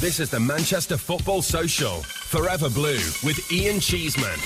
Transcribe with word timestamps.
This 0.00 0.20
is 0.20 0.28
the 0.28 0.40
Manchester 0.40 0.98
Football 0.98 1.40
Social, 1.40 2.02
Forever 2.02 2.68
Blue, 2.68 2.98
with 3.22 3.50
Ian 3.50 3.80
Cheeseman. 3.80 4.38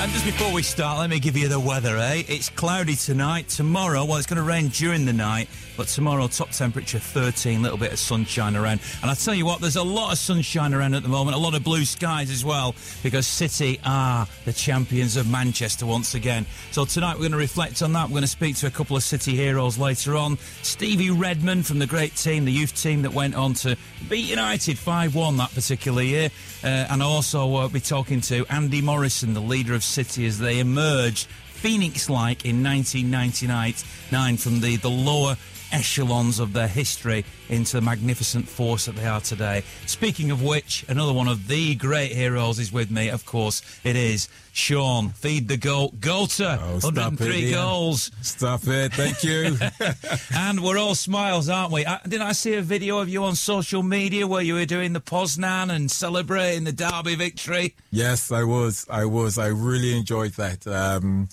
And 0.00 0.10
just 0.10 0.24
before 0.24 0.52
we 0.52 0.62
start, 0.62 0.98
let 0.98 1.10
me 1.10 1.20
give 1.20 1.36
you 1.36 1.48
the 1.48 1.60
weather, 1.60 1.96
eh? 1.96 2.24
It's 2.26 2.48
cloudy 2.48 2.96
tonight. 2.96 3.48
Tomorrow, 3.48 4.04
well, 4.04 4.16
it's 4.16 4.26
going 4.26 4.38
to 4.38 4.42
rain 4.42 4.68
during 4.68 5.04
the 5.04 5.12
night, 5.12 5.48
but 5.76 5.86
tomorrow, 5.86 6.26
top 6.26 6.50
temperature 6.50 6.98
13, 6.98 7.62
little 7.62 7.78
bit 7.78 7.92
of 7.92 7.98
sunshine 7.98 8.56
around. 8.56 8.80
And 9.00 9.10
I 9.10 9.14
tell 9.14 9.34
you 9.34 9.46
what, 9.46 9.60
there's 9.60 9.76
a 9.76 9.82
lot 9.82 10.12
of 10.12 10.18
sunshine 10.18 10.74
around 10.74 10.94
at 10.94 11.04
the 11.04 11.08
moment, 11.08 11.36
a 11.36 11.40
lot 11.40 11.54
of 11.54 11.62
blue 11.62 11.84
skies 11.84 12.30
as 12.30 12.44
well, 12.44 12.74
because 13.02 13.26
City 13.26 13.78
are 13.84 14.26
the 14.44 14.52
champions 14.52 15.16
of 15.16 15.30
Manchester 15.30 15.86
once 15.86 16.14
again. 16.14 16.46
So 16.72 16.84
tonight, 16.84 17.14
we're 17.14 17.20
going 17.20 17.32
to 17.32 17.38
reflect 17.38 17.80
on 17.80 17.92
that. 17.92 18.08
We're 18.08 18.14
going 18.14 18.22
to 18.22 18.28
speak 18.28 18.56
to 18.56 18.66
a 18.66 18.70
couple 18.70 18.96
of 18.96 19.02
City 19.02 19.36
heroes 19.36 19.78
later 19.78 20.16
on. 20.16 20.36
Stevie 20.62 21.10
Redmond 21.10 21.64
from 21.64 21.78
the 21.78 21.86
great 21.86 22.16
team, 22.16 22.44
the 22.44 22.52
youth 22.52 22.74
team 22.74 23.02
that 23.02 23.12
went 23.12 23.36
on 23.36 23.54
to 23.54 23.76
beat 24.08 24.28
United 24.28 24.78
5 24.86 25.16
1 25.16 25.36
that 25.38 25.52
particular 25.52 26.00
year. 26.00 26.30
Uh, 26.62 26.86
and 26.88 27.02
also, 27.02 27.56
uh, 27.56 27.66
be 27.66 27.80
talking 27.80 28.20
to 28.20 28.46
Andy 28.48 28.80
Morrison, 28.80 29.34
the 29.34 29.40
leader 29.40 29.74
of 29.74 29.82
City, 29.82 30.26
as 30.26 30.38
they 30.38 30.60
emerged 30.60 31.26
Phoenix 31.26 32.08
like 32.08 32.44
in 32.44 32.62
1999 32.62 34.36
from 34.36 34.60
the, 34.60 34.76
the 34.76 34.88
lower 34.88 35.36
echelons 35.72 36.38
of 36.38 36.52
their 36.52 36.68
history 36.68 37.24
into 37.48 37.76
the 37.76 37.80
magnificent 37.80 38.48
force 38.48 38.86
that 38.86 38.96
they 38.96 39.06
are 39.06 39.20
today. 39.20 39.62
Speaking 39.86 40.30
of 40.30 40.42
which, 40.42 40.84
another 40.88 41.12
one 41.12 41.28
of 41.28 41.48
the 41.48 41.74
great 41.74 42.12
heroes 42.12 42.58
is 42.58 42.72
with 42.72 42.90
me, 42.90 43.08
of 43.08 43.24
course. 43.26 43.62
It 43.84 43.96
is 43.96 44.28
Shaun, 44.52 45.10
feed 45.10 45.48
the 45.48 45.56
Goat, 45.58 46.00
Goater, 46.00 46.58
Oh, 46.60 46.78
stop 46.78 46.94
103 46.94 47.50
it, 47.50 47.52
goals. 47.52 48.10
Stop 48.22 48.66
it. 48.66 48.92
Thank 48.94 49.22
you. 49.22 49.56
and 50.34 50.62
we're 50.62 50.78
all 50.78 50.94
smiles, 50.94 51.48
aren't 51.48 51.72
we? 51.72 51.84
I, 51.84 52.00
didn't 52.04 52.22
I 52.26 52.32
see 52.32 52.54
a 52.54 52.62
video 52.62 52.98
of 52.98 53.08
you 53.08 53.24
on 53.24 53.34
social 53.34 53.82
media 53.82 54.26
where 54.26 54.40
you 54.42 54.54
were 54.54 54.64
doing 54.64 54.94
the 54.94 55.00
Poznan 55.00 55.70
and 55.74 55.90
celebrating 55.90 56.64
the 56.64 56.72
Derby 56.72 57.16
victory? 57.16 57.74
yes, 57.90 58.32
I 58.32 58.44
was. 58.44 58.86
I 58.90 59.04
was. 59.04 59.36
I 59.38 59.48
really 59.48 59.96
enjoyed 59.96 60.32
that. 60.32 60.66
Um, 60.66 61.28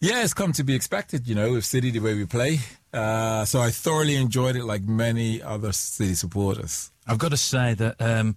yeah, 0.00 0.22
it's 0.22 0.34
come 0.34 0.52
to 0.52 0.64
be 0.64 0.74
expected, 0.74 1.26
you 1.26 1.34
know, 1.34 1.52
with 1.52 1.64
City 1.64 1.90
the 1.90 2.00
way 2.00 2.14
we 2.14 2.26
play. 2.26 2.60
Uh, 2.92 3.44
so 3.44 3.60
I 3.60 3.70
thoroughly 3.70 4.14
enjoyed 4.16 4.56
it 4.56 4.64
like 4.64 4.82
many 4.82 5.42
other 5.42 5.72
City 5.72 6.14
supporters. 6.14 6.90
I've 7.06 7.18
got 7.18 7.30
to 7.30 7.36
say 7.36 7.74
that 7.74 7.96
um, 8.00 8.36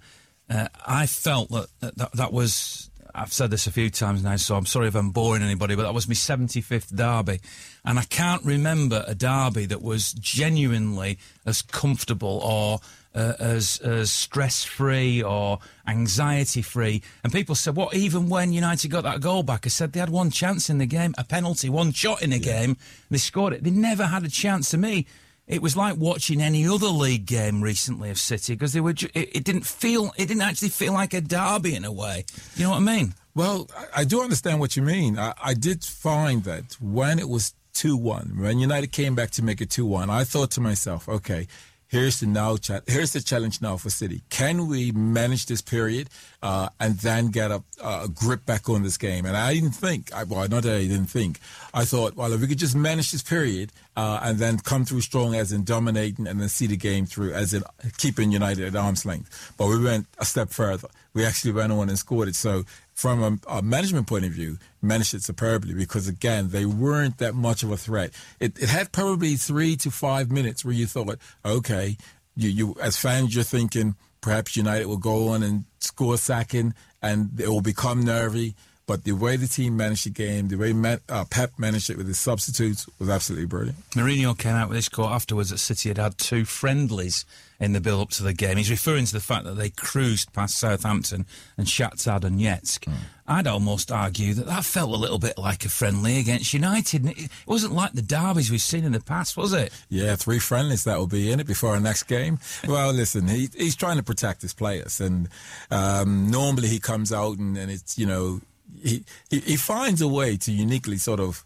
uh, 0.49 0.67
I 0.85 1.05
felt 1.05 1.49
that, 1.49 1.67
that 1.81 2.11
that 2.13 2.33
was. 2.33 2.89
I've 3.13 3.33
said 3.33 3.49
this 3.49 3.65
a 3.65 3.71
few 3.71 3.89
times 3.89 4.23
now, 4.23 4.35
so 4.35 4.55
I'm 4.55 4.67
sorry 4.67 4.87
if 4.87 4.95
I'm 4.95 5.09
boring 5.09 5.41
anybody, 5.41 5.75
but 5.75 5.81
that 5.81 5.95
was 5.95 6.07
my 6.07 6.13
75th 6.13 6.95
derby. 6.95 7.39
And 7.83 7.97
I 7.97 8.03
can't 8.03 8.45
remember 8.45 9.03
a 9.07 9.15
derby 9.15 9.65
that 9.65 9.81
was 9.81 10.13
genuinely 10.13 11.17
as 11.43 11.63
comfortable 11.63 12.39
or 12.43 12.79
uh, 13.15 13.33
as, 13.39 13.79
as 13.79 14.11
stress 14.11 14.63
free 14.63 15.21
or 15.21 15.59
anxiety 15.87 16.61
free. 16.61 17.01
And 17.23 17.33
people 17.33 17.55
said, 17.55 17.75
what, 17.75 17.93
even 17.95 18.29
when 18.29 18.53
United 18.53 18.89
got 18.89 19.03
that 19.03 19.21
goal 19.21 19.43
back, 19.43 19.65
I 19.65 19.69
said 19.69 19.93
they 19.93 19.99
had 19.99 20.09
one 20.09 20.31
chance 20.31 20.69
in 20.69 20.77
the 20.77 20.85
game, 20.85 21.13
a 21.17 21.23
penalty, 21.23 21.69
one 21.69 21.91
shot 21.91 22.21
in 22.21 22.31
the 22.31 22.39
game, 22.39 22.71
and 22.71 22.77
they 23.09 23.17
scored 23.17 23.53
it. 23.53 23.63
They 23.63 23.71
never 23.71 24.05
had 24.05 24.23
a 24.23 24.29
chance 24.29 24.69
to 24.71 24.77
me. 24.77 25.07
It 25.47 25.63
was 25.63 25.75
like 25.75 25.97
watching 25.97 26.41
any 26.41 26.67
other 26.67 26.87
league 26.87 27.25
game 27.25 27.63
recently 27.63 28.11
of 28.11 28.19
City 28.19 28.53
because 28.53 28.73
they 28.73 28.81
were. 28.81 28.93
Ju- 28.93 29.09
it, 29.15 29.37
it 29.37 29.43
didn't 29.43 29.65
feel. 29.65 30.13
It 30.15 30.27
didn't 30.27 30.43
actually 30.43 30.69
feel 30.69 30.93
like 30.93 31.15
a 31.15 31.21
derby 31.21 31.73
in 31.73 31.85
a 31.85 31.91
way. 31.91 32.25
You 32.55 32.65
know 32.65 32.69
what 32.69 32.77
I 32.77 32.81
mean? 32.81 33.15
Well, 33.33 33.67
I, 33.75 34.01
I 34.01 34.03
do 34.03 34.21
understand 34.21 34.59
what 34.59 34.75
you 34.75 34.83
mean. 34.83 35.17
I, 35.17 35.33
I 35.43 35.55
did 35.55 35.83
find 35.83 36.43
that 36.43 36.77
when 36.79 37.17
it 37.17 37.27
was 37.27 37.55
2 37.73 37.97
1, 37.97 38.35
when 38.37 38.59
United 38.59 38.91
came 38.91 39.15
back 39.15 39.31
to 39.31 39.43
make 39.43 39.59
it 39.59 39.71
2 39.71 39.87
1, 39.87 40.09
I 40.09 40.23
thought 40.23 40.51
to 40.51 40.61
myself, 40.61 41.09
okay, 41.09 41.47
here's 41.89 42.19
the 42.19 42.27
now 42.27 42.57
here's 42.87 43.13
the 43.13 43.21
challenge 43.21 43.61
now 43.61 43.75
for 43.77 43.89
City. 43.89 44.21
Can 44.29 44.67
we 44.67 44.91
manage 44.91 45.47
this 45.47 45.61
period 45.61 46.09
uh, 46.41 46.69
and 46.79 46.97
then 46.99 47.27
get 47.27 47.51
a, 47.51 47.63
a 47.83 48.07
grip 48.07 48.45
back 48.45 48.69
on 48.69 48.83
this 48.83 48.97
game? 48.97 49.25
And 49.25 49.35
I 49.35 49.53
didn't 49.53 49.71
think, 49.71 50.13
I, 50.13 50.23
well, 50.23 50.47
not 50.47 50.63
that 50.63 50.75
I 50.75 50.87
didn't 50.87 51.07
think. 51.07 51.39
I 51.73 51.85
thought, 51.85 52.15
well, 52.15 52.33
if 52.33 52.41
we 52.41 52.47
could 52.47 52.57
just 52.57 52.75
manage 52.75 53.11
this 53.11 53.21
period 53.21 53.71
uh, 53.95 54.19
and 54.23 54.39
then 54.39 54.59
come 54.59 54.85
through 54.85 55.01
strong 55.01 55.35
as 55.35 55.51
in 55.51 55.63
dominating 55.63 56.27
and 56.27 56.39
then 56.39 56.49
see 56.49 56.67
the 56.67 56.77
game 56.77 57.05
through 57.05 57.33
as 57.33 57.53
in 57.53 57.63
keeping 57.97 58.31
United 58.31 58.65
at 58.65 58.75
arm's 58.75 59.05
length. 59.05 59.53
But 59.57 59.67
we 59.67 59.83
went 59.83 60.07
a 60.17 60.25
step 60.25 60.49
further. 60.49 60.87
We 61.13 61.25
actually 61.25 61.51
went 61.51 61.71
on 61.71 61.89
and 61.89 61.97
scored 61.97 62.27
it. 62.27 62.35
So 62.35 62.63
from 62.93 63.41
a, 63.47 63.57
a 63.59 63.61
management 63.61 64.07
point 64.07 64.25
of 64.25 64.31
view, 64.31 64.57
managed 64.81 65.13
it 65.13 65.23
superbly 65.23 65.73
because 65.73 66.07
again, 66.07 66.49
they 66.49 66.65
weren't 66.65 67.17
that 67.19 67.33
much 67.33 67.63
of 67.63 67.71
a 67.71 67.77
threat. 67.77 68.11
It, 68.39 68.61
it 68.61 68.69
had 68.69 68.91
probably 68.91 69.35
three 69.35 69.75
to 69.77 69.91
five 69.91 70.31
minutes 70.31 70.65
where 70.65 70.73
you 70.73 70.85
thought, 70.85 71.17
okay, 71.45 71.97
you, 72.35 72.49
you 72.49 72.75
as 72.81 72.97
fans, 72.97 73.33
you're 73.33 73.43
thinking 73.43 73.95
perhaps 74.21 74.55
United 74.55 74.87
will 74.87 74.97
go 74.97 75.29
on 75.29 75.43
and 75.43 75.65
score 75.79 76.17
second 76.17 76.73
and 77.01 77.39
it 77.39 77.47
will 77.47 77.61
become 77.61 78.03
nervy. 78.03 78.55
But 78.89 79.03
the 79.03 79.11
way 79.11 79.35
the 79.35 79.47
team 79.47 79.77
managed 79.77 80.07
the 80.07 80.09
game, 80.09 80.47
the 80.47 80.55
way 80.55 80.73
Man, 80.73 80.99
uh, 81.07 81.23
Pep 81.29 81.51
managed 81.59 81.91
it 81.91 81.97
with 81.97 82.07
his 82.07 82.17
substitutes 82.17 82.89
was 82.97 83.07
absolutely 83.07 83.45
brilliant. 83.45 83.77
Mourinho 83.91 84.35
came 84.35 84.55
out 84.55 84.67
with 84.67 84.79
this 84.79 84.89
quote 84.89 85.11
afterwards 85.11 85.51
that 85.51 85.59
City 85.59 85.89
had 85.89 85.99
had 85.99 86.17
two 86.17 86.43
friendlies 86.43 87.23
in 87.59 87.73
the 87.73 87.81
build 87.81 88.01
up 88.01 88.09
to 88.09 88.23
the 88.23 88.33
game. 88.33 88.57
He's 88.57 88.71
referring 88.71 89.05
to 89.05 89.13
the 89.13 89.19
fact 89.19 89.43
that 89.43 89.57
they 89.57 89.69
cruised 89.69 90.33
past 90.33 90.57
Southampton 90.57 91.27
and 91.55 91.67
Shakhtar 91.67 92.19
Donetsk. 92.19 92.85
Mm. 92.85 92.93
I'd 93.27 93.45
almost 93.45 93.91
argue 93.91 94.33
that 94.33 94.47
that 94.47 94.65
felt 94.65 94.89
a 94.89 94.95
little 94.95 95.19
bit 95.19 95.37
like 95.37 95.65
a 95.65 95.69
friendly 95.69 96.17
against 96.17 96.51
United. 96.51 97.05
It 97.05 97.29
wasn't 97.45 97.75
like 97.75 97.91
the 97.91 98.01
derbies 98.01 98.49
we've 98.49 98.59
seen 98.59 98.85
in 98.85 98.93
the 98.93 98.99
past, 98.99 99.37
was 99.37 99.53
it? 99.53 99.71
Yeah, 99.89 100.15
three 100.15 100.39
friendlies 100.39 100.85
that 100.85 100.97
will 100.97 101.05
be 101.05 101.31
in 101.31 101.39
it 101.39 101.45
before 101.45 101.71
our 101.75 101.79
next 101.79 102.03
game. 102.03 102.39
well, 102.67 102.91
listen, 102.91 103.27
he, 103.27 103.49
he's 103.55 103.75
trying 103.75 103.97
to 103.97 104.03
protect 104.03 104.41
his 104.41 104.55
players, 104.55 104.99
and 104.99 105.29
um, 105.69 106.31
normally 106.31 106.69
he 106.69 106.79
comes 106.79 107.13
out 107.13 107.37
and, 107.37 107.55
and 107.55 107.69
it's 107.69 107.99
you 107.99 108.07
know 108.07 108.41
he, 108.81 109.03
he, 109.29 109.57
finds 109.57 110.01
a 110.01 110.07
way 110.07 110.37
to 110.37 110.51
uniquely 110.51 110.97
sort 110.97 111.19
of 111.19 111.43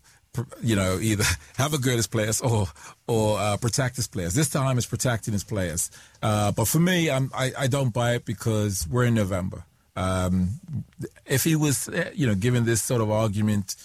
you 0.61 0.75
know, 0.75 0.97
either 0.99 1.23
have 1.57 1.73
a 1.73 1.77
good 1.77 1.99
as 1.99 2.07
players 2.07 2.41
or 2.41 2.67
or 3.07 3.39
uh, 3.39 3.57
protect 3.57 3.95
his 3.95 4.07
players. 4.07 4.33
This 4.33 4.49
time 4.49 4.77
it's 4.77 4.87
protecting 4.87 5.33
his 5.33 5.43
players. 5.43 5.91
Uh, 6.21 6.51
but 6.51 6.67
for 6.67 6.79
me, 6.79 7.09
I'm, 7.09 7.31
I, 7.35 7.51
I 7.57 7.67
don't 7.67 7.93
buy 7.93 8.15
it 8.15 8.25
because 8.25 8.87
we're 8.87 9.05
in 9.05 9.13
November. 9.13 9.65
Um, 9.95 10.59
if 11.25 11.43
he 11.43 11.55
was, 11.55 11.87
eh, 11.89 12.09
you 12.15 12.25
know, 12.25 12.35
given 12.35 12.65
this 12.65 12.81
sort 12.81 13.01
of 13.01 13.11
argument 13.11 13.75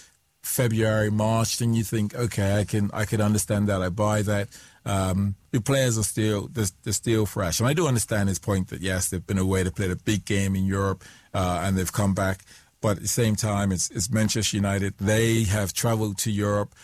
February, 0.42 1.10
March, 1.10 1.58
then 1.58 1.74
you 1.74 1.84
think, 1.84 2.14
okay, 2.14 2.58
I 2.58 2.64
can 2.64 2.90
I 2.94 3.04
can 3.04 3.20
understand 3.20 3.68
that. 3.68 3.82
I 3.82 3.90
buy 3.90 4.22
that. 4.22 4.48
Um, 4.86 5.34
the 5.50 5.60
players 5.60 5.98
are 5.98 6.02
still 6.02 6.48
they're, 6.50 6.66
they're, 6.82 6.94
still 6.94 7.26
fresh, 7.26 7.60
and 7.60 7.68
I 7.68 7.74
do 7.74 7.86
understand 7.86 8.30
his 8.30 8.38
point 8.38 8.68
that 8.68 8.80
yes, 8.80 9.10
they've 9.10 9.26
been 9.26 9.38
away 9.38 9.64
to 9.64 9.70
play 9.70 9.90
a 9.90 9.96
big 9.96 10.24
game 10.24 10.56
in 10.56 10.64
Europe, 10.64 11.04
uh, 11.34 11.60
and 11.62 11.76
they've 11.76 11.92
come 11.92 12.14
back. 12.14 12.40
But 12.80 12.96
at 12.96 13.02
the 13.02 13.08
same 13.08 13.34
time, 13.34 13.72
it's, 13.72 13.90
it's 13.90 14.10
Manchester 14.10 14.56
United. 14.56 14.94
They 14.98 15.44
have 15.44 15.72
traveled 15.72 16.18
to 16.18 16.30
Europe 16.30 16.74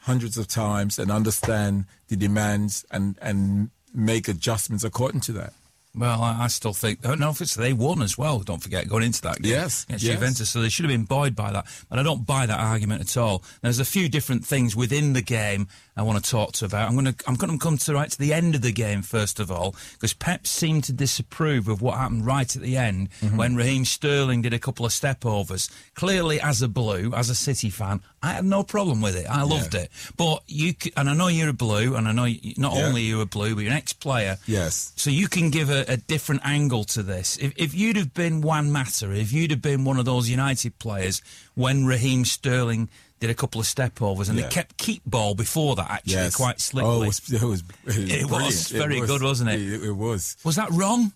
hundreds 0.00 0.36
of 0.36 0.48
times 0.48 0.98
and 0.98 1.10
understand 1.10 1.84
the 2.08 2.16
demands 2.16 2.84
and, 2.90 3.16
and 3.22 3.70
make 3.94 4.26
adjustments 4.26 4.82
according 4.82 5.20
to 5.20 5.32
that. 5.32 5.52
Well, 5.94 6.22
I, 6.22 6.44
I 6.44 6.46
still 6.46 6.72
think. 6.72 7.00
Oh, 7.04 7.14
no, 7.14 7.30
it's 7.30 7.54
they 7.54 7.74
won 7.74 8.00
as 8.00 8.16
well. 8.16 8.38
Don't 8.40 8.62
forget 8.62 8.88
going 8.88 9.04
into 9.04 9.20
that 9.22 9.42
game 9.42 9.52
yes, 9.52 9.84
against 9.84 10.04
yes. 10.04 10.14
Juventus, 10.14 10.48
so 10.50 10.62
they 10.62 10.70
should 10.70 10.86
have 10.86 10.92
been 10.92 11.04
buoyed 11.04 11.36
by 11.36 11.52
that. 11.52 11.66
But 11.90 11.98
I 11.98 12.02
don't 12.02 12.26
buy 12.26 12.46
that 12.46 12.58
argument 12.58 13.02
at 13.02 13.16
all. 13.16 13.44
There's 13.60 13.78
a 13.78 13.84
few 13.84 14.08
different 14.08 14.46
things 14.46 14.74
within 14.74 15.12
the 15.12 15.20
game 15.20 15.68
I 15.96 16.02
want 16.02 16.24
to 16.24 16.30
talk 16.30 16.52
to 16.52 16.64
about. 16.64 16.88
I'm 16.88 16.94
going 16.94 17.12
to 17.12 17.24
I'm 17.26 17.34
going 17.34 17.52
to 17.52 17.62
come 17.62 17.76
to 17.76 17.94
right 17.94 18.10
to 18.10 18.18
the 18.18 18.32
end 18.32 18.54
of 18.54 18.62
the 18.62 18.72
game 18.72 19.02
first 19.02 19.38
of 19.38 19.50
all 19.50 19.74
because 19.92 20.14
Pep 20.14 20.46
seemed 20.46 20.84
to 20.84 20.92
disapprove 20.92 21.68
of 21.68 21.82
what 21.82 21.98
happened 21.98 22.24
right 22.24 22.54
at 22.54 22.62
the 22.62 22.76
end 22.76 23.10
mm-hmm. 23.20 23.36
when 23.36 23.56
Raheem 23.56 23.84
Sterling 23.84 24.42
did 24.42 24.54
a 24.54 24.58
couple 24.58 24.86
of 24.86 24.92
step 24.92 25.26
overs. 25.26 25.68
Clearly, 25.94 26.40
as 26.40 26.62
a 26.62 26.68
blue, 26.68 27.12
as 27.14 27.28
a 27.28 27.34
City 27.34 27.68
fan, 27.68 28.00
I 28.22 28.32
had 28.32 28.44
no 28.44 28.62
problem 28.62 29.02
with 29.02 29.16
it. 29.16 29.26
I 29.28 29.42
loved 29.42 29.74
yeah. 29.74 29.82
it. 29.82 29.90
But 30.16 30.42
you 30.46 30.72
and 30.96 31.10
I 31.10 31.14
know 31.14 31.28
you're 31.28 31.50
a 31.50 31.54
blue, 31.54 31.94
and 31.94 32.08
I 32.08 32.12
know 32.12 32.24
you, 32.24 32.54
not 32.56 32.74
yeah. 32.74 32.86
only 32.86 33.02
you're 33.02 33.22
a 33.22 33.26
blue, 33.26 33.54
but 33.54 33.62
you're 33.62 33.72
an 33.72 33.76
ex-player. 33.76 34.38
Yes. 34.46 34.92
So 34.96 35.10
you 35.10 35.28
can 35.28 35.50
give 35.50 35.68
a, 35.68 35.84
a 35.88 35.96
different 35.96 36.40
angle 36.44 36.84
to 36.84 37.02
this. 37.02 37.36
If, 37.36 37.52
if 37.56 37.74
you'd 37.74 37.96
have 37.96 38.14
been 38.14 38.40
Juan 38.40 38.70
Mata, 38.70 39.10
if 39.10 39.32
you'd 39.32 39.50
have 39.50 39.62
been 39.62 39.84
one 39.84 39.98
of 39.98 40.04
those 40.04 40.30
United 40.30 40.78
players 40.78 41.20
when 41.54 41.84
Raheem 41.84 42.24
Sterling 42.24 42.88
did 43.22 43.30
a 43.30 43.34
couple 43.34 43.60
of 43.60 43.66
step 43.68 44.02
overs, 44.02 44.28
and 44.28 44.36
yeah. 44.36 44.44
they 44.44 44.50
kept 44.50 44.76
keep 44.76 45.00
ball 45.06 45.36
before 45.36 45.76
that 45.76 45.88
actually 45.88 46.14
yes. 46.14 46.34
quite 46.34 46.60
slickly. 46.60 46.90
Oh, 46.90 47.02
it 47.02 47.06
was, 47.06 47.32
it 47.32 47.42
was, 47.42 47.62
it 47.86 48.28
was 48.28 48.68
very 48.72 48.96
it 48.96 49.00
was, 49.02 49.10
good, 49.10 49.22
wasn't 49.22 49.50
it? 49.50 49.60
it? 49.60 49.84
It 49.84 49.92
was. 49.92 50.36
Was 50.44 50.56
that 50.56 50.70
wrong? 50.72 51.12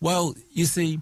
Well, 0.00 0.34
you 0.52 0.64
see, 0.64 0.98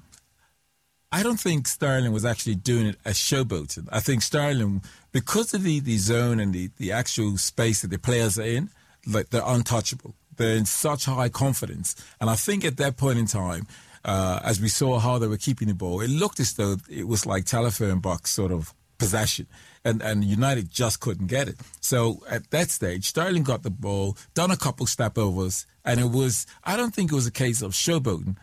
I 1.10 1.22
don't 1.22 1.40
think 1.40 1.66
Sterling 1.66 2.12
was 2.12 2.26
actually 2.26 2.56
doing 2.56 2.84
it 2.84 2.98
as 3.06 3.16
showboating. 3.16 3.88
I 3.90 4.00
think 4.00 4.20
Sterling, 4.20 4.82
because 5.10 5.54
of 5.54 5.62
the, 5.62 5.80
the 5.80 5.96
zone 5.96 6.38
and 6.38 6.52
the, 6.52 6.68
the 6.76 6.92
actual 6.92 7.38
space 7.38 7.80
that 7.80 7.88
the 7.88 7.98
players 7.98 8.38
are 8.38 8.42
in, 8.42 8.68
like 9.06 9.30
they're 9.30 9.42
untouchable. 9.42 10.14
They're 10.36 10.56
in 10.56 10.66
such 10.66 11.06
high 11.06 11.30
confidence, 11.30 11.96
and 12.20 12.28
I 12.28 12.34
think 12.34 12.62
at 12.64 12.76
that 12.76 12.96
point 12.98 13.18
in 13.18 13.26
time. 13.26 13.66
Uh, 14.04 14.40
as 14.42 14.60
we 14.60 14.66
saw 14.66 14.98
how 14.98 15.16
they 15.16 15.28
were 15.28 15.36
keeping 15.36 15.68
the 15.68 15.74
ball, 15.74 16.00
it 16.00 16.10
looked 16.10 16.40
as 16.40 16.54
though 16.54 16.74
it 16.90 17.06
was 17.06 17.24
like 17.24 17.44
telephone 17.44 18.00
box 18.00 18.32
sort 18.32 18.50
of 18.50 18.74
possession 18.98 19.46
and, 19.84 20.02
and 20.02 20.24
United 20.24 20.70
just 20.70 21.00
couldn't 21.00 21.26
get 21.26 21.48
it. 21.48 21.56
So 21.80 22.22
at 22.28 22.50
that 22.50 22.70
stage, 22.70 23.06
Sterling 23.06 23.42
got 23.42 23.62
the 23.62 23.70
ball, 23.70 24.16
done 24.34 24.50
a 24.50 24.56
couple 24.56 24.86
step 24.86 25.18
overs, 25.18 25.66
and 25.84 26.00
it 26.00 26.10
was, 26.10 26.46
I 26.64 26.76
don't 26.76 26.94
think 26.94 27.12
it 27.12 27.14
was 27.14 27.26
a 27.26 27.32
case 27.32 27.62
of 27.62 27.72
showboating. 27.72 28.36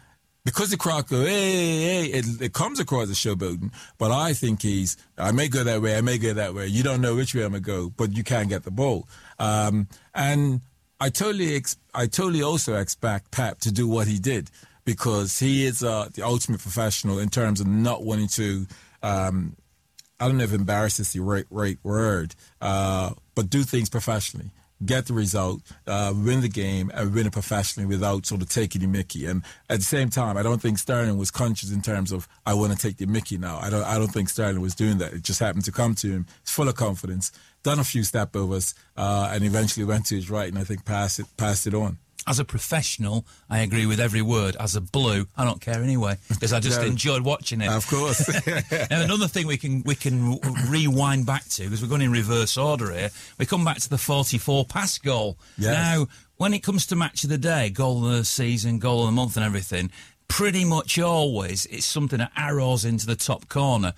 Because 0.46 0.70
the 0.70 0.78
crowd 0.78 1.08
go, 1.08 1.26
hey, 1.26 1.82
hey, 1.82 2.06
it, 2.06 2.42
it 2.42 2.54
comes 2.54 2.80
across 2.80 3.10
as 3.10 3.18
showboating, 3.18 3.72
but 3.98 4.10
I 4.10 4.34
think 4.34 4.62
he's, 4.62 4.98
I 5.18 5.32
may 5.32 5.48
go 5.48 5.64
that 5.64 5.82
way, 5.82 5.98
I 5.98 6.02
may 6.02 6.18
go 6.18 6.34
that 6.34 6.56
way. 6.56 6.68
You 6.68 6.82
don't 6.82 7.02
know 7.02 7.16
which 7.16 7.36
way 7.36 7.44
I'm 7.44 7.52
going 7.52 7.64
to 7.64 7.68
go, 7.68 7.90
but 7.90 8.16
you 8.16 8.24
can't 8.24 8.50
get 8.50 8.64
the 8.64 8.72
ball. 8.72 9.08
Um, 9.38 9.88
and 10.16 10.62
I 11.00 11.10
totally, 11.10 11.56
ex- 11.56 11.78
I 11.94 12.08
totally 12.08 12.42
also 12.42 12.76
expect 12.76 13.32
Pep 13.32 13.60
to 13.60 13.72
do 13.72 13.88
what 13.88 14.08
he 14.08 14.18
did 14.18 14.50
because 14.86 15.38
he 15.40 15.66
is 15.66 15.84
uh, 15.84 16.10
the 16.14 16.24
ultimate 16.24 16.62
professional 16.62 17.20
in 17.20 17.30
terms 17.30 17.62
of 17.62 17.68
not 17.68 18.04
wanting 18.04 18.30
to 18.30 18.66
um, 19.04 19.56
I 20.20 20.28
don't 20.28 20.38
know 20.38 20.44
if 20.44 20.54
embarrass 20.54 21.00
is 21.00 21.14
the 21.14 21.22
right, 21.22 21.46
right 21.50 21.78
word, 21.84 22.36
uh, 22.62 23.12
but 23.36 23.50
do 23.50 23.64
things 23.64 23.90
professionally. 23.90 24.52
Get 24.86 25.08
the 25.08 25.14
result, 25.14 25.62
uh, 25.88 26.14
win 26.16 26.40
the 26.40 26.48
game, 26.48 26.90
and 26.94 27.14
win 27.14 27.28
it 27.28 27.34
professionally 27.34 27.86
without 27.86 28.26
sort 28.26 28.42
of 28.42 28.50
taking 28.50 28.80
the 28.80 28.88
Mickey. 28.88 29.26
And 29.26 29.44
at 29.70 29.80
the 29.80 29.84
same 29.86 30.10
time, 30.10 30.38
I 30.38 30.44
don't 30.44 30.62
think 30.62 30.78
Sterling 30.78 31.18
was 31.18 31.32
conscious 31.32 31.72
in 31.72 31.82
terms 31.82 32.14
of 32.14 32.30
I 32.46 32.54
want 32.54 32.72
to 32.72 32.78
take 32.78 32.96
the 32.96 33.06
Mickey 33.06 33.38
now. 33.38 33.60
I 33.60 33.70
don't. 33.70 33.84
I 33.84 33.98
don't 33.98 34.08
think 34.08 34.30
Sterling 34.30 34.62
was 34.62 34.76
doing 34.76 34.98
that. 35.00 35.12
It 35.12 35.24
just 35.24 35.42
happened 35.42 35.66
to 35.66 35.74
come 35.74 35.96
to 35.96 36.10
him. 36.10 36.28
He's 36.46 36.52
full 36.52 36.70
of 36.70 36.76
confidence, 36.76 37.34
done 37.62 37.80
a 37.80 37.84
few 37.84 38.06
step 38.06 38.34
overs, 38.38 38.74
uh, 38.96 39.30
and 39.34 39.44
eventually 39.44 39.86
went 39.86 40.06
to 40.08 40.16
his 40.16 40.30
right, 40.30 40.48
and 40.48 40.58
I 40.58 40.64
think 40.64 40.86
passed 40.86 41.20
it 41.20 41.26
passed 41.36 41.68
it 41.68 41.74
on 41.74 41.98
as 42.30 42.38
a 42.38 42.46
professional, 42.46 43.26
I 43.50 43.60
agree 43.60 43.88
with 43.88 44.00
every 44.00 44.22
word. 44.22 44.56
As 44.60 44.76
a 44.76 44.82
blue, 44.82 45.28
I 45.36 45.44
don't 45.44 45.60
care 45.60 45.82
anyway 45.82 46.18
because 46.30 46.54
I 46.54 46.60
just 46.60 46.80
enjoyed 46.84 47.24
watching 47.24 47.60
it. 47.60 47.70
Of 47.70 47.88
course. 47.88 48.30
now, 48.92 49.02
another 49.02 49.28
thing 49.28 49.48
we 49.48 49.58
can 49.58 49.82
we 49.84 49.96
can 49.96 50.40
rewind 50.70 51.26
back 51.26 51.46
to 51.50 51.64
because 51.64 51.82
we're 51.82 51.90
going 51.90 52.04
in 52.04 52.12
reverse 52.12 52.56
order 52.56 52.94
here. 52.94 53.10
We 53.40 53.48
come 53.48 53.66
back 53.66 53.78
to 53.80 53.90
the 53.90 53.98
44 53.98 54.66
pass 54.66 55.00
goal. 55.00 55.40
Yes. 55.58 55.74
Now, 55.74 56.08
when 56.38 56.54
it 56.54 56.60
comes 56.60 56.86
to 56.88 56.96
match 56.96 57.24
of 57.24 57.32
the 57.32 57.40
day, 57.40 57.72
goal 57.72 58.06
of 58.06 58.12
the 58.12 58.26
season, 58.26 58.78
goal 58.78 59.02
of 59.02 59.08
the 59.08 59.12
month, 59.12 59.36
and 59.36 59.46
everything, 59.46 59.90
pretty 60.28 60.64
much 60.64 61.00
always 61.00 61.66
it's 61.66 61.86
something 61.86 62.20
that 62.20 62.32
arrows 62.38 62.86
into 62.86 63.08
the 63.08 63.16
top 63.16 63.50
corner 63.50 63.94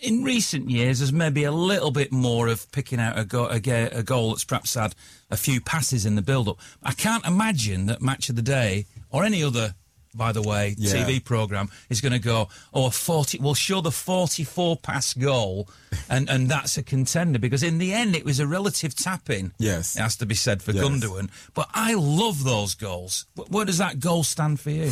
in 0.00 0.22
recent 0.22 0.70
years, 0.70 0.98
there's 1.00 1.12
maybe 1.12 1.44
a 1.44 1.52
little 1.52 1.90
bit 1.90 2.12
more 2.12 2.48
of 2.48 2.70
picking 2.72 3.00
out 3.00 3.18
a, 3.18 3.24
go- 3.24 3.48
a, 3.50 3.56
a 3.56 4.02
goal 4.02 4.30
that's 4.30 4.44
perhaps 4.44 4.74
had 4.74 4.94
a 5.30 5.36
few 5.36 5.60
passes 5.60 6.06
in 6.06 6.14
the 6.14 6.22
build-up. 6.22 6.58
I 6.82 6.92
can't 6.92 7.26
imagine 7.26 7.86
that 7.86 8.00
Match 8.00 8.28
of 8.28 8.36
the 8.36 8.42
Day 8.42 8.86
or 9.10 9.24
any 9.24 9.42
other, 9.42 9.74
by 10.14 10.32
the 10.32 10.42
way, 10.42 10.74
yeah. 10.78 10.92
TV 10.92 11.22
program 11.22 11.68
is 11.90 12.00
going 12.00 12.12
to 12.12 12.18
go, 12.18 12.48
oh, 12.72 12.90
40, 12.90 13.38
we'll 13.38 13.54
show 13.54 13.80
the 13.80 13.90
44 13.90 14.76
pass 14.76 15.14
goal, 15.14 15.68
and, 16.10 16.28
and 16.30 16.48
that's 16.48 16.76
a 16.78 16.82
contender 16.82 17.38
because 17.38 17.62
in 17.62 17.78
the 17.78 17.92
end 17.92 18.14
it 18.14 18.24
was 18.24 18.40
a 18.40 18.46
relative 18.46 18.94
tap-in. 18.94 19.52
Yes, 19.58 19.96
it 19.96 20.00
has 20.00 20.16
to 20.16 20.26
be 20.26 20.34
said 20.34 20.62
for 20.62 20.72
yes. 20.72 20.84
Gundogan. 20.84 21.30
But 21.54 21.68
I 21.74 21.94
love 21.94 22.44
those 22.44 22.74
goals. 22.74 23.26
Where 23.48 23.64
does 23.64 23.78
that 23.78 24.00
goal 24.00 24.24
stand 24.24 24.60
for 24.60 24.70
you? 24.70 24.90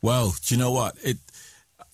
Well, 0.00 0.34
do 0.44 0.54
you 0.54 0.60
know 0.60 0.70
what 0.70 0.96
it 1.02 1.18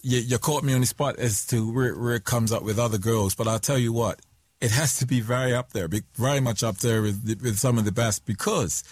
you, 0.04 0.18
you 0.18 0.38
caught 0.38 0.62
me 0.62 0.74
on 0.74 0.80
the 0.80 0.86
spot 0.86 1.18
as 1.18 1.46
to 1.46 1.72
where, 1.72 1.98
where 1.98 2.14
it 2.14 2.24
comes 2.24 2.52
up 2.52 2.62
with 2.62 2.78
other 2.78 2.98
girls, 2.98 3.34
but 3.34 3.48
I'll 3.48 3.58
tell 3.58 3.78
you 3.78 3.92
what, 3.92 4.20
it 4.60 4.70
has 4.70 4.98
to 4.98 5.06
be 5.06 5.20
very 5.20 5.54
up 5.54 5.72
there, 5.72 5.88
very 6.14 6.40
much 6.40 6.62
up 6.62 6.76
there 6.78 7.00
with, 7.02 7.40
with 7.42 7.58
some 7.58 7.78
of 7.78 7.86
the 7.86 7.92
best 7.92 8.26
because, 8.26 8.84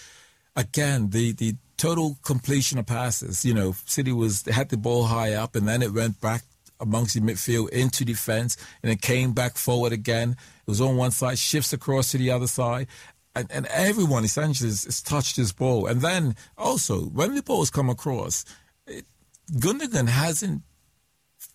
again, 0.57 1.11
the, 1.11 1.33
the 1.33 1.57
total 1.77 2.17
completion 2.23 2.79
of 2.79 2.87
passes, 2.87 3.45
you 3.45 3.53
know, 3.53 3.75
City 3.85 4.11
was 4.11 4.45
had 4.47 4.71
the 4.71 4.79
ball 4.79 5.05
high 5.05 5.35
up 5.35 5.55
and 5.55 5.69
then 5.69 5.83
it 5.83 5.93
went 5.93 6.21
back 6.21 6.43
amongst 6.81 7.15
the 7.15 7.21
midfield 7.21 7.69
into 7.69 8.05
defense 8.05 8.57
and 8.83 8.91
it 8.91 9.03
came 9.03 9.33
back 9.33 9.57
forward 9.57 9.93
again. 9.93 10.31
It 10.31 10.71
was 10.71 10.81
on 10.81 10.97
one 10.97 11.11
side, 11.11 11.39
shifts 11.39 11.75
across 11.75 12.11
to 12.13 12.19
the 12.19 12.31
other 12.31 12.47
side. 12.47 12.89
And, 13.35 13.51
and 13.51 13.67
everyone 13.67 14.25
essentially 14.25 14.69
has, 14.69 14.85
has 14.85 15.01
touched 15.01 15.37
his 15.37 15.53
ball. 15.53 15.87
And 15.87 16.01
then 16.01 16.37
also, 16.59 17.03
when 17.03 17.35
the 17.35 17.43
balls 17.43 17.71
come 17.71 17.89
across, 17.89 18.45
it, 18.87 19.07
Gundogan 19.53 20.09
hasn't 20.09 20.63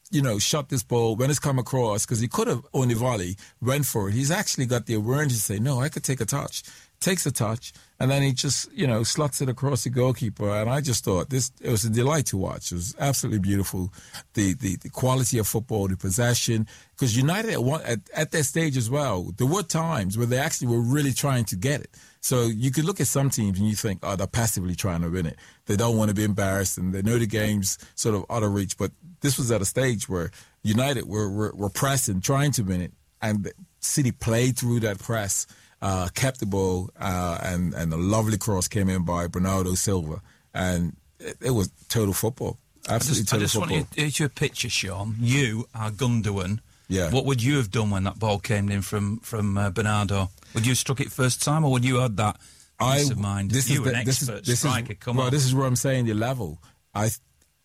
you 0.10 0.22
know, 0.22 0.40
shot 0.40 0.70
this 0.70 0.84
ball 0.84 1.16
when 1.16 1.30
it's 1.30 1.40
come 1.40 1.60
across 1.60 2.06
because 2.06 2.20
he 2.20 2.28
could 2.28 2.48
have 2.48 2.66
on 2.74 2.88
the 2.88 2.96
volley 2.96 3.36
went 3.62 3.86
for 3.86 4.10
it. 4.10 4.14
He's 4.14 4.32
actually 4.32 4.66
got 4.66 4.86
the 4.86 4.94
awareness 4.94 5.34
to 5.34 5.42
say, 5.42 5.60
no, 5.60 5.82
I 5.82 5.90
could 5.90 6.04
take 6.04 6.22
a 6.22 6.26
touch, 6.26 6.64
takes 7.00 7.26
a 7.26 7.32
touch, 7.32 7.74
and 8.00 8.10
then 8.10 8.22
he 8.22 8.32
just, 8.32 8.72
you 8.72 8.88
know, 8.88 9.02
sluts 9.02 9.42
it 9.42 9.50
across 9.50 9.84
the 9.84 9.90
goalkeeper. 9.90 10.50
And 10.50 10.70
I 10.70 10.82
just 10.82 11.04
thought 11.04 11.30
this, 11.30 11.52
it 11.62 11.70
was 11.70 11.84
a 11.84 11.90
delight 11.90 12.28
to 12.28 12.38
watch. 12.38 12.72
It 12.72 12.76
was 12.76 12.96
absolutely 13.00 13.40
beautiful. 13.40 13.92
The, 14.34 14.54
the, 14.54 14.78
the 14.78 14.90
quality 14.90 15.40
of 15.40 15.48
football, 15.48 15.88
the 15.88 15.98
possession, 15.98 16.68
because 16.92 17.18
United 17.18 17.52
at, 17.52 17.64
one, 17.64 17.82
at, 17.82 18.00
at 18.16 18.32
that 18.32 18.44
stage 18.46 18.78
as 18.78 18.90
well, 18.90 19.34
there 19.38 19.48
were 19.48 19.64
times 19.64 20.18
where 20.18 20.28
they 20.28 20.38
actually 20.38 20.68
were 20.68 20.82
really 20.82 21.12
trying 21.12 21.46
to 21.46 21.56
get 21.56 21.82
it. 21.82 21.90
So 22.28 22.48
you 22.48 22.72
could 22.72 22.84
look 22.84 23.00
at 23.00 23.08
some 23.08 23.30
teams 23.30 23.58
and 23.58 23.68
you 23.70 23.76
think, 23.76 24.00
oh, 24.04 24.18
they're 24.18 24.28
passively 24.28 24.76
trying 24.76 25.02
to 25.02 25.10
win 25.10 25.26
it. 25.26 25.38
They 25.66 25.78
don't 25.78 25.96
want 25.96 26.10
to 26.10 26.16
be 26.16 26.26
embarrassed 26.26 26.78
and 26.78 26.94
they 26.94 27.02
know 27.02 27.18
the 27.18 27.26
game's 27.26 27.78
sort 27.96 28.16
of 28.16 28.26
out 28.30 28.44
of 28.44 28.54
reach. 28.54 28.78
But 28.78 28.92
this 29.22 29.38
was 29.38 29.50
at 29.50 29.62
a 29.62 29.66
stage 29.66 30.10
where 30.10 30.32
United 30.62 31.08
were, 31.08 31.30
were, 31.30 31.54
were 31.56 31.70
pressing, 31.70 32.20
trying 32.20 32.52
to 32.54 32.64
win 32.64 32.82
it. 32.82 32.92
And 33.22 33.50
City 33.80 34.12
played 34.12 34.58
through 34.58 34.82
that 34.82 35.00
press 35.00 35.48
uh, 35.82 36.10
kept 36.14 36.40
the 36.40 36.46
ball, 36.46 36.90
uh, 37.00 37.38
and 37.44 37.74
and 37.74 37.94
a 37.94 37.98
lovely 37.98 38.38
cross 38.38 38.68
came 38.68 38.90
in 38.90 39.04
by 39.04 39.28
Bernardo 39.28 39.76
Silva, 39.76 40.22
and 40.54 40.96
it, 41.20 41.38
it 41.42 41.52
was 41.52 41.70
total 41.90 42.14
football. 42.14 42.58
Absolutely 42.90 43.22
I 43.22 43.22
just, 43.22 43.30
total 43.30 43.38
I 43.38 43.44
just 43.44 43.54
football. 43.54 43.78
want 43.78 43.98
you 43.98 44.12
to 44.12 44.24
a 44.26 44.30
picture, 44.30 44.70
Shaun. 44.70 45.16
You 45.20 45.68
are 45.76 45.92
Gundogan. 45.92 46.60
Yeah. 46.88 47.12
What 47.12 47.25
would 47.25 47.44
you 47.44 47.58
have 47.58 47.70
done 47.70 47.89
when 47.89 48.03
that 48.06 48.17
ball 48.20 48.39
came 48.39 48.70
in 48.70 48.82
from 48.82 49.20
from 49.20 49.58
uh, 49.58 49.70
Bernardo? 49.72 50.29
Would 50.53 50.65
you 50.65 50.72
have 50.72 50.77
struck 50.77 51.00
it 51.01 51.12
first 51.12 51.44
time, 51.44 51.65
or 51.65 51.72
would 51.72 51.86
you 51.86 51.98
had 51.98 52.17
that 52.17 52.38
peace 52.79 53.10
of 53.10 53.17
mind? 53.17 53.51
This 53.51 53.70
you 53.70 53.82
is 53.82 53.88
an 53.88 53.94
the, 54.00 54.03
this 54.06 54.22
expert 54.22 54.41
is, 54.41 54.48
this 54.48 54.60
striker. 54.60 54.94
Is, 54.94 55.00
Come 55.00 55.17
well, 55.17 55.27
on. 55.27 55.32
this 55.32 55.46
is 55.46 55.53
where 55.53 55.65
I'm 55.67 55.75
saying 55.75 56.06
the 56.06 56.13
level. 56.13 56.62
I 56.96 57.10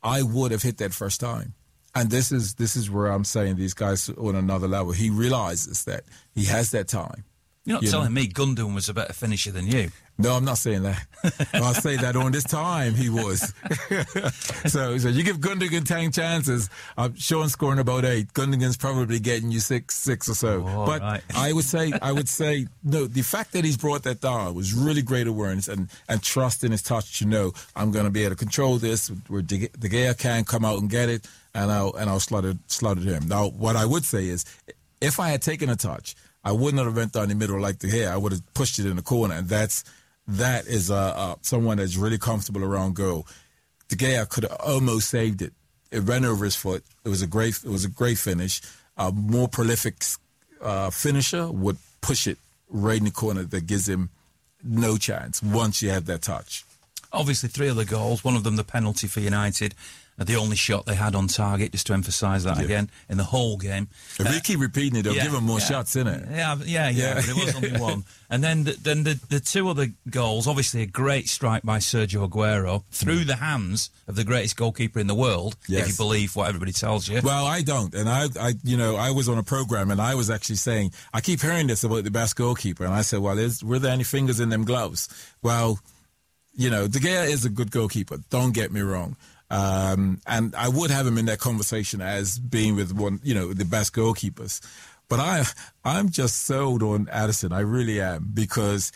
I 0.02 0.22
would 0.22 0.50
have 0.50 0.62
hit 0.62 0.78
that 0.78 0.92
first 0.92 1.20
time. 1.20 1.54
And 1.94 2.10
this 2.10 2.32
is 2.32 2.54
this 2.54 2.74
is 2.74 2.90
where 2.90 3.08
I'm 3.08 3.24
saying 3.24 3.56
these 3.56 3.74
guys 3.74 4.08
on 4.08 4.34
another 4.34 4.66
level. 4.66 4.92
He 4.92 5.10
realizes 5.10 5.84
that 5.84 6.04
he 6.34 6.44
has 6.46 6.70
that 6.70 6.88
time. 6.88 7.24
You're 7.64 7.76
not 7.76 7.82
you 7.82 7.90
telling 7.90 8.14
know. 8.14 8.20
me 8.22 8.28
Gundogan 8.28 8.74
was 8.74 8.88
a 8.88 8.94
better 8.94 9.12
finisher 9.12 9.52
than 9.52 9.66
you. 9.66 9.90
No, 10.22 10.36
I'm 10.36 10.44
not 10.44 10.58
saying 10.58 10.84
that. 10.84 11.04
I'll 11.54 11.74
say 11.74 11.96
that 11.96 12.14
on 12.14 12.30
this 12.30 12.44
time 12.44 12.94
he 12.94 13.10
was. 13.10 13.52
so, 14.70 14.96
so 14.96 15.08
you 15.08 15.24
give 15.24 15.38
Gundogan 15.38 15.84
ten 15.84 16.12
chances. 16.12 16.70
Uh, 16.96 17.02
I'm 17.02 17.16
Shaun 17.16 17.48
scoring 17.48 17.80
about 17.80 18.04
eight. 18.04 18.32
Gundogan's 18.32 18.76
probably 18.76 19.18
getting 19.18 19.50
you 19.50 19.58
six, 19.58 19.96
six 19.96 20.28
or 20.28 20.34
so. 20.34 20.64
Oh, 20.64 20.86
but 20.86 21.00
right. 21.00 21.22
I 21.34 21.52
would 21.52 21.64
say, 21.64 21.92
I 22.00 22.12
would 22.12 22.28
say, 22.28 22.66
no. 22.84 23.06
The 23.06 23.22
fact 23.22 23.52
that 23.52 23.64
he's 23.64 23.76
brought 23.76 24.04
that 24.04 24.20
down 24.20 24.54
was 24.54 24.72
really 24.72 25.02
great 25.02 25.26
awareness 25.26 25.66
and 25.66 25.90
and 26.08 26.22
trust 26.22 26.62
in 26.62 26.70
his 26.70 26.82
touch. 26.82 27.18
To 27.18 27.26
know 27.26 27.52
I'm 27.74 27.90
going 27.90 28.04
to 28.04 28.10
be 28.10 28.22
able 28.22 28.36
to 28.36 28.38
control 28.38 28.76
this. 28.78 29.08
Where 29.26 29.42
De 29.42 29.68
Gea 29.68 30.16
can 30.16 30.44
come 30.44 30.64
out 30.64 30.78
and 30.78 30.88
get 30.88 31.08
it, 31.08 31.26
and 31.52 31.72
I'll 31.72 31.94
and 31.94 32.08
I'll 32.08 32.20
slaughter 32.20 32.54
slaughter 32.68 33.00
him. 33.00 33.26
Now, 33.26 33.48
what 33.48 33.74
I 33.74 33.86
would 33.86 34.04
say 34.04 34.28
is, 34.28 34.44
if 35.00 35.18
I 35.18 35.30
had 35.30 35.42
taken 35.42 35.68
a 35.68 35.76
touch. 35.76 36.14
I 36.44 36.50
would 36.50 36.74
not 36.74 36.86
have 36.86 36.96
went 36.96 37.12
down 37.12 37.28
the 37.28 37.36
middle 37.36 37.60
like 37.60 37.78
the 37.78 37.88
hair. 37.88 38.10
I 38.12 38.16
would 38.16 38.32
have 38.32 38.42
pushed 38.52 38.80
it 38.80 38.86
in 38.86 38.96
the 38.96 39.02
corner, 39.02 39.34
and 39.36 39.48
that's 39.48 39.84
that 40.26 40.66
is 40.66 40.90
uh, 40.90 40.96
uh, 40.96 41.34
someone 41.42 41.78
that's 41.78 41.96
really 41.96 42.18
comfortable 42.18 42.64
around 42.64 42.94
goal. 42.94 43.26
De 43.88 43.96
Gea 43.96 44.28
could 44.28 44.44
have 44.44 44.56
almost 44.60 45.10
saved 45.10 45.42
it. 45.42 45.52
It 45.90 46.00
ran 46.00 46.24
over 46.24 46.44
his 46.44 46.56
foot. 46.56 46.82
It 47.04 47.08
was 47.08 47.22
a 47.22 47.26
great. 47.26 47.56
It 47.64 47.70
was 47.70 47.84
a 47.84 47.88
great 47.88 48.18
finish. 48.18 48.62
A 48.96 49.12
more 49.12 49.48
prolific 49.48 50.02
uh, 50.60 50.90
finisher 50.90 51.50
would 51.50 51.76
push 52.00 52.26
it 52.26 52.38
right 52.68 52.98
in 52.98 53.04
the 53.04 53.10
corner 53.10 53.42
that 53.42 53.66
gives 53.66 53.88
him 53.88 54.10
no 54.62 54.96
chance 54.96 55.42
once 55.42 55.82
you 55.82 55.90
have 55.90 56.06
that 56.06 56.22
touch. 56.22 56.64
Obviously, 57.12 57.48
three 57.48 57.68
of 57.68 57.76
the 57.76 57.84
goals. 57.84 58.24
One 58.24 58.36
of 58.36 58.44
them, 58.44 58.56
the 58.56 58.64
penalty 58.64 59.06
for 59.06 59.20
United. 59.20 59.74
Uh, 60.18 60.24
The 60.24 60.36
only 60.36 60.56
shot 60.56 60.86
they 60.86 60.94
had 60.94 61.14
on 61.14 61.28
target, 61.28 61.72
just 61.72 61.86
to 61.88 61.92
emphasise 61.92 62.44
that 62.44 62.58
Yeah. 62.58 62.64
again 62.64 62.90
in 63.08 63.16
the 63.16 63.24
whole 63.24 63.56
game. 63.56 63.88
If 64.18 64.28
we 64.28 64.40
keep 64.40 64.60
repeating 64.60 64.98
it, 64.98 65.02
they'll 65.02 65.14
yeah, 65.14 65.24
give 65.24 65.34
him 65.34 65.44
more 65.44 65.58
yeah. 65.58 65.66
shots 65.66 65.96
in 65.96 66.06
it. 66.06 66.26
Yeah, 66.30 66.56
yeah, 66.64 66.88
yeah. 66.90 67.14
But 67.14 67.28
it 67.28 67.34
was 67.34 67.54
only 67.56 67.80
one. 67.80 68.04
And 68.32 68.42
then, 68.42 68.64
the, 68.64 68.72
then 68.72 69.04
the, 69.04 69.20
the 69.28 69.40
two 69.40 69.68
other 69.68 69.88
goals. 70.08 70.46
Obviously, 70.46 70.80
a 70.80 70.86
great 70.86 71.28
strike 71.28 71.64
by 71.64 71.76
Sergio 71.76 72.26
Aguero 72.26 72.82
through 72.90 73.24
the 73.24 73.36
hands 73.36 73.90
of 74.08 74.16
the 74.16 74.24
greatest 74.24 74.56
goalkeeper 74.56 74.98
in 74.98 75.06
the 75.06 75.14
world, 75.14 75.54
if 75.68 75.86
you 75.86 75.94
believe 75.94 76.34
what 76.34 76.48
everybody 76.48 76.72
tells 76.72 77.06
you. 77.08 77.20
Well, 77.22 77.44
I 77.44 77.60
don't, 77.60 77.92
and 77.94 78.08
I, 78.08 78.28
I, 78.40 78.54
you 78.64 78.78
know, 78.78 78.96
I 78.96 79.10
was 79.10 79.28
on 79.28 79.36
a 79.36 79.42
program, 79.42 79.90
and 79.90 80.00
I 80.00 80.14
was 80.14 80.30
actually 80.30 80.56
saying, 80.56 80.92
I 81.12 81.20
keep 81.20 81.42
hearing 81.42 81.66
this 81.66 81.84
about 81.84 82.04
the 82.04 82.10
best 82.10 82.34
goalkeeper, 82.34 82.86
and 82.86 82.94
I 82.94 83.02
said, 83.02 83.18
well, 83.18 83.36
is, 83.36 83.62
were 83.62 83.78
there 83.78 83.92
any 83.92 84.04
fingers 84.04 84.40
in 84.40 84.48
them 84.48 84.64
gloves? 84.64 85.10
Well, 85.42 85.78
you 86.54 86.70
know, 86.70 86.88
De 86.88 87.00
Gea 87.00 87.28
is 87.28 87.44
a 87.44 87.50
good 87.50 87.70
goalkeeper. 87.70 88.16
Don't 88.30 88.54
get 88.54 88.72
me 88.72 88.80
wrong. 88.80 89.16
Um, 89.52 90.20
and 90.26 90.54
I 90.56 90.70
would 90.70 90.90
have 90.90 91.06
him 91.06 91.18
in 91.18 91.26
that 91.26 91.38
conversation 91.38 92.00
as 92.00 92.38
being 92.38 92.74
with 92.74 92.92
one, 92.92 93.20
you 93.22 93.34
know, 93.34 93.52
the 93.52 93.66
best 93.66 93.92
goalkeepers. 93.92 94.62
But 95.10 95.20
I, 95.20 95.44
I'm 95.84 96.08
just 96.08 96.46
sold 96.46 96.82
on 96.82 97.04
Ederson. 97.06 97.52
I 97.52 97.60
really 97.60 98.00
am 98.00 98.30
because 98.32 98.92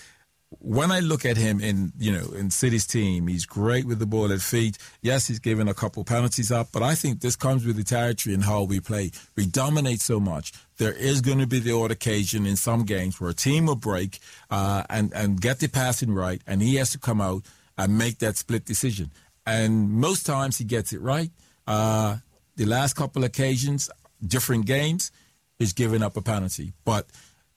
when 0.61 0.91
I 0.91 1.01
look 1.01 1.27
at 1.27 1.37
him 1.37 1.61
in, 1.61 1.93
you 1.99 2.11
know, 2.11 2.31
in 2.31 2.51
City's 2.51 2.87
team, 2.87 3.27
he's 3.27 3.45
great 3.45 3.85
with 3.85 3.99
the 3.99 4.07
ball 4.07 4.33
at 4.33 4.41
feet. 4.41 4.79
Yes, 5.03 5.27
he's 5.27 5.41
given 5.41 5.69
a 5.69 5.75
couple 5.75 6.03
penalties 6.05 6.51
up, 6.51 6.69
but 6.73 6.83
I 6.83 6.95
think 6.95 7.21
this 7.21 7.37
comes 7.37 7.67
with 7.67 7.77
the 7.77 7.85
territory 7.85 8.33
and 8.33 8.45
how 8.45 8.63
we 8.63 8.81
play. 8.81 9.11
We 9.37 9.45
dominate 9.45 10.01
so 10.01 10.19
much. 10.19 10.55
There 10.79 10.93
is 10.93 11.21
going 11.21 11.41
to 11.41 11.47
be 11.47 11.59
the 11.59 11.77
odd 11.77 11.91
occasion 11.91 12.47
in 12.47 12.57
some 12.57 12.85
games 12.85 13.21
where 13.21 13.29
a 13.29 13.35
team 13.35 13.67
will 13.67 13.77
break 13.77 14.21
uh, 14.51 14.85
and 14.89 15.13
and 15.13 15.39
get 15.39 15.59
the 15.59 15.69
passing 15.69 16.15
right, 16.15 16.41
and 16.47 16.63
he 16.63 16.77
has 16.77 16.91
to 16.93 16.99
come 16.99 17.21
out 17.21 17.43
and 17.77 17.99
make 17.99 18.19
that 18.19 18.39
split 18.39 18.65
decision. 18.65 19.11
And 19.47 19.91
most 19.91 20.27
times 20.27 20.59
he 20.59 20.65
gets 20.65 20.93
it 20.93 21.01
right. 21.01 21.31
Uh, 21.67 22.17
the 22.57 22.67
last 22.67 22.95
couple 22.95 23.25
occasions, 23.25 23.89
different 24.27 24.67
games, 24.67 25.13
he's 25.59 25.73
given 25.73 26.03
up 26.03 26.17
a 26.17 26.23
penalty, 26.23 26.73
but 26.85 27.07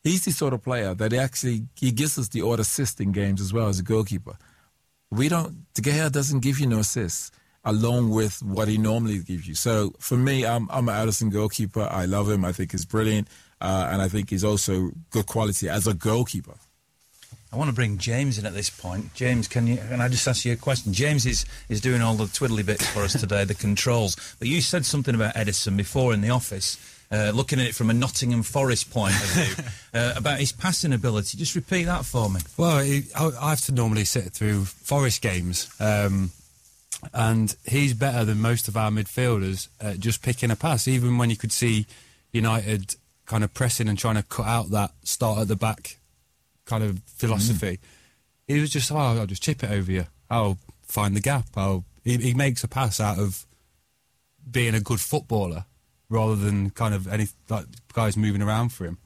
he's 0.04 0.26
the 0.26 0.32
sort 0.32 0.54
of 0.54 0.64
player 0.64 0.94
that 0.94 1.14
actually 1.14 1.64
he 1.76 1.92
gives 1.92 2.18
us 2.18 2.30
the 2.30 2.42
odd 2.42 2.60
assist 2.60 3.02
in 3.02 3.12
games 3.12 3.42
as 3.42 3.54
well 3.54 3.68
as 3.68 3.80
a 3.80 3.84
goalkeeper. 3.84 4.38
We 5.12 5.30
don't. 5.30 5.66
De 5.74 5.82
Gea 5.82 6.12
doesn't 6.12 6.42
give 6.42 6.60
you 6.60 6.68
no 6.68 6.80
assists 6.80 7.32
along 7.66 8.10
with 8.10 8.42
what 8.44 8.68
he 8.68 8.78
normally 8.78 9.20
gives 9.20 9.48
you. 9.48 9.56
So 9.56 9.94
for 10.00 10.18
me, 10.18 10.46
I'm 10.46 10.70
I'm 10.70 10.88
an 10.90 10.96
Ederson 10.96 11.32
goalkeeper. 11.32 11.88
I 11.90 12.06
love 12.06 12.30
him. 12.30 12.46
I 12.46 12.52
think 12.52 12.72
he's 12.72 12.86
brilliant, 12.86 13.28
uh, 13.60 13.90
and 13.92 14.02
I 14.02 14.08
think 14.08 14.30
he's 14.30 14.44
also 14.44 14.92
good 15.10 15.26
quality 15.26 15.68
as 15.68 15.88
a 15.88 15.94
goalkeeper. 15.94 16.56
I 17.52 17.56
want 17.56 17.70
to 17.70 17.76
bring 17.76 17.98
James 17.98 18.38
in 18.38 18.46
at 18.46 18.54
this 18.54 18.70
point. 18.70 19.14
James, 19.16 19.48
can 19.48 19.66
you? 19.66 19.78
Can 19.78 20.02
I 20.02 20.08
just 20.08 20.28
ask 20.28 20.46
you 20.46 20.54
a 20.54 20.56
question? 20.56 20.94
James 20.94 21.26
is 21.26 21.46
is 21.68 21.82
doing 21.82 22.02
all 22.02 22.14
the 22.14 22.26
twiddly 22.26 22.64
bits 22.64 22.86
for 22.86 23.02
us 23.02 23.20
today, 23.20 23.44
the 23.44 23.56
controls. 23.56 24.16
But 24.38 24.48
you 24.48 24.62
said 24.62 24.86
something 24.86 25.16
about 25.16 25.34
Ederson 25.34 25.76
before 25.76 26.14
in 26.14 26.22
the 26.22 26.30
office, 26.30 26.78
uh, 27.12 27.32
looking 27.34 27.60
at 27.60 27.66
it 27.66 27.76
from 27.76 27.90
a 27.90 27.94
Nottingham 27.94 28.44
Forest 28.44 28.92
point 28.92 29.16
of 29.16 29.30
view, 29.32 29.66
uh, 30.00 30.14
about 30.16 30.40
his 30.40 30.52
passing 30.52 30.94
ability. 30.94 31.40
Just 31.40 31.56
repeat 31.56 31.86
that 31.86 32.06
for 32.06 32.30
me. 32.30 32.40
Well, 32.56 32.80
he, 32.80 33.06
I, 33.16 33.32
I 33.42 33.50
have 33.50 33.62
to 33.62 33.72
normally 33.72 34.06
sit 34.06 34.26
through 34.26 34.66
Forest 34.66 35.24
games, 35.24 35.74
um, 35.80 36.30
and 37.16 37.56
he's 37.66 37.96
better 37.96 38.26
than 38.26 38.40
most 38.40 38.68
of 38.68 38.78
our 38.78 38.92
midfielders 38.92 39.70
at 39.82 40.00
just 40.00 40.22
picking 40.22 40.52
a 40.52 40.56
pass. 40.56 40.88
Even 40.88 41.18
when 41.18 41.32
you 41.32 41.36
could 41.36 41.52
see 41.52 41.88
United 42.32 42.96
kind 43.26 43.44
of 43.44 43.56
pressing 43.56 43.88
and 43.88 43.98
trying 43.98 44.16
to 44.16 44.24
cut 44.24 44.46
out 44.46 44.70
that 44.70 44.92
start 45.04 45.40
at 45.40 45.48
the 45.48 45.56
back 45.56 45.99
kind 46.70 46.84
of 46.84 47.02
philosophy, 47.18 47.80
he 48.48 48.60
was 48.62 48.70
just, 48.70 48.92
oh, 48.92 48.98
I'll 48.98 49.26
just 49.26 49.44
chip 49.44 49.64
it 49.64 49.72
over 49.72 49.92
you. 49.92 50.06
I'll 50.30 50.58
find 50.84 51.16
the 51.16 51.22
gap. 51.22 51.46
I'll. 51.56 51.84
He, 52.04 52.18
he 52.18 52.34
makes 52.34 52.64
a 52.64 52.68
pass 52.68 53.00
out 53.02 53.20
of 53.20 53.46
being 54.50 54.74
a 54.76 54.80
good 54.80 55.00
footballer 55.02 55.66
rather 56.10 56.36
than 56.36 56.70
kind 56.72 56.94
of 56.94 57.08
any 57.08 57.28
like 57.50 57.66
guys 57.94 58.16
moving 58.18 58.42
around 58.42 58.70
for 58.70 58.86
him. 58.86 58.98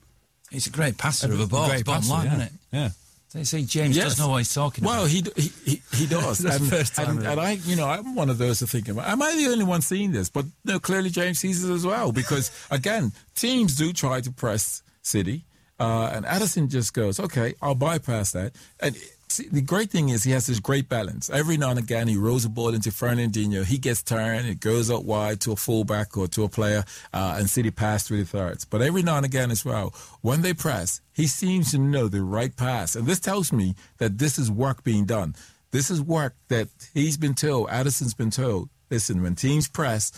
He's 0.52 0.68
a 0.68 0.70
great 0.70 0.98
passer 0.98 1.32
of 1.34 1.40
a 1.40 1.48
ball. 1.48 1.68
Great 1.68 1.80
It's 1.82 1.84
bottom 1.88 2.04
passer, 2.04 2.14
line, 2.14 2.26
yeah. 2.26 2.34
isn't 2.34 2.42
it? 2.46 2.52
Yeah. 2.72 2.90
They 3.34 3.44
say 3.44 3.64
James 3.64 3.98
Yes. 3.98 4.06
does 4.10 4.20
know 4.20 4.30
what 4.30 4.38
he's 4.38 4.54
talking 4.54 4.84
Well, 4.84 5.06
about. 5.06 5.10
he, 5.10 5.24
he 5.36 5.52
he 5.66 5.82
he 5.96 6.06
does. 6.18 6.38
That's 6.38 6.58
the 6.60 6.64
and, 6.64 6.70
first 6.72 6.96
time 6.96 7.18
and, 7.18 7.26
and 7.28 7.40
I, 7.42 7.54
you 7.54 7.76
know, 7.76 7.88
I'm 7.90 8.14
one 8.14 8.30
of 8.30 8.38
those 8.38 8.60
to 8.60 8.68
think, 8.68 8.88
am 8.88 9.00
I 9.00 9.36
the 9.36 9.48
only 9.52 9.66
one 9.66 9.82
seeing 9.82 10.12
this? 10.12 10.30
But 10.30 10.46
no, 10.64 10.80
clearly 10.80 11.10
James 11.10 11.40
sees 11.40 11.64
it 11.68 11.74
as 11.74 11.84
well 11.86 12.12
because 12.12 12.52
again, 12.70 13.12
teams 13.36 13.76
do 13.76 13.92
try 13.92 14.22
to 14.22 14.32
press 14.32 14.84
City, 15.02 15.46
uh, 15.84 16.12
and 16.14 16.26
Ederson 16.26 16.70
just 16.70 16.94
goes, 16.94 17.20
okay, 17.20 17.56
I'll 17.62 17.76
bypass 17.76 18.32
that. 18.32 18.54
And 18.80 18.96
see, 19.28 19.50
the 19.50 19.62
great 19.62 19.90
thing 19.90 20.10
is 20.10 20.24
he 20.24 20.32
has 20.32 20.48
this 20.48 20.62
great 20.62 20.88
balance. 20.88 21.30
Every 21.30 21.58
now 21.58 21.72
and 21.72 21.80
again, 21.80 22.08
he 22.08 22.16
rolls 22.16 22.46
a 22.46 22.50
ball 22.50 22.74
into 22.74 22.90
Fernandinho. 22.90 23.66
He 23.66 23.78
gets 23.78 24.02
turned, 24.02 24.48
it 24.48 24.62
goes 24.62 24.90
out 24.90 25.04
wide 25.04 25.42
to 25.42 25.52
a 25.52 25.56
fullback 25.58 26.16
or 26.16 26.28
to 26.30 26.44
a 26.46 26.50
player, 26.50 26.86
uh, 27.14 27.36
and 27.38 27.50
City 27.50 27.70
pass 27.70 28.08
through 28.08 28.24
the 28.24 28.30
thirds. 28.38 28.64
But 28.64 28.82
every 28.82 29.04
now 29.04 29.18
and 29.18 29.26
again 29.26 29.52
as 29.52 29.66
well, 29.66 29.94
when 30.22 30.42
they 30.42 30.54
press, 30.54 31.02
he 31.12 31.28
seems 31.28 31.72
to 31.72 31.78
know 31.78 32.08
the 32.08 32.24
right 32.24 32.56
pass. 32.56 32.96
And 32.96 33.06
this 33.06 33.20
tells 33.20 33.52
me 33.52 33.76
that 33.98 34.20
this 34.20 34.40
is 34.40 34.50
work 34.50 34.86
being 34.86 35.06
done. 35.06 35.36
This 35.72 35.92
is 35.92 36.02
work 36.02 36.36
that 36.48 36.70
he's 36.94 37.18
been 37.18 37.36
told, 37.36 37.68
Ederson's 37.68 38.14
been 38.14 38.32
told. 38.32 38.70
Listen, 38.90 39.22
when 39.24 39.36
teams 39.36 39.68
press, 39.68 40.12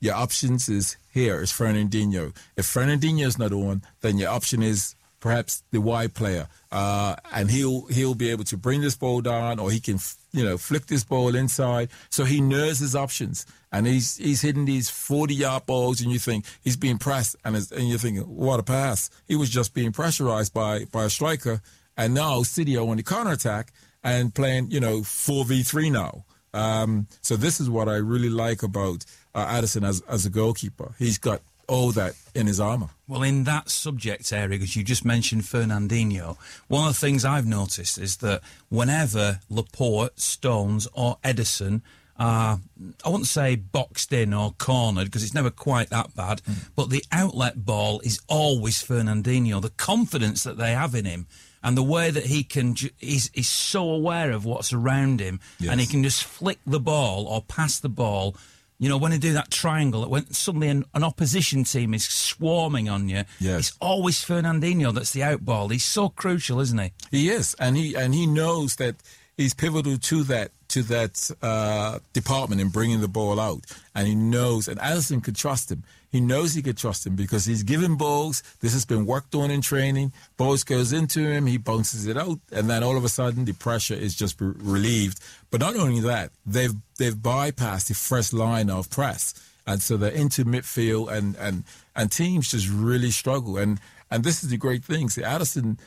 your 0.00 0.14
options 0.14 0.68
is 0.68 0.96
here 1.12 1.40
is 1.40 1.50
Fernandinho. 1.52 2.36
If 2.56 2.66
Fernandinho 2.66 3.26
is 3.26 3.38
not 3.38 3.52
on, 3.52 3.82
then 4.00 4.18
your 4.18 4.30
option 4.30 4.62
is 4.62 4.94
perhaps 5.20 5.62
the 5.72 5.80
wide 5.80 6.14
player, 6.14 6.48
uh, 6.70 7.16
and 7.32 7.50
he'll 7.50 7.86
he'll 7.86 8.14
be 8.14 8.30
able 8.30 8.44
to 8.44 8.56
bring 8.56 8.80
this 8.80 8.96
ball 8.96 9.20
down, 9.20 9.58
or 9.58 9.70
he 9.70 9.80
can 9.80 9.98
you 10.32 10.44
know 10.44 10.58
flick 10.58 10.86
this 10.86 11.04
ball 11.04 11.34
inside. 11.34 11.88
So 12.10 12.24
he 12.24 12.40
knows 12.40 12.78
his 12.78 12.94
options, 12.94 13.46
and 13.72 13.86
he's 13.86 14.16
he's 14.16 14.42
hitting 14.42 14.66
these 14.66 14.90
forty 14.90 15.34
yard 15.34 15.66
balls, 15.66 16.00
and 16.00 16.12
you 16.12 16.18
think 16.18 16.44
he's 16.62 16.76
being 16.76 16.98
pressed, 16.98 17.36
and 17.44 17.56
and 17.56 17.88
you're 17.88 17.98
thinking 17.98 18.22
what 18.22 18.60
a 18.60 18.62
pass. 18.62 19.10
He 19.26 19.36
was 19.36 19.50
just 19.50 19.74
being 19.74 19.92
pressurized 19.92 20.52
by 20.52 20.84
by 20.84 21.04
a 21.04 21.10
striker. 21.10 21.60
And 21.96 22.12
now 22.12 22.42
City 22.42 22.76
are 22.76 22.86
on 22.86 22.98
the 22.98 23.02
counter 23.02 23.32
attack 23.32 23.72
and 24.04 24.34
playing, 24.34 24.70
you 24.70 24.80
know, 24.80 24.98
4v3 25.00 25.90
now. 25.90 26.24
Um, 26.52 27.06
so 27.20 27.36
this 27.36 27.60
is 27.60 27.68
what 27.68 27.88
I 27.88 27.96
really 27.96 28.30
like 28.30 28.62
about 28.62 29.04
uh, 29.36 29.46
Ederson 29.46 29.86
as, 29.86 30.00
as 30.08 30.26
a 30.26 30.30
goalkeeper. 30.30 30.94
He's 30.98 31.18
got 31.18 31.42
all 31.68 31.92
that 31.92 32.14
in 32.34 32.46
his 32.46 32.58
armour. 32.58 32.88
Well, 33.06 33.22
in 33.22 33.44
that 33.44 33.68
subject 33.68 34.32
area, 34.32 34.48
because 34.48 34.74
you 34.76 34.82
just 34.82 35.04
mentioned 35.04 35.42
Fernandinho, 35.42 36.36
one 36.68 36.88
of 36.88 36.94
the 36.94 37.00
things 37.00 37.24
I've 37.24 37.46
noticed 37.46 37.98
is 37.98 38.16
that 38.18 38.40
whenever 38.68 39.40
Laporte, 39.50 40.18
Stones, 40.18 40.88
or 40.94 41.18
Ederson 41.22 41.82
are, 42.18 42.60
I 43.04 43.08
wouldn't 43.08 43.26
say 43.26 43.56
boxed 43.56 44.12
in 44.12 44.32
or 44.32 44.52
cornered 44.52 45.06
because 45.06 45.22
it's 45.22 45.34
never 45.34 45.50
quite 45.50 45.90
that 45.90 46.14
bad, 46.14 46.40
mm. 46.42 46.68
but 46.74 46.88
the 46.88 47.04
outlet 47.12 47.64
ball 47.66 48.00
is 48.00 48.20
always 48.28 48.82
Fernandinho. 48.82 49.60
The 49.60 49.70
confidence 49.70 50.44
that 50.44 50.56
they 50.56 50.72
have 50.72 50.94
in 50.94 51.04
him 51.04 51.26
and 51.62 51.76
the 51.76 51.82
way 51.82 52.10
that 52.10 52.26
he 52.26 52.42
can, 52.42 52.74
he's, 52.96 53.30
he's 53.34 53.48
so 53.48 53.90
aware 53.90 54.30
of 54.30 54.44
what's 54.46 54.72
around 54.72 55.20
him 55.20 55.40
yes. 55.58 55.70
and 55.70 55.80
he 55.80 55.86
can 55.86 56.02
just 56.02 56.24
flick 56.24 56.58
the 56.66 56.80
ball 56.80 57.26
or 57.26 57.42
pass 57.42 57.78
the 57.80 57.88
ball 57.88 58.36
you 58.78 58.88
know, 58.88 58.98
when 58.98 59.10
they 59.10 59.18
do 59.18 59.32
that 59.32 59.50
triangle, 59.50 60.02
that 60.02 60.10
when 60.10 60.30
suddenly 60.32 60.68
an, 60.68 60.84
an 60.94 61.02
opposition 61.02 61.64
team 61.64 61.94
is 61.94 62.04
swarming 62.04 62.88
on 62.88 63.08
you, 63.08 63.24
yes. 63.40 63.58
it's 63.58 63.78
always 63.80 64.22
Fernandinho 64.24 64.92
that's 64.94 65.12
the 65.12 65.20
outball. 65.20 65.70
He's 65.70 65.84
so 65.84 66.10
crucial, 66.10 66.60
isn't 66.60 66.78
he? 66.78 66.92
He 67.10 67.28
is, 67.30 67.54
and 67.58 67.76
he 67.76 67.94
and 67.94 68.14
he 68.14 68.26
knows 68.26 68.76
that 68.76 68.96
he's 69.36 69.54
pivotal 69.54 69.96
to 69.96 70.22
that 70.24 70.50
to 70.68 70.82
that 70.82 71.30
uh, 71.42 72.00
department 72.12 72.60
in 72.60 72.68
bringing 72.68 73.00
the 73.00 73.08
ball 73.08 73.40
out, 73.40 73.64
and 73.94 74.06
he 74.06 74.14
knows, 74.14 74.68
and 74.68 74.78
Alisson 74.80 75.22
could 75.22 75.36
trust 75.36 75.70
him. 75.70 75.82
He 76.16 76.20
knows 76.22 76.54
he 76.54 76.62
could 76.62 76.78
trust 76.78 77.06
him 77.06 77.14
because 77.14 77.44
he's 77.44 77.62
given 77.62 77.96
balls. 77.96 78.42
This 78.62 78.72
has 78.72 78.86
been 78.86 79.04
worked 79.04 79.34
on 79.34 79.50
in 79.50 79.60
training. 79.60 80.14
Balls 80.38 80.64
goes 80.64 80.90
into 80.90 81.20
him, 81.20 81.44
he 81.44 81.58
bounces 81.58 82.06
it 82.06 82.16
out, 82.16 82.38
and 82.50 82.70
then 82.70 82.82
all 82.82 82.96
of 82.96 83.04
a 83.04 83.10
sudden 83.10 83.44
the 83.44 83.52
pressure 83.52 83.92
is 83.92 84.14
just 84.14 84.40
relieved. 84.40 85.20
But 85.50 85.60
not 85.60 85.76
only 85.76 86.00
that, 86.00 86.30
they've 86.46 86.72
they've 86.98 87.14
bypassed 87.14 87.88
the 87.88 87.94
first 87.94 88.32
line 88.32 88.70
of 88.70 88.88
press, 88.88 89.34
and 89.66 89.82
so 89.82 89.98
they're 89.98 90.10
into 90.10 90.46
midfield, 90.46 91.12
and 91.12 91.36
and 91.36 91.64
and 91.94 92.10
teams 92.10 92.50
just 92.50 92.70
really 92.70 93.10
struggle. 93.10 93.58
And 93.58 93.78
and 94.10 94.24
this 94.24 94.42
is 94.42 94.48
the 94.48 94.56
great 94.56 94.84
thing. 94.84 95.10
See, 95.10 95.20
Ederson, 95.20 95.78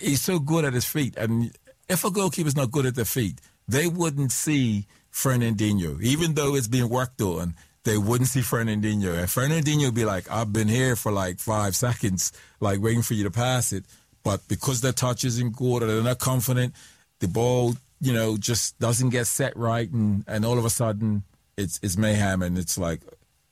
he's 0.00 0.22
so 0.22 0.40
good 0.40 0.64
at 0.64 0.72
his 0.72 0.86
feet, 0.86 1.16
and 1.16 1.56
if 1.88 2.04
a 2.04 2.10
goalkeeper's 2.10 2.56
not 2.56 2.72
good 2.72 2.86
at 2.86 2.96
their 2.96 3.04
feet, 3.04 3.40
they 3.68 3.86
wouldn't 3.86 4.32
see 4.32 4.86
Fernandinho, 5.12 6.02
even 6.02 6.34
though 6.34 6.56
it's 6.56 6.66
being 6.66 6.88
worked 6.88 7.22
on. 7.22 7.54
They 7.86 7.96
wouldn't 7.96 8.28
see 8.28 8.40
Fernandinho, 8.40 9.16
and 9.16 9.28
Fernandinho 9.28 9.84
would 9.86 9.94
be 9.94 10.04
like, 10.04 10.28
"I've 10.28 10.52
been 10.52 10.66
here 10.66 10.96
for 10.96 11.12
like 11.12 11.38
five 11.38 11.76
seconds, 11.76 12.32
like 12.58 12.80
waiting 12.80 13.02
for 13.02 13.14
you 13.14 13.22
to 13.22 13.30
pass 13.30 13.72
it." 13.72 13.84
But 14.24 14.40
because 14.48 14.80
their 14.80 14.92
touch 14.92 15.22
isn't 15.24 15.54
good 15.54 15.84
or 15.84 15.86
they're 15.86 16.02
not 16.02 16.18
confident, 16.18 16.74
the 17.20 17.28
ball, 17.28 17.76
you 18.00 18.12
know, 18.12 18.36
just 18.36 18.76
doesn't 18.80 19.10
get 19.10 19.28
set 19.28 19.56
right, 19.56 19.88
and, 19.88 20.24
and 20.26 20.44
all 20.44 20.58
of 20.58 20.64
a 20.64 20.70
sudden 20.70 21.22
it's 21.56 21.78
it's 21.80 21.96
mayhem, 21.96 22.42
and 22.42 22.58
it's 22.58 22.76
like 22.76 23.02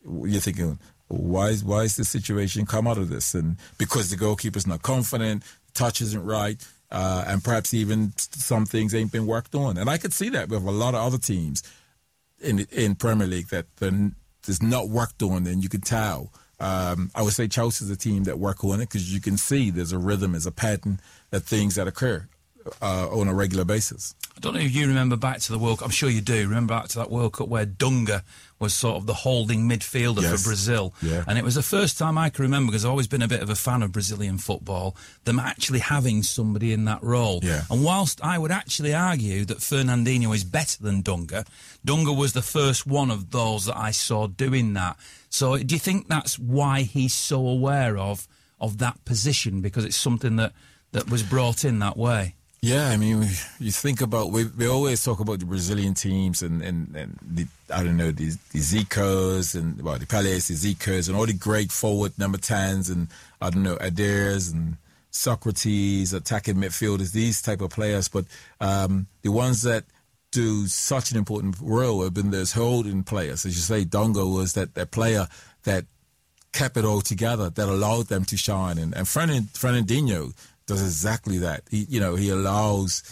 you're 0.05 0.41
thinking, 0.41 0.81
why 1.07 1.51
is 1.51 1.63
why 1.63 1.83
is 1.83 1.97
this 1.97 2.09
situation 2.09 2.67
come 2.67 2.89
out 2.89 2.99
of 2.99 3.11
this? 3.11 3.35
And 3.35 3.57
because 3.79 4.11
the 4.11 4.17
goalkeeper's 4.17 4.67
not 4.67 4.83
confident, 4.83 5.45
touch 5.75 6.01
isn't 6.01 6.25
right, 6.25 6.61
uh, 6.91 7.25
and 7.29 7.45
perhaps 7.45 7.73
even 7.73 8.13
some 8.17 8.67
things 8.67 8.97
ain't 8.97 9.13
been 9.13 9.27
worked 9.27 9.55
on. 9.55 9.79
And 9.79 9.89
I 9.89 9.99
could 9.99 10.13
see 10.13 10.29
that 10.31 10.49
with 10.49 10.67
a 10.67 10.71
lot 10.73 10.95
of 10.95 11.03
other 11.03 11.19
teams 11.19 11.63
in 12.41 12.67
in 12.73 12.97
Premier 12.97 13.29
League 13.29 13.49
that 13.49 13.67
there's 14.47 14.63
not 14.63 14.89
worked 14.89 15.23
on, 15.23 15.47
and 15.47 15.63
you 15.63 15.69
can 15.69 15.81
tell. 15.81 16.33
Um, 16.61 17.11
I 17.15 17.23
would 17.23 17.33
say 17.33 17.49
Chelsea's 17.49 17.91
a 17.91 17.97
team 17.97 18.25
that 18.25 18.39
work 18.39 18.65
on 18.65 18.81
it 18.81 18.89
because 18.89 19.13
you 19.13 19.21
can 19.21 19.37
see 19.37 19.71
there's 19.71 19.93
a 19.93 19.99
rhythm, 19.99 20.33
there's 20.33 20.47
a 20.47 20.53
pattern, 20.53 21.01
that 21.31 21.41
things 21.41 21.75
that 21.75 21.89
occur 21.89 22.29
uh, 22.83 23.09
on 23.09 23.29
a 23.29 23.35
regular 23.35 23.65
basis. 23.65 24.15
I 24.37 24.41
don't 24.41 24.55
know 24.55 24.61
if 24.61 24.75
you 24.75 24.89
remember 24.89 25.17
back 25.17 25.39
to 25.41 25.53
the 25.53 25.59
World 25.59 25.79
Cup. 25.79 25.87
I'm 25.87 25.93
sure 25.93 26.11
you 26.11 26.21
do. 26.21 26.49
Remember 26.49 26.75
back 26.75 26.89
to 26.89 26.99
that 26.99 27.11
World 27.11 27.35
Cup 27.35 27.49
where 27.49 27.65
Dunga 27.65 28.23
was 28.59 28.75
sort 28.75 28.97
of 28.97 29.07
the 29.07 29.15
holding 29.15 29.69
midfielder 29.69 30.23
yes. 30.23 30.43
for 30.43 30.49
Brazil. 30.49 30.95
Yeah. 31.03 31.25
And 31.29 31.39
it 31.39 31.45
was 31.45 31.55
the 31.55 31.63
first 31.63 31.99
time 31.99 32.19
I 32.19 32.31
can 32.31 32.43
remember, 32.43 32.73
because 32.73 32.85
I've 32.85 32.91
always 32.91 33.07
been 33.07 33.23
a 33.23 33.29
bit 33.29 33.43
of 33.43 33.51
a 33.51 33.55
fan 33.55 33.83
of 33.83 33.93
Brazilian 33.93 34.39
football, 34.39 34.97
them 35.25 35.39
actually 35.39 35.79
having 35.79 36.23
somebody 36.23 36.73
in 36.73 36.85
that 36.87 37.03
role. 37.03 37.41
Yeah. 37.43 37.63
And 37.71 37.85
whilst 37.85 38.25
I 38.25 38.39
would 38.39 38.51
actually 38.51 38.95
argue 38.95 39.45
that 39.45 39.59
Fernandinho 39.59 40.35
is 40.35 40.45
better 40.45 40.83
than 40.83 41.03
Dunga, 41.03 41.47
Dunga 41.87 42.17
was 42.17 42.33
the 42.33 42.43
first 42.43 42.87
one 42.87 43.11
of 43.11 43.31
those 43.31 43.67
that 43.67 43.77
I 43.77 43.93
saw 43.93 44.27
doing 44.27 44.73
that. 44.75 44.97
So 45.29 45.59
do 45.59 45.75
you 45.75 45.81
think 45.81 46.09
that's 46.09 46.39
why 46.39 46.83
he's 46.83 47.13
so 47.13 47.47
aware 47.47 47.99
of 47.99 48.27
of 48.61 48.79
that 48.79 49.05
position? 49.05 49.61
Because 49.61 49.85
it's 49.85 49.97
something 49.97 50.37
that, 50.37 50.53
that 50.93 51.11
was 51.11 51.23
brought 51.23 51.65
in 51.65 51.81
that 51.81 51.97
way? 51.97 52.35
Yeah, 52.65 52.89
I 52.89 52.97
mean, 52.97 53.29
you 53.61 53.71
think 53.71 54.01
about 54.01 54.33
we, 54.33 54.47
we 54.47 54.67
always 54.67 55.05
talk 55.05 55.21
about 55.21 55.39
the 55.39 55.45
Brazilian 55.45 55.93
teams 55.93 56.41
and 56.41 56.63
and, 56.63 56.97
and 56.97 57.19
the, 57.21 57.47
I 57.69 57.83
don't 57.83 57.99
know 57.99 58.11
the, 58.11 58.31
the 58.53 58.61
Zicos 58.61 59.55
and 59.55 59.83
well 59.83 59.99
the 59.99 60.07
Pelés, 60.07 60.49
the 60.49 60.55
Zicos 60.55 61.07
and 61.07 61.15
all 61.15 61.27
the 61.27 61.35
great 61.35 61.71
forward 61.71 62.19
number 62.19 62.39
tens 62.39 62.89
and 62.89 63.09
I 63.43 63.51
don't 63.51 63.65
know 63.65 63.77
Adaires 63.77 64.51
and 64.51 64.79
Socrates, 65.11 66.15
attacking 66.15 66.55
midfielders, 66.55 67.13
these 67.13 67.43
type 67.43 67.61
of 67.61 67.69
players. 67.69 68.09
But 68.09 68.25
um, 68.63 69.09
the 69.21 69.31
ones 69.31 69.61
that 69.65 69.85
do 70.31 70.67
such 70.67 71.11
an 71.11 71.19
important 71.19 71.57
role 71.61 72.03
have 72.03 72.15
been 72.15 72.31
those 72.31 72.53
holding 72.53 73.03
players, 73.03 73.45
as 73.45 73.57
you 73.57 73.61
say. 73.61 73.85
Dunga 73.85 74.25
was 74.25 74.55
that 74.55 74.73
that 74.73 74.91
player 74.91 75.29
that 75.65 75.85
kept 76.55 76.79
it 76.79 76.87
all 76.87 77.03
together, 77.03 77.51
that 77.51 77.69
allowed 77.69 78.07
them 78.07 78.25
to 78.25 78.39
shine, 78.39 78.79
and 78.79 78.95
and 78.97 79.07
Fernandinho 79.07 80.33
does 80.67 80.83
exactly 80.83 81.39
that. 81.39 81.63
He, 81.71 81.87
you 81.89 82.01
know, 82.01 82.17
he 82.17 82.31
allows 82.31 83.03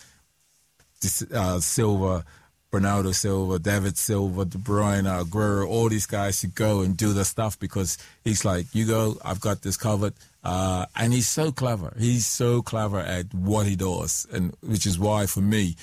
this, 1.01 1.23
uh, 1.23 1.61
Silva, 1.61 2.25
Bernardo 2.71 3.13
Silva, 3.13 3.59
David 3.59 3.99
Silva, 3.99 4.47
De 4.47 4.57
Bruyne, 4.57 5.05
Aguero, 5.05 5.69
all 5.69 5.91
these 5.91 6.07
guys 6.07 6.41
to 6.41 6.47
go 6.47 6.81
and 6.81 6.97
do 6.97 7.13
the 7.13 7.25
stuff 7.25 7.59
because 7.59 7.99
he's 8.25 8.45
like, 8.45 8.67
you 8.75 8.87
go, 8.87 9.19
I've 9.23 9.41
got 9.41 9.61
this 9.61 9.77
covered. 9.77 10.15
Uh, 10.43 10.87
and 10.97 11.13
he's 11.13 11.29
so 11.29 11.53
clever. 11.53 11.95
He's 11.99 12.27
so 12.27 12.63
clever 12.63 12.99
at 12.99 13.33
what 13.33 13.67
he 13.67 13.77
does, 13.77 14.27
and 14.33 14.57
which 14.61 14.87
is 14.87 14.99
why, 14.99 15.27
for 15.27 15.41
me, 15.41 15.77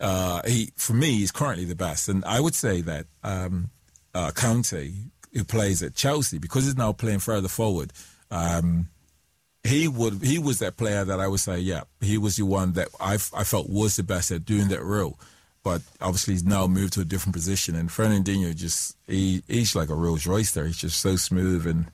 uh, 0.00 0.42
he 0.44 0.72
for 0.76 0.94
me 0.94 1.18
he's 1.18 1.30
currently 1.30 1.64
the 1.64 1.76
best. 1.76 2.08
And 2.08 2.24
I 2.24 2.40
would 2.40 2.54
say 2.54 2.80
that 2.80 3.06
um, 3.22 3.70
uh, 4.12 4.30
Kanté, 4.30 4.92
who 5.32 5.44
plays 5.44 5.82
at 5.84 5.94
Chelsea, 5.94 6.38
because 6.38 6.64
he's 6.64 6.76
now 6.76 6.92
playing 6.92 7.20
further 7.20 7.46
forward, 7.46 7.92
um, 8.30 8.88
he 9.64 9.86
would 9.88 10.22
he 10.22 10.38
was 10.38 10.58
that 10.58 10.76
player 10.76 11.04
that 11.04 11.20
I 11.20 11.28
would 11.28 11.40
say, 11.40 11.58
yeah, 11.58 11.82
he 12.00 12.18
was 12.18 12.36
the 12.36 12.44
one 12.44 12.72
that 12.72 12.88
I, 13.00 13.14
I 13.14 13.44
felt 13.44 13.68
was 13.68 13.96
the 13.96 14.02
best 14.02 14.30
at 14.30 14.44
doing 14.44 14.68
that 14.68 14.82
role. 14.82 15.18
But 15.64 15.82
obviously, 16.00 16.34
he's 16.34 16.44
now 16.44 16.66
moved 16.66 16.94
to 16.94 17.02
a 17.02 17.04
different 17.04 17.34
position. 17.34 17.76
And 17.76 17.88
Fernandinho 17.88 18.54
just 18.56 18.96
he, 19.06 19.44
he's 19.46 19.76
like 19.76 19.90
a 19.90 19.94
Rolls 19.94 20.26
Royce 20.26 20.50
there. 20.50 20.66
He's 20.66 20.78
just 20.78 21.00
so 21.00 21.14
smooth 21.14 21.66
and 21.66 21.86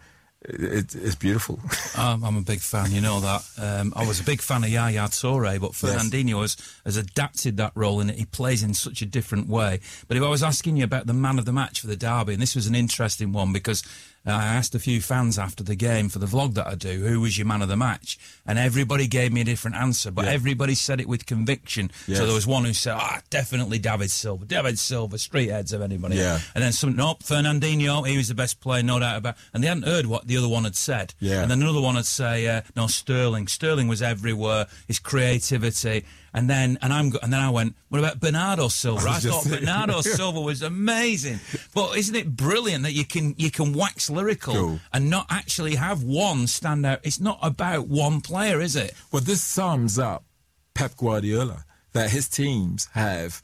it, 0.43 0.95
it's 0.95 1.17
beautiful. 1.17 1.59
um, 1.99 2.25
I'm 2.25 2.37
a 2.37 2.43
big 2.43 2.61
fan, 2.61 2.93
you 2.93 3.01
know 3.01 3.21
that. 3.21 3.45
Um, 3.59 3.93
I 3.97 4.07
was 4.07 4.21
a 4.21 4.25
big 4.25 4.41
fan 4.41 4.63
of 4.63 4.71
Yaya 4.71 5.09
Toure, 5.09 5.61
but 5.61 5.73
Fernandinho 5.73 6.41
yes. 6.41 6.57
has, 6.85 6.97
has 6.97 6.97
adapted 6.97 7.57
that 7.57 7.73
role 7.75 8.01
and 8.01 8.11
he 8.11 8.25
plays 8.25 8.63
in 8.63 8.73
such 8.75 9.03
a 9.03 9.07
different 9.07 9.49
way. 9.49 9.81
But 10.07 10.17
if 10.17 10.23
I 10.23 10.29
was 10.29 10.43
asking 10.43 10.77
you 10.77 10.85
about 10.85 11.07
the 11.07 11.13
man 11.13 11.39
of 11.39 11.45
the 11.45 11.53
match 11.53 11.81
for 11.81 11.89
the 11.89 11.97
derby, 11.97 12.35
and 12.35 12.43
this 12.43 12.55
was 12.55 12.67
an 12.67 12.75
interesting 12.75 13.33
one 13.33 13.53
because 13.53 13.83
I 14.27 14.45
asked 14.45 14.75
a 14.75 14.79
few 14.79 15.01
fans 15.01 15.39
after 15.39 15.65
the 15.65 15.75
game 15.75 16.09
for 16.09 16.19
the 16.19 16.27
vlog 16.27 16.55
that 16.55 16.67
I 16.67 16.75
do, 16.75 17.05
who 17.05 17.21
was 17.21 17.39
your 17.39 17.47
man 17.47 17.63
of 17.63 17.69
the 17.69 17.77
match? 17.77 18.19
And 18.47 18.59
everybody 18.59 19.07
gave 19.07 19.33
me 19.33 19.41
a 19.41 19.45
different 19.45 19.77
answer, 19.77 20.11
but 20.11 20.27
yeah. 20.27 20.33
everybody 20.33 20.75
said 20.75 21.01
it 21.01 21.09
with 21.09 21.25
conviction. 21.25 21.91
Yes. 22.07 22.19
So 22.19 22.27
there 22.27 22.35
was 22.35 22.47
one 22.47 22.65
who 22.65 22.75
said, 22.75 22.95
ah, 22.97 23.23
definitely 23.31 23.79
David 23.79 24.11
Silva. 24.11 24.45
David 24.45 24.79
Silva, 24.79 25.19
street 25.19 25.51
heads 25.51 25.73
of 25.73 25.81
anybody. 25.81 26.17
Yeah. 26.17 26.41
And 26.55 26.63
then 26.63 26.73
some, 26.73 26.97
nope, 26.97 27.23
Fernandinho, 27.23 28.07
he 28.07 28.17
was 28.17 28.29
the 28.29 28.35
best 28.35 28.61
player, 28.61 28.83
no 28.83 28.99
doubt 28.99 29.17
about 29.19 29.37
And 29.55 29.63
they 29.63 29.69
hadn't 29.69 29.85
heard 29.85 30.07
what 30.07 30.27
the 30.27 30.37
other 30.37 30.49
one 30.49 30.65
had 30.65 30.77
said. 30.77 31.15
Yeah. 31.21 31.43
And 31.43 31.51
then 31.51 31.63
another 31.63 31.81
one 31.81 31.95
would 31.95 32.07
say, 32.07 32.47
uh, 32.49 32.63
no, 32.77 32.87
Sterling. 32.87 33.47
Sterling 33.49 33.89
was 33.89 34.03
everywhere, 34.03 34.67
his 34.87 34.99
creativity. 34.99 36.05
And 36.39 36.49
then 36.49 36.79
and 36.83 36.93
I'm 36.93 37.13
and 37.21 37.33
then 37.33 37.41
I 37.41 37.51
went, 37.51 37.75
what 37.89 37.99
about 37.99 38.21
Bernardo 38.21 38.69
Silva? 38.69 39.09
I, 39.09 39.17
I 39.17 39.19
thought 39.19 39.45
Bernardo 39.45 40.01
Silva 40.03 40.41
was 40.41 40.63
amazing. 40.63 41.41
But 41.75 41.97
isn't 41.97 42.15
it 42.15 42.37
brilliant 42.37 42.85
that 42.85 42.93
you 42.93 43.05
can 43.05 43.35
you 43.37 43.51
can 43.51 43.73
wax 43.73 44.09
lyrical 44.09 44.55
cool. 44.55 44.81
and 44.93 45.11
not 45.11 45.27
actually 45.31 45.75
have 45.75 46.05
one 46.05 46.47
stand 46.47 46.87
out? 46.87 47.01
It's 47.03 47.19
not 47.19 47.41
about 47.43 47.89
one 47.89 48.21
player, 48.21 48.61
is 48.61 48.77
it? 48.77 48.95
Well, 49.11 49.21
this 49.21 49.43
sums 49.43 49.99
up 49.99 50.23
Pep 50.75 50.97
Guardiola 50.97 51.65
that 51.93 52.11
his 52.11 52.29
teams 52.29 52.89
have, 52.93 53.43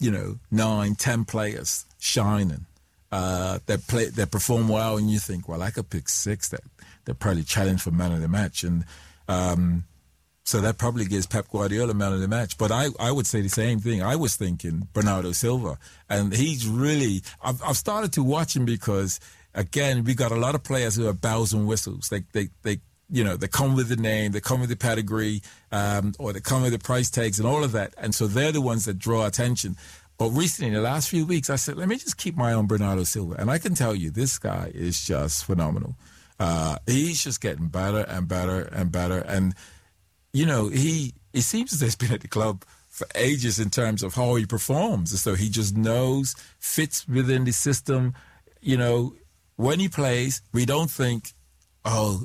you 0.00 0.10
know, 0.10 0.40
nine, 0.50 0.96
ten 0.96 1.24
players 1.24 1.84
shining. 2.00 2.66
Uh, 3.12 3.60
that 3.66 3.86
play 3.86 4.06
that 4.06 4.32
perform 4.32 4.66
well, 4.66 4.96
and 4.96 5.08
you 5.08 5.20
think, 5.20 5.48
well, 5.48 5.62
I 5.62 5.70
could 5.70 5.88
pick 5.88 6.08
six 6.08 6.48
that 6.48 6.62
that 7.04 7.20
probably 7.20 7.44
challenge 7.44 7.82
for 7.82 7.92
man 7.92 8.10
of 8.10 8.20
the 8.20 8.26
match, 8.26 8.64
and 8.64 8.84
um, 9.28 9.84
so 10.44 10.60
that 10.60 10.76
probably 10.76 11.06
gives 11.06 11.26
Pep 11.26 11.48
Guardiola 11.50 11.94
man 11.94 12.12
of 12.12 12.20
the 12.20 12.28
match. 12.28 12.58
But 12.58 12.70
I, 12.70 12.88
I 13.00 13.10
would 13.10 13.26
say 13.26 13.40
the 13.40 13.48
same 13.48 13.80
thing. 13.80 14.02
I 14.02 14.14
was 14.14 14.36
thinking 14.36 14.88
Bernardo 14.92 15.32
Silva. 15.32 15.78
And 16.10 16.34
he's 16.34 16.68
really, 16.68 17.22
I've, 17.42 17.62
I've 17.62 17.78
started 17.78 18.12
to 18.12 18.22
watch 18.22 18.54
him 18.54 18.66
because, 18.66 19.20
again, 19.54 20.04
we 20.04 20.14
got 20.14 20.32
a 20.32 20.36
lot 20.36 20.54
of 20.54 20.62
players 20.62 20.96
who 20.96 21.08
are 21.08 21.14
bells 21.14 21.54
and 21.54 21.66
whistles. 21.66 22.10
They, 22.10 22.24
they, 22.34 22.50
they, 22.62 22.80
you 23.10 23.24
know, 23.24 23.38
they 23.38 23.48
come 23.48 23.74
with 23.74 23.88
the 23.88 23.96
name, 23.96 24.32
they 24.32 24.40
come 24.40 24.60
with 24.60 24.68
the 24.68 24.76
pedigree, 24.76 25.40
um, 25.72 26.12
or 26.18 26.34
they 26.34 26.40
come 26.40 26.62
with 26.62 26.72
the 26.72 26.78
price 26.78 27.08
tags 27.08 27.38
and 27.38 27.48
all 27.48 27.64
of 27.64 27.72
that. 27.72 27.94
And 27.96 28.14
so 28.14 28.26
they're 28.26 28.52
the 28.52 28.60
ones 28.60 28.84
that 28.84 28.98
draw 28.98 29.24
attention. 29.24 29.76
But 30.18 30.28
recently, 30.28 30.68
in 30.68 30.74
the 30.74 30.82
last 30.82 31.08
few 31.08 31.24
weeks, 31.24 31.48
I 31.48 31.56
said, 31.56 31.78
let 31.78 31.88
me 31.88 31.96
just 31.96 32.18
keep 32.18 32.36
my 32.36 32.52
on 32.52 32.66
Bernardo 32.66 33.04
Silva. 33.04 33.36
And 33.38 33.50
I 33.50 33.56
can 33.56 33.74
tell 33.74 33.94
you, 33.94 34.10
this 34.10 34.38
guy 34.38 34.70
is 34.74 35.06
just 35.06 35.46
phenomenal. 35.46 35.96
Uh, 36.38 36.76
he's 36.86 37.24
just 37.24 37.40
getting 37.40 37.68
better 37.68 38.00
and 38.00 38.28
better 38.28 38.60
and 38.60 38.92
better. 38.92 39.20
And, 39.20 39.54
you 40.34 40.44
know, 40.44 40.68
he, 40.68 41.14
it 41.32 41.42
seems 41.42 41.72
as 41.72 41.80
though 41.80 41.86
he's 41.86 41.96
been 41.96 42.12
at 42.12 42.20
the 42.20 42.28
club 42.28 42.64
for 42.90 43.06
ages 43.14 43.58
in 43.58 43.70
terms 43.70 44.02
of 44.02 44.14
how 44.14 44.34
he 44.34 44.44
performs. 44.44 45.18
So 45.20 45.34
he 45.34 45.48
just 45.48 45.76
knows, 45.76 46.34
fits 46.58 47.08
within 47.08 47.44
the 47.44 47.52
system. 47.52 48.14
You 48.60 48.76
know, 48.76 49.14
when 49.54 49.78
he 49.78 49.88
plays, 49.88 50.42
we 50.52 50.66
don't 50.66 50.90
think, 50.90 51.32
oh, 51.84 52.24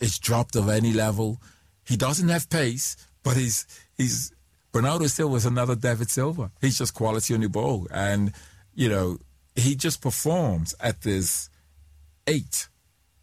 it's 0.00 0.18
dropped 0.18 0.56
of 0.56 0.68
any 0.68 0.92
level. 0.92 1.40
He 1.86 1.96
doesn't 1.96 2.28
have 2.28 2.50
pace, 2.50 2.96
but 3.22 3.36
he's 3.36 3.66
he's 3.96 4.32
Bernardo 4.72 5.06
Silva 5.06 5.36
is 5.36 5.46
another 5.46 5.76
David 5.76 6.10
Silva. 6.10 6.50
He's 6.60 6.78
just 6.78 6.94
quality 6.94 7.34
on 7.34 7.40
the 7.40 7.48
ball, 7.48 7.86
and 7.92 8.32
you 8.74 8.88
know 8.88 9.18
he 9.54 9.76
just 9.76 10.02
performs 10.02 10.74
at 10.80 11.02
this 11.02 11.50
eight. 12.26 12.68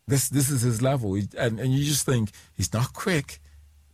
This 0.08 0.30
this 0.30 0.50
is 0.50 0.62
his 0.62 0.82
level, 0.82 1.15
and 1.15 1.60
and 1.60 1.74
you 1.74 1.84
just 1.84 2.06
think 2.06 2.32
he's 2.56 2.72
not 2.72 2.94
quick, 2.94 3.40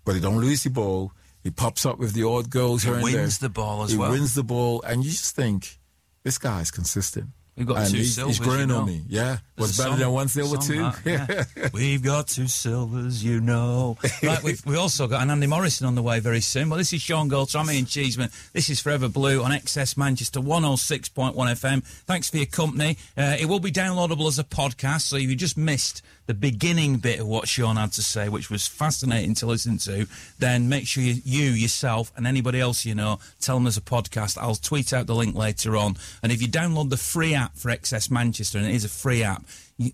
but 0.08 0.16
he 0.16 0.22
don't 0.22 0.38
lose 0.40 0.64
the 0.64 0.70
ball. 0.72 1.12
He 1.44 1.52
pops 1.52 1.86
up 1.86 2.00
with 2.00 2.14
the 2.14 2.24
odd 2.24 2.50
goals 2.50 2.82
He 2.84 2.88
here 2.90 2.98
and 2.98 3.08
there. 3.08 3.22
wins 3.22 3.38
the 3.40 3.50
ball 3.50 3.84
as 3.84 3.92
he 3.92 3.98
well. 3.98 4.10
wins 4.12 4.34
the 4.34 4.44
ball, 4.44 4.82
and 4.88 5.04
you 5.06 5.12
just 5.12 5.36
think 5.36 5.78
this 6.24 6.38
guy 6.40 6.62
is 6.62 6.72
consistent. 6.72 7.28
We've 7.56 7.66
got 7.66 7.78
and 7.78 7.90
two 7.90 7.98
he's, 7.98 8.14
Silvas. 8.16 8.38
he's 8.38 8.46
growing 8.46 8.62
you 8.62 8.66
know. 8.68 8.80
on 8.82 8.86
me. 8.86 9.02
Yeah, 9.08 9.38
There's 9.56 9.70
was 9.70 9.78
better 9.78 9.90
song- 9.92 10.00
than 10.00 10.12
one 10.12 10.28
silver 10.28 10.58
too. 10.58 10.82
that, 11.04 11.46
yeah. 11.56 11.70
We've 11.74 12.04
got 12.04 12.28
two 12.28 12.48
Silvas, 12.48 13.24
you 13.24 13.42
know. 13.42 13.98
right, 14.22 14.44
we've, 14.44 14.64
we 14.64 14.76
also 14.76 15.08
got 15.08 15.24
an 15.24 15.32
Andy 15.32 15.48
Morrison 15.48 15.88
on 15.88 15.96
the 15.96 16.04
way 16.04 16.20
very 16.20 16.40
soon. 16.42 16.70
But 16.70 16.76
this 16.78 16.94
is 16.94 17.02
Shaun 17.02 17.32
Goater, 17.32 17.52
Tommy 17.54 17.80
and 17.80 17.88
Cheeseman. 17.88 18.30
This 18.54 18.70
is 18.70 18.80
Forever 18.80 19.10
Blue 19.10 19.42
on 19.44 19.50
XS 19.50 19.98
Manchester 19.98 20.40
106.1 20.40 21.34
FM. 21.34 21.84
Thanks 22.06 22.30
for 22.30 22.38
your 22.38 22.46
company. 22.46 22.96
Uh, 23.18 23.38
it 23.40 23.46
will 23.48 23.60
be 23.60 23.72
downloadable 23.72 24.28
as 24.28 24.38
a 24.38 24.44
podcast, 24.44 25.02
so 25.02 25.16
if 25.16 25.24
you 25.24 25.36
just 25.36 25.58
missed 25.58 26.04
the 26.28 26.34
beginning 26.34 26.98
bit 26.98 27.20
of 27.20 27.28
what 27.28 27.48
Shaun 27.48 27.78
had 27.78 27.94
to 27.94 28.04
say, 28.04 28.30
which 28.30 28.50
was 28.50 28.68
fascinating 28.68 29.34
to 29.36 29.48
listen 29.48 29.78
to, 29.80 30.08
then 30.38 30.70
make 30.70 30.86
sure 30.86 31.04
you, 31.04 31.22
you 31.24 31.50
yourself 31.50 32.12
and 32.16 32.28
anybody 32.28 32.60
else 32.60 32.86
you 32.86 32.94
know 32.94 33.20
tell 33.40 33.56
them 33.56 33.64
there's 33.64 33.78
a 33.78 33.82
podcast. 33.82 34.38
I'll 34.38 34.56
tweet 34.56 34.94
out 34.94 35.08
the 35.08 35.16
link 35.16 35.36
later 35.36 35.76
on. 35.76 35.98
And 36.22 36.32
if 36.32 36.42
you 36.42 36.48
download 36.48 36.90
the 36.90 36.98
free 36.98 37.34
app 37.34 37.56
for 37.56 37.70
XS 37.70 38.12
Manchester, 38.12 38.58
and 38.58 38.68
it 38.68 38.76
is 38.76 38.86
a 38.86 38.90
free 38.90 39.24
app, 39.24 39.44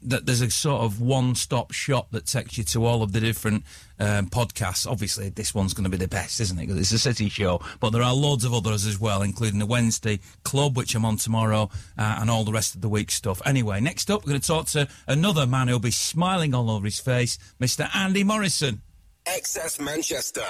that 0.03 0.25
there's 0.25 0.41
a 0.41 0.49
sort 0.49 0.81
of 0.81 1.01
one-stop 1.01 1.71
shop 1.71 2.07
that 2.11 2.25
takes 2.25 2.57
you 2.57 2.63
to 2.63 2.85
all 2.85 3.03
of 3.03 3.11
the 3.11 3.19
different 3.19 3.63
um, 3.99 4.27
podcasts. 4.27 4.89
Obviously, 4.89 5.29
this 5.29 5.53
one's 5.53 5.73
going 5.73 5.83
to 5.83 5.89
be 5.89 5.97
the 5.97 6.07
best, 6.07 6.39
isn't 6.39 6.57
it? 6.57 6.67
Because 6.67 6.79
it's 6.79 6.91
a 6.93 6.99
city 6.99 7.27
show, 7.29 7.59
but 7.79 7.89
there 7.91 8.01
are 8.01 8.13
loads 8.13 8.45
of 8.45 8.53
others 8.53 8.85
as 8.85 8.99
well, 8.99 9.21
including 9.21 9.59
the 9.59 9.65
Wednesday 9.65 10.19
Club, 10.43 10.77
which 10.77 10.95
I'm 10.95 11.05
on 11.05 11.17
tomorrow, 11.17 11.69
uh, 11.97 12.17
and 12.19 12.29
all 12.29 12.43
the 12.43 12.53
rest 12.53 12.75
of 12.75 12.81
the 12.81 12.89
week 12.89 13.11
stuff. 13.11 13.41
Anyway, 13.45 13.81
next 13.81 14.09
up, 14.09 14.23
we're 14.23 14.29
going 14.29 14.41
to 14.41 14.47
talk 14.47 14.67
to 14.67 14.87
another 15.07 15.45
man 15.45 15.67
who'll 15.67 15.79
be 15.79 15.91
smiling 15.91 16.53
all 16.53 16.69
over 16.69 16.85
his 16.85 16.99
face, 16.99 17.37
Mr. 17.59 17.89
Andy 17.93 18.23
Morrison. 18.23 18.81
XS 19.27 19.79
Manchester. 19.79 20.45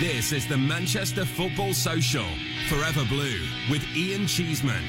This 0.00 0.32
is 0.32 0.46
the 0.48 0.56
Manchester 0.56 1.24
Football 1.24 1.74
Social. 1.74 2.24
Forever 2.68 3.04
Blue 3.08 3.40
with 3.70 3.82
Ian 3.96 4.26
Cheeseman. 4.26 4.82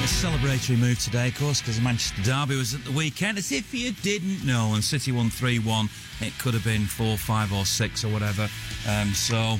A 0.00 0.02
celebratory 0.04 0.78
move 0.78 0.98
today, 0.98 1.28
of 1.28 1.36
course, 1.38 1.60
because 1.60 1.76
the 1.76 1.82
Manchester 1.82 2.22
Derby 2.22 2.56
was 2.56 2.72
at 2.74 2.82
the 2.84 2.90
weekend. 2.90 3.36
As 3.36 3.52
if 3.52 3.74
you 3.74 3.92
didn't 3.92 4.44
know, 4.46 4.72
and 4.74 4.82
City 4.82 5.12
won 5.12 5.28
3 5.28 5.58
1. 5.58 5.88
It 6.22 6.32
could 6.38 6.54
have 6.54 6.64
been 6.64 6.86
4 6.86 7.18
5 7.18 7.52
or 7.52 7.66
6 7.66 8.04
or 8.04 8.08
whatever. 8.08 8.48
Um, 8.88 9.12
so 9.12 9.58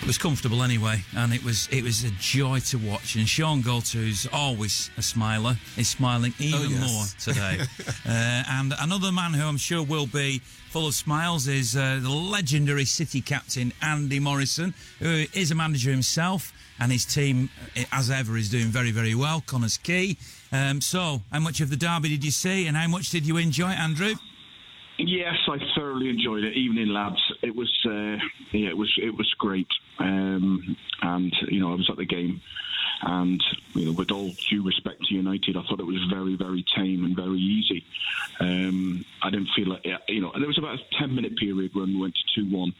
it 0.00 0.06
was 0.06 0.16
comfortable 0.16 0.62
anyway, 0.62 1.02
and 1.14 1.34
it 1.34 1.44
was 1.44 1.68
it 1.70 1.82
was 1.84 2.04
a 2.04 2.10
joy 2.12 2.60
to 2.60 2.78
watch. 2.78 3.16
And 3.16 3.28
Shaun 3.28 3.62
Goater, 3.62 3.92
who's 4.02 4.26
always 4.32 4.90
a 4.96 5.02
smiler, 5.02 5.58
is 5.76 5.88
smiling 5.88 6.32
even 6.38 6.58
Oh, 6.60 6.68
yes. 6.70 7.26
more 7.26 7.34
today. 7.34 7.58
uh, 8.08 8.42
and 8.48 8.72
another 8.80 9.12
man 9.12 9.34
who 9.34 9.44
I'm 9.44 9.58
sure 9.58 9.82
will 9.82 10.06
be 10.06 10.38
full 10.70 10.86
of 10.86 10.94
smiles 10.94 11.48
is 11.48 11.76
uh, 11.76 11.98
the 12.02 12.08
legendary 12.08 12.86
City 12.86 13.20
captain 13.20 13.74
Andy 13.82 14.20
Morrison, 14.20 14.72
who 15.00 15.26
is 15.34 15.50
a 15.50 15.54
manager 15.54 15.90
himself, 15.90 16.52
and 16.80 16.90
his 16.90 17.04
team, 17.04 17.50
uh, 17.76 17.84
as 17.92 18.10
ever, 18.10 18.36
is 18.36 18.48
doing 18.48 18.66
very 18.66 18.90
very 18.90 19.14
well. 19.14 19.42
Connah's 19.42 19.78
Quay. 19.78 20.16
Um, 20.52 20.80
so, 20.80 21.22
how 21.30 21.40
much 21.40 21.60
of 21.60 21.70
the 21.70 21.76
derby 21.76 22.08
did 22.08 22.24
you 22.24 22.30
see, 22.30 22.66
and 22.66 22.76
how 22.76 22.88
much 22.88 23.10
did 23.10 23.26
you 23.26 23.36
enjoy, 23.36 23.68
Andrew? 23.68 24.14
Yes, 24.98 25.36
I 25.48 25.58
thoroughly 25.74 26.10
enjoyed 26.10 26.44
it. 26.44 26.54
Evening, 26.54 26.88
lads. 26.88 27.20
It 27.42 27.56
was, 27.56 27.72
uh, 27.86 28.18
yeah, 28.52 28.68
it 28.68 28.76
was, 28.76 28.92
it 29.02 29.16
was 29.16 29.32
great. 29.38 29.68
Um, 29.98 30.76
and 31.00 31.34
you 31.48 31.60
know, 31.60 31.72
I 31.72 31.76
was 31.76 31.88
at 31.88 31.96
the 31.96 32.04
game, 32.04 32.42
and 33.02 33.42
you 33.74 33.86
know, 33.86 33.92
with 33.92 34.10
all 34.10 34.30
due 34.50 34.62
respect 34.62 35.02
to 35.06 35.14
United, 35.14 35.56
I 35.56 35.62
thought 35.62 35.80
it 35.80 35.86
was 35.86 36.04
very, 36.12 36.36
very 36.36 36.64
tame 36.76 37.04
and 37.04 37.16
very 37.16 37.38
easy. 37.38 37.84
Um, 38.40 39.04
I 39.22 39.30
didn't 39.30 39.48
feel 39.56 39.68
like, 39.68 39.86
you 40.08 40.20
know, 40.20 40.32
and 40.32 40.42
there 40.42 40.48
was 40.48 40.58
about 40.58 40.74
a 40.78 40.98
ten-minute 40.98 41.36
period 41.38 41.70
when 41.74 41.94
we 41.94 42.00
went 42.00 42.14
to 42.14 42.40
two-one, 42.40 42.74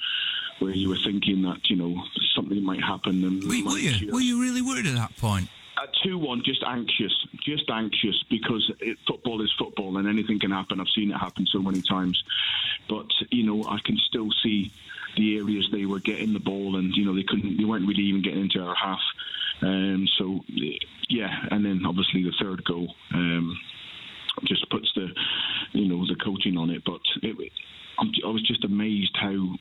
where 0.61 0.73
you 0.73 0.88
were 0.88 0.99
thinking 1.05 1.42
that 1.42 1.68
you 1.68 1.77
know 1.77 2.03
something 2.35 2.62
might 2.62 2.83
happen. 2.83 3.25
And 3.25 3.42
Were, 3.42 3.73
were 3.73 3.79
you 3.79 4.12
were 4.12 4.20
you 4.20 4.40
really 4.40 4.62
worried 4.62 4.87
at 4.87 4.94
that 4.94 5.16
point? 5.16 5.49
at 5.83 5.88
two 6.03 6.18
one, 6.18 6.42
just 6.44 6.62
anxious, 6.62 7.12
just 7.42 7.70
anxious 7.70 8.23
because 8.29 8.70
it, 8.81 8.99
football 9.07 9.42
is 9.42 9.53
football 9.59 9.96
and 9.96 10.09
anything 10.09 10.38
can 10.38 10.51
happen. 10.51 10.81
I've 10.81 10.88
seen 10.88 11.11
it 11.11 11.16
happen 11.16 11.46
so 11.46 11.61
many 11.61 11.81
times, 11.81 12.23
but 12.88 13.07
you 13.31 13.44
know 13.44 13.68
I 13.68 13.79
can 13.85 13.96
still 13.96 14.29
see 14.42 14.73
the 15.16 15.38
areas 15.38 15.68
they 15.73 15.87
were 15.87 15.99
getting 15.99 16.33
the 16.33 16.40
ball 16.40 16.77
and 16.77 16.94
you 16.94 17.05
know 17.05 17.14
they 17.14 17.23
couldn't, 17.23 17.57
they 17.57 17.64
weren't 17.64 17.87
really 17.87 18.05
even 18.05 18.23
getting 18.23 18.42
into 18.42 18.62
our 18.62 18.75
half. 18.75 19.01
Um, 19.62 20.07
so 20.18 20.40
yeah, 21.09 21.46
and 21.51 21.64
then 21.64 21.85
obviously 21.87 22.25
the 22.25 22.33
third 22.40 22.64
goal 22.64 22.94
um, 23.14 23.59
just 24.44 24.68
puts 24.70 24.92
the 24.94 25.09
you 25.73 25.88
know 25.88 26.07
the 26.07 26.16
coaching 26.16 26.57
on 26.57 26.70
it. 26.70 26.85
But 26.85 27.01
it, 27.23 27.53
I 27.99 28.29
was 28.29 28.42
just 28.42 28.64
amazed 28.64 29.16
how 29.16 29.57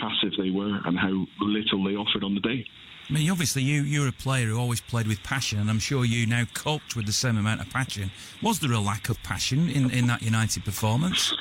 passive 0.00 0.32
they 0.38 0.50
were 0.50 0.80
and 0.84 0.98
how 0.98 1.26
little 1.40 1.84
they 1.84 1.96
offered 1.96 2.24
on 2.24 2.34
the 2.34 2.40
day. 2.40 2.64
I 3.08 3.12
mean, 3.12 3.30
obviously, 3.30 3.62
you, 3.62 3.82
you're 3.82 4.08
a 4.08 4.12
player 4.12 4.48
who 4.48 4.58
always 4.58 4.82
played 4.82 5.06
with 5.06 5.22
passion, 5.22 5.58
and 5.58 5.70
I'm 5.70 5.78
sure 5.78 6.04
you 6.04 6.26
now 6.26 6.44
coped 6.52 6.94
with 6.94 7.06
the 7.06 7.12
same 7.12 7.38
amount 7.38 7.62
of 7.62 7.70
passion. 7.70 8.10
Was 8.42 8.60
there 8.60 8.72
a 8.72 8.80
lack 8.80 9.08
of 9.08 9.22
passion 9.22 9.70
in, 9.70 9.90
in 9.90 10.06
that 10.08 10.20
United 10.20 10.64
performance? 10.64 11.34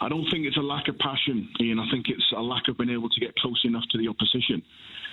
I 0.00 0.08
don't 0.08 0.28
think 0.30 0.44
it's 0.44 0.56
a 0.56 0.60
lack 0.60 0.88
of 0.88 0.98
passion, 0.98 1.48
Ian. 1.60 1.78
I 1.78 1.88
think 1.90 2.08
it's 2.08 2.32
a 2.36 2.42
lack 2.42 2.66
of 2.68 2.76
being 2.78 2.90
able 2.90 3.08
to 3.08 3.20
get 3.20 3.36
close 3.36 3.60
enough 3.64 3.84
to 3.92 3.98
the 3.98 4.08
opposition. 4.08 4.60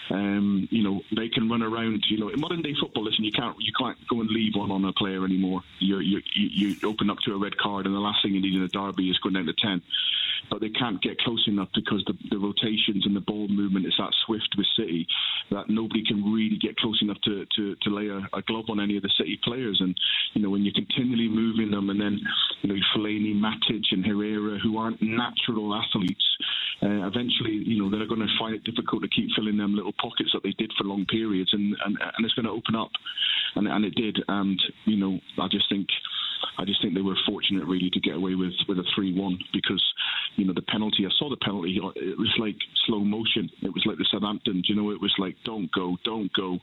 Um, 0.09 0.67
you 0.71 0.83
know, 0.83 1.01
they 1.15 1.29
can 1.29 1.47
run 1.47 1.61
around. 1.61 2.03
You 2.09 2.17
know, 2.17 2.29
in 2.29 2.39
modern 2.39 2.61
day 2.61 2.73
football, 2.79 3.03
listen, 3.03 3.23
you 3.23 3.31
can't 3.31 3.55
you 3.59 3.71
can't 3.77 3.97
go 4.09 4.21
and 4.21 4.29
leave 4.29 4.55
one 4.55 4.71
on 4.71 4.83
a 4.83 4.91
player 4.93 5.23
anymore. 5.23 5.61
You're, 5.79 6.01
you 6.01 6.21
you 6.33 6.75
open 6.83 7.09
up 7.09 7.19
to 7.25 7.33
a 7.33 7.37
red 7.37 7.57
card, 7.57 7.85
and 7.85 7.95
the 7.95 7.99
last 7.99 8.23
thing 8.23 8.33
you 8.33 8.41
need 8.41 8.55
in 8.55 8.63
a 8.63 8.67
derby 8.67 9.09
is 9.09 9.17
going 9.19 9.35
down 9.35 9.45
to 9.45 9.53
ten. 9.53 9.81
But 10.49 10.61
they 10.61 10.69
can't 10.69 11.01
get 11.01 11.17
close 11.19 11.43
enough 11.47 11.69
because 11.73 12.03
the, 12.07 12.13
the 12.29 12.37
rotations 12.37 13.05
and 13.05 13.15
the 13.15 13.21
ball 13.21 13.47
movement 13.47 13.85
is 13.85 13.95
that 13.97 14.11
swift 14.25 14.49
with 14.57 14.67
City 14.77 15.07
that 15.49 15.69
nobody 15.69 16.03
can 16.05 16.23
really 16.33 16.57
get 16.57 16.77
close 16.77 16.99
enough 17.01 17.17
to, 17.23 17.45
to, 17.55 17.75
to 17.81 17.89
lay 17.89 18.07
a, 18.07 18.19
a 18.37 18.41
glove 18.43 18.65
on 18.69 18.79
any 18.79 18.97
of 18.97 19.03
the 19.03 19.11
City 19.17 19.39
players. 19.43 19.77
And 19.79 19.95
you 20.33 20.41
know, 20.41 20.49
when 20.49 20.63
you're 20.63 20.73
continually 20.73 21.27
moving 21.27 21.71
them, 21.71 21.89
and 21.89 21.99
then 21.99 22.19
you 22.61 22.69
know 22.69 22.79
Fellaini, 22.95 23.35
Matic, 23.35 23.83
and 23.91 24.05
Herrera, 24.05 24.59
who 24.59 24.77
aren't 24.77 25.01
natural 25.01 25.73
athletes, 25.75 26.25
uh, 26.83 27.07
eventually, 27.07 27.61
you 27.63 27.81
know, 27.81 27.89
they're 27.89 28.07
going 28.07 28.21
to 28.21 28.39
find 28.39 28.55
it 28.55 28.63
difficult 28.63 29.03
to 29.03 29.09
keep 29.09 29.29
filling 29.35 29.57
them 29.57 29.75
little 29.75 29.93
pockets 30.01 30.31
that 30.33 30.43
they 30.43 30.53
did 30.57 30.71
for 30.77 30.83
long 30.83 31.05
periods, 31.05 31.51
and 31.53 31.75
and, 31.85 31.97
and 32.01 32.25
it's 32.25 32.33
going 32.33 32.45
to 32.45 32.51
open 32.51 32.75
up, 32.75 32.91
and 33.55 33.67
and 33.67 33.85
it 33.85 33.95
did. 33.95 34.17
And 34.27 34.61
you 34.85 34.97
know, 34.97 35.19
I 35.39 35.47
just 35.51 35.69
think. 35.69 35.87
I 36.57 36.65
just 36.65 36.81
think 36.81 36.93
they 36.93 37.01
were 37.01 37.17
fortunate, 37.25 37.65
really, 37.65 37.89
to 37.89 37.99
get 37.99 38.15
away 38.15 38.35
with, 38.35 38.53
with 38.67 38.77
a 38.79 38.83
three-one 38.95 39.39
because, 39.53 39.83
you 40.35 40.45
know, 40.45 40.53
the 40.53 40.61
penalty. 40.61 41.05
I 41.05 41.09
saw 41.17 41.29
the 41.29 41.37
penalty. 41.37 41.79
It 41.95 42.17
was 42.17 42.33
like 42.39 42.55
slow 42.85 42.99
motion. 42.99 43.49
It 43.61 43.73
was 43.73 43.85
like 43.85 43.97
the 43.97 44.05
Southampton. 44.11 44.63
You 44.65 44.75
know, 44.75 44.91
it 44.91 45.01
was 45.01 45.13
like 45.17 45.35
don't 45.43 45.71
go, 45.71 45.97
don't 46.03 46.31
go, 46.33 46.59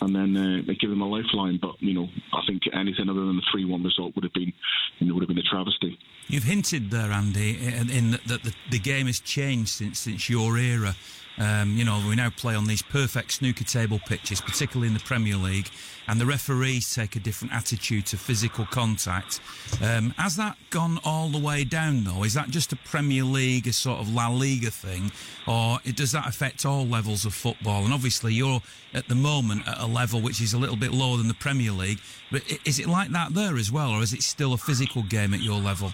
and 0.00 0.14
then 0.14 0.36
uh, 0.36 0.62
they 0.66 0.74
give 0.74 0.90
them 0.90 1.02
a 1.02 1.08
lifeline. 1.08 1.58
But 1.60 1.80
you 1.80 1.94
know, 1.94 2.08
I 2.32 2.42
think 2.46 2.62
anything 2.72 3.08
other 3.08 3.24
than 3.26 3.36
the 3.36 3.46
three-one 3.52 3.82
result 3.82 4.14
would 4.14 4.24
have 4.24 4.32
been, 4.32 4.52
you 4.98 5.06
know, 5.06 5.14
would 5.14 5.22
have 5.22 5.28
been 5.28 5.38
a 5.38 5.42
travesty. 5.42 5.98
You've 6.28 6.44
hinted 6.44 6.90
there, 6.90 7.10
Andy, 7.10 7.58
in, 7.58 7.90
in 7.90 8.10
that 8.26 8.42
the, 8.44 8.54
the 8.70 8.78
game 8.78 9.06
has 9.06 9.20
changed 9.20 9.70
since 9.70 9.98
since 9.98 10.28
your 10.28 10.58
era. 10.58 10.94
Um, 11.38 11.76
you 11.76 11.84
know, 11.84 12.02
we 12.06 12.16
now 12.16 12.30
play 12.30 12.54
on 12.54 12.66
these 12.66 12.82
perfect 12.82 13.32
snooker 13.32 13.64
table 13.64 13.98
pitches, 14.06 14.40
particularly 14.40 14.88
in 14.88 14.94
the 14.94 15.00
Premier 15.00 15.36
League, 15.36 15.68
and 16.06 16.20
the 16.20 16.26
referees 16.26 16.92
take 16.94 17.16
a 17.16 17.20
different 17.20 17.54
attitude 17.54 18.04
to 18.06 18.16
physical 18.16 18.66
contact. 18.66 19.40
Um, 19.82 20.10
has 20.18 20.36
that 20.36 20.56
gone 20.70 20.98
all 21.04 21.28
the 21.28 21.38
way 21.38 21.64
down, 21.64 22.04
though? 22.04 22.24
Is 22.24 22.34
that 22.34 22.50
just 22.50 22.72
a 22.72 22.76
Premier 22.76 23.24
League, 23.24 23.66
a 23.66 23.72
sort 23.72 24.00
of 24.00 24.12
La 24.12 24.28
Liga 24.28 24.70
thing, 24.70 25.12
or 25.46 25.78
does 25.94 26.12
that 26.12 26.28
affect 26.28 26.66
all 26.66 26.86
levels 26.86 27.24
of 27.24 27.32
football? 27.32 27.84
And 27.84 27.94
obviously, 27.94 28.34
you're 28.34 28.60
at 28.92 29.08
the 29.08 29.14
moment 29.14 29.66
at 29.66 29.78
a 29.78 29.86
level 29.86 30.20
which 30.20 30.40
is 30.40 30.52
a 30.52 30.58
little 30.58 30.76
bit 30.76 30.92
lower 30.92 31.16
than 31.16 31.28
the 31.28 31.34
Premier 31.34 31.72
League, 31.72 32.00
but 32.30 32.42
is 32.64 32.78
it 32.78 32.86
like 32.86 33.10
that 33.10 33.34
there 33.34 33.56
as 33.56 33.72
well, 33.72 33.90
or 33.90 34.02
is 34.02 34.12
it 34.12 34.22
still 34.22 34.52
a 34.52 34.58
physical 34.58 35.02
game 35.02 35.32
at 35.32 35.40
your 35.40 35.60
level? 35.60 35.92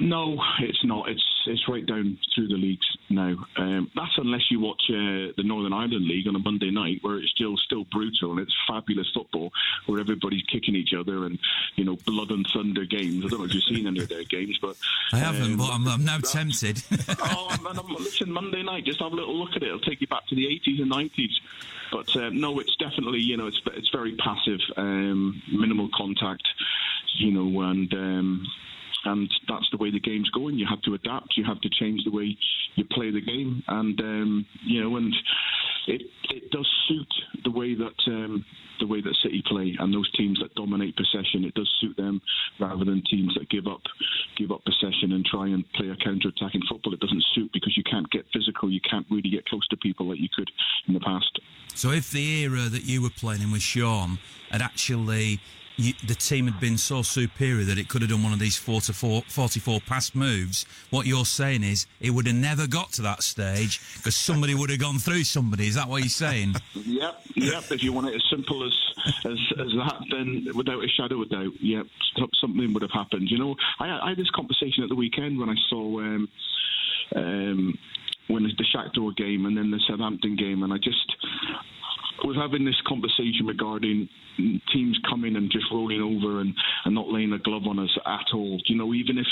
No, 0.00 0.36
it's 0.60 0.84
not. 0.84 1.08
It's 1.08 1.24
it's 1.46 1.68
right 1.68 1.84
down 1.84 2.18
through 2.34 2.48
the 2.48 2.54
leagues 2.54 2.86
now. 3.10 3.34
Um, 3.56 3.90
that's 3.94 4.12
unless 4.16 4.50
you 4.50 4.60
watch 4.60 4.82
uh, 4.88 5.32
the 5.36 5.42
Northern 5.44 5.72
Ireland 5.72 6.06
League 6.06 6.26
on 6.28 6.36
a 6.36 6.38
Monday 6.38 6.70
night, 6.70 6.98
where 7.02 7.18
it's 7.18 7.30
still 7.30 7.56
still 7.56 7.84
brutal 7.84 8.32
and 8.32 8.40
it's 8.40 8.54
fabulous 8.68 9.10
football, 9.14 9.50
where 9.86 10.00
everybody's 10.00 10.42
kicking 10.42 10.74
each 10.74 10.94
other 10.98 11.26
and 11.26 11.38
you 11.76 11.84
know 11.84 11.96
blood 12.06 12.30
and 12.30 12.46
thunder 12.54 12.84
games. 12.84 13.24
I 13.24 13.28
don't 13.28 13.40
know 13.40 13.44
if 13.46 13.54
you've 13.54 13.64
seen 13.64 13.86
any 13.86 14.00
of 14.00 14.08
their 14.08 14.24
games, 14.24 14.58
but 14.60 14.76
I 15.12 15.18
haven't. 15.18 15.42
Um, 15.42 15.56
but 15.56 15.70
I'm, 15.70 15.86
I'm 15.88 16.04
now 16.04 16.18
tempted. 16.18 16.82
oh 17.20 17.56
man, 17.62 17.78
listen, 17.98 18.30
Monday 18.30 18.62
night, 18.62 18.84
just 18.84 19.00
have 19.00 19.12
a 19.12 19.16
little 19.16 19.36
look 19.36 19.50
at 19.56 19.62
it. 19.62 19.68
It'll 19.68 19.80
take 19.80 20.00
you 20.00 20.06
back 20.06 20.26
to 20.28 20.34
the 20.34 20.46
80s 20.46 20.82
and 20.82 20.90
90s. 20.90 21.32
But 21.92 22.16
uh, 22.16 22.30
no, 22.30 22.58
it's 22.58 22.74
definitely 22.76 23.20
you 23.20 23.36
know 23.36 23.46
it's 23.46 23.60
it's 23.66 23.90
very 23.90 24.16
passive, 24.16 24.60
um, 24.76 25.42
minimal 25.52 25.88
contact, 25.94 26.42
you 27.18 27.30
know, 27.30 27.60
and 27.62 27.92
um, 27.94 28.46
and 29.04 29.30
that's 29.48 29.68
the 29.70 29.78
way 29.78 29.90
the 29.90 30.00
game's 30.00 30.30
going. 30.30 30.58
You 30.58 30.66
have 30.68 30.82
to 30.82 30.94
adapt. 30.94 31.36
You 31.36 31.44
have 31.44 31.60
to 31.60 31.68
change 31.70 32.02
the 32.04 32.10
way 32.10 32.36
you 32.74 32.84
play 32.90 33.10
the 33.10 33.20
game, 33.20 33.62
and 33.68 34.00
um, 34.00 34.46
you 34.64 34.82
know, 34.82 34.96
and 34.96 35.14
it 35.86 36.02
it 36.30 36.50
does 36.50 36.68
suit 36.88 37.14
the 37.44 37.50
way 37.50 37.74
that 37.74 37.94
um, 38.06 38.44
the 38.80 38.86
way 38.86 39.00
that 39.00 39.14
City 39.22 39.42
play 39.46 39.76
and 39.78 39.92
those 39.92 40.10
teams 40.12 40.38
that 40.40 40.54
dominate 40.54 40.96
possession. 40.96 41.44
It 41.44 41.54
does 41.54 41.70
suit 41.80 41.96
them 41.96 42.20
rather 42.58 42.84
than 42.84 43.02
teams 43.08 43.34
that 43.34 43.48
give 43.50 43.66
up 43.66 43.82
give 44.36 44.50
up 44.50 44.64
possession 44.64 45.12
and 45.12 45.24
try 45.24 45.46
and 45.46 45.64
play 45.72 45.88
a 45.88 45.96
counter-attacking 45.96 46.62
football. 46.68 46.92
It 46.94 47.00
doesn't 47.00 47.24
suit 47.34 47.50
because 47.52 47.76
you 47.76 47.84
can't 47.84 48.10
get 48.10 48.26
physical. 48.32 48.70
You 48.70 48.80
can't 48.80 49.06
really 49.10 49.30
get 49.30 49.46
close 49.46 49.66
to 49.68 49.76
people 49.76 50.08
like 50.08 50.18
you 50.18 50.28
could 50.34 50.50
in 50.88 50.94
the 50.94 51.00
past. 51.00 51.38
So 51.74 51.90
if 51.90 52.10
the 52.10 52.42
era 52.42 52.68
that 52.68 52.84
you 52.84 53.02
were 53.02 53.10
playing 53.10 53.42
in 53.42 53.52
with 53.52 53.62
Sean 53.62 54.18
had 54.50 54.62
actually 54.62 55.40
you, 55.76 55.92
the 56.06 56.14
team 56.14 56.46
had 56.46 56.60
been 56.60 56.78
so 56.78 57.02
superior 57.02 57.64
that 57.64 57.78
it 57.78 57.88
could 57.88 58.02
have 58.02 58.10
done 58.10 58.22
one 58.22 58.32
of 58.32 58.38
these 58.38 58.56
44, 58.56 59.22
44 59.26 59.80
pass 59.80 60.14
moves. 60.14 60.66
What 60.90 61.06
you're 61.06 61.24
saying 61.24 61.64
is 61.64 61.86
it 62.00 62.10
would 62.10 62.26
have 62.26 62.36
never 62.36 62.66
got 62.66 62.92
to 62.92 63.02
that 63.02 63.22
stage 63.22 63.80
because 63.96 64.16
somebody 64.16 64.54
would 64.54 64.70
have 64.70 64.78
gone 64.78 64.98
through 64.98 65.24
somebody. 65.24 65.66
Is 65.66 65.74
that 65.74 65.88
what 65.88 66.02
you're 66.02 66.08
saying? 66.08 66.54
yep, 66.74 67.20
yep. 67.34 67.64
If 67.70 67.82
you 67.82 67.92
want 67.92 68.08
it 68.08 68.14
as 68.14 68.24
simple 68.30 68.64
as, 68.64 68.72
as, 69.24 69.38
as 69.58 69.72
that, 69.72 70.02
then 70.10 70.46
without 70.54 70.82
a 70.82 70.88
shadow 70.88 71.22
of 71.22 71.30
doubt, 71.30 71.52
yep, 71.60 71.86
something 72.40 72.72
would 72.72 72.82
have 72.82 72.92
happened. 72.92 73.28
You 73.30 73.38
know, 73.38 73.56
I, 73.80 73.88
I 74.02 74.08
had 74.10 74.18
this 74.18 74.30
conversation 74.30 74.84
at 74.84 74.88
the 74.88 74.96
weekend 74.96 75.38
when 75.38 75.48
I 75.48 75.56
saw. 75.68 76.00
Um, 76.00 76.28
um, 77.14 77.78
when 78.28 78.42
the 78.44 78.64
Shakhtar 78.74 79.14
game 79.16 79.44
and 79.46 79.56
then 79.56 79.70
the 79.70 79.80
Southampton 79.86 80.36
game, 80.36 80.62
and 80.62 80.72
I 80.72 80.78
just 80.78 81.14
was 82.24 82.36
having 82.36 82.64
this 82.64 82.80
conversation 82.86 83.46
regarding 83.46 84.08
teams 84.72 84.98
coming 85.08 85.36
and 85.36 85.50
just 85.50 85.66
rolling 85.72 86.00
over 86.00 86.40
and, 86.40 86.54
and 86.84 86.94
not 86.94 87.08
laying 87.08 87.32
a 87.32 87.38
glove 87.38 87.62
on 87.68 87.78
us 87.78 87.96
at 88.06 88.26
all. 88.34 88.60
You 88.66 88.76
know, 88.76 88.94
even 88.94 89.18
if 89.18 89.26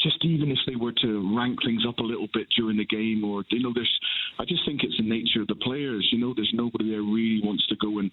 just 0.00 0.24
even 0.24 0.50
if 0.50 0.58
they 0.66 0.76
were 0.76 0.92
to 1.02 1.36
rank 1.36 1.58
things 1.64 1.84
up 1.86 1.98
a 1.98 2.02
little 2.02 2.28
bit 2.32 2.48
during 2.56 2.76
the 2.76 2.84
game, 2.84 3.24
or 3.24 3.44
you 3.50 3.62
know, 3.62 3.72
there's 3.74 3.92
I 4.38 4.44
just 4.44 4.64
think 4.66 4.82
it's 4.82 4.96
the 4.96 5.08
nature 5.08 5.42
of 5.42 5.48
the 5.48 5.54
players. 5.56 6.08
You 6.12 6.18
know, 6.18 6.32
there's 6.34 6.52
nobody 6.54 6.90
there 6.90 7.02
really 7.02 7.40
wants 7.44 7.66
to 7.68 7.76
go 7.76 7.98
and 7.98 8.10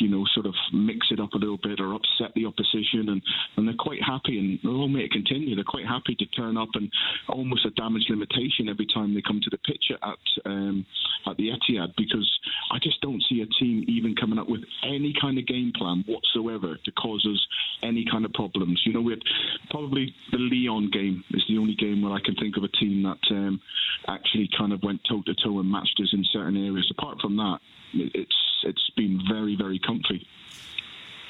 you 0.00 0.08
know 0.08 0.24
sort 0.34 0.46
of 0.46 0.54
mix 0.72 1.06
it 1.10 1.20
up 1.20 1.32
a 1.34 1.38
little 1.38 1.58
bit 1.62 1.80
or 1.80 1.94
upset 1.94 2.34
the 2.34 2.46
opposition, 2.46 3.08
and 3.08 3.22
and 3.56 3.66
they're 3.66 3.74
quite 3.78 4.02
happy 4.02 4.38
and 4.38 4.58
they'll 4.62 4.88
make 4.88 5.06
it 5.06 5.12
continue. 5.12 5.54
They're 5.54 5.64
quite 5.64 5.86
happy 5.86 6.14
to 6.14 6.26
turn 6.26 6.56
up 6.56 6.68
and 6.74 6.90
almost 7.28 7.66
a 7.66 7.70
damage 7.70 8.06
limitation 8.08 8.68
every 8.68 8.86
time 8.92 9.14
they 9.14 9.22
come 9.22 9.40
to 9.42 9.50
the 9.50 9.58
pitch 9.58 9.84
at 9.90 10.18
um, 10.44 10.86
at 11.26 11.36
the 11.36 11.50
Etihad 11.50 11.94
because 11.96 12.28
I 12.70 12.78
just 12.82 13.00
don't 13.00 13.22
see 13.28 13.42
a 13.42 13.46
team 13.62 13.84
even 13.88 14.14
coming 14.14 14.38
up 14.38 14.48
with 14.48 14.60
any 14.84 15.14
kind 15.20 15.38
of 15.38 15.46
game 15.46 15.72
plan 15.76 16.04
whatsoever 16.06 16.78
to 16.84 16.92
cause 16.92 17.26
us 17.28 17.46
any 17.82 18.04
kind 18.10 18.24
of 18.24 18.32
problems. 18.32 18.82
You 18.84 18.92
know, 18.92 19.00
we 19.00 19.12
had 19.12 19.22
probably 19.70 20.14
the 20.32 20.38
Lyon 20.38 20.90
game 20.92 21.24
is 21.30 21.44
the 21.48 21.58
only 21.58 21.74
game 21.74 22.02
where 22.02 22.12
I 22.12 22.20
can 22.24 22.34
think 22.36 22.56
of 22.56 22.64
a 22.64 22.68
team 22.68 23.02
that 23.02 23.34
um, 23.34 23.60
actually 24.06 24.48
kind 24.56 24.72
of 24.72 24.82
went 24.82 25.00
toe 25.08 25.22
to 25.26 25.34
toe 25.34 25.60
and 25.60 25.70
matched 25.70 26.00
us 26.02 26.10
in 26.12 26.24
certain 26.32 26.56
areas. 26.56 26.92
Apart 26.96 27.18
from 27.20 27.36
that, 27.36 27.58
it's 27.94 28.36
it's 28.64 28.90
been 28.96 29.20
very 29.30 29.56
very 29.56 29.78
comfy. 29.78 30.26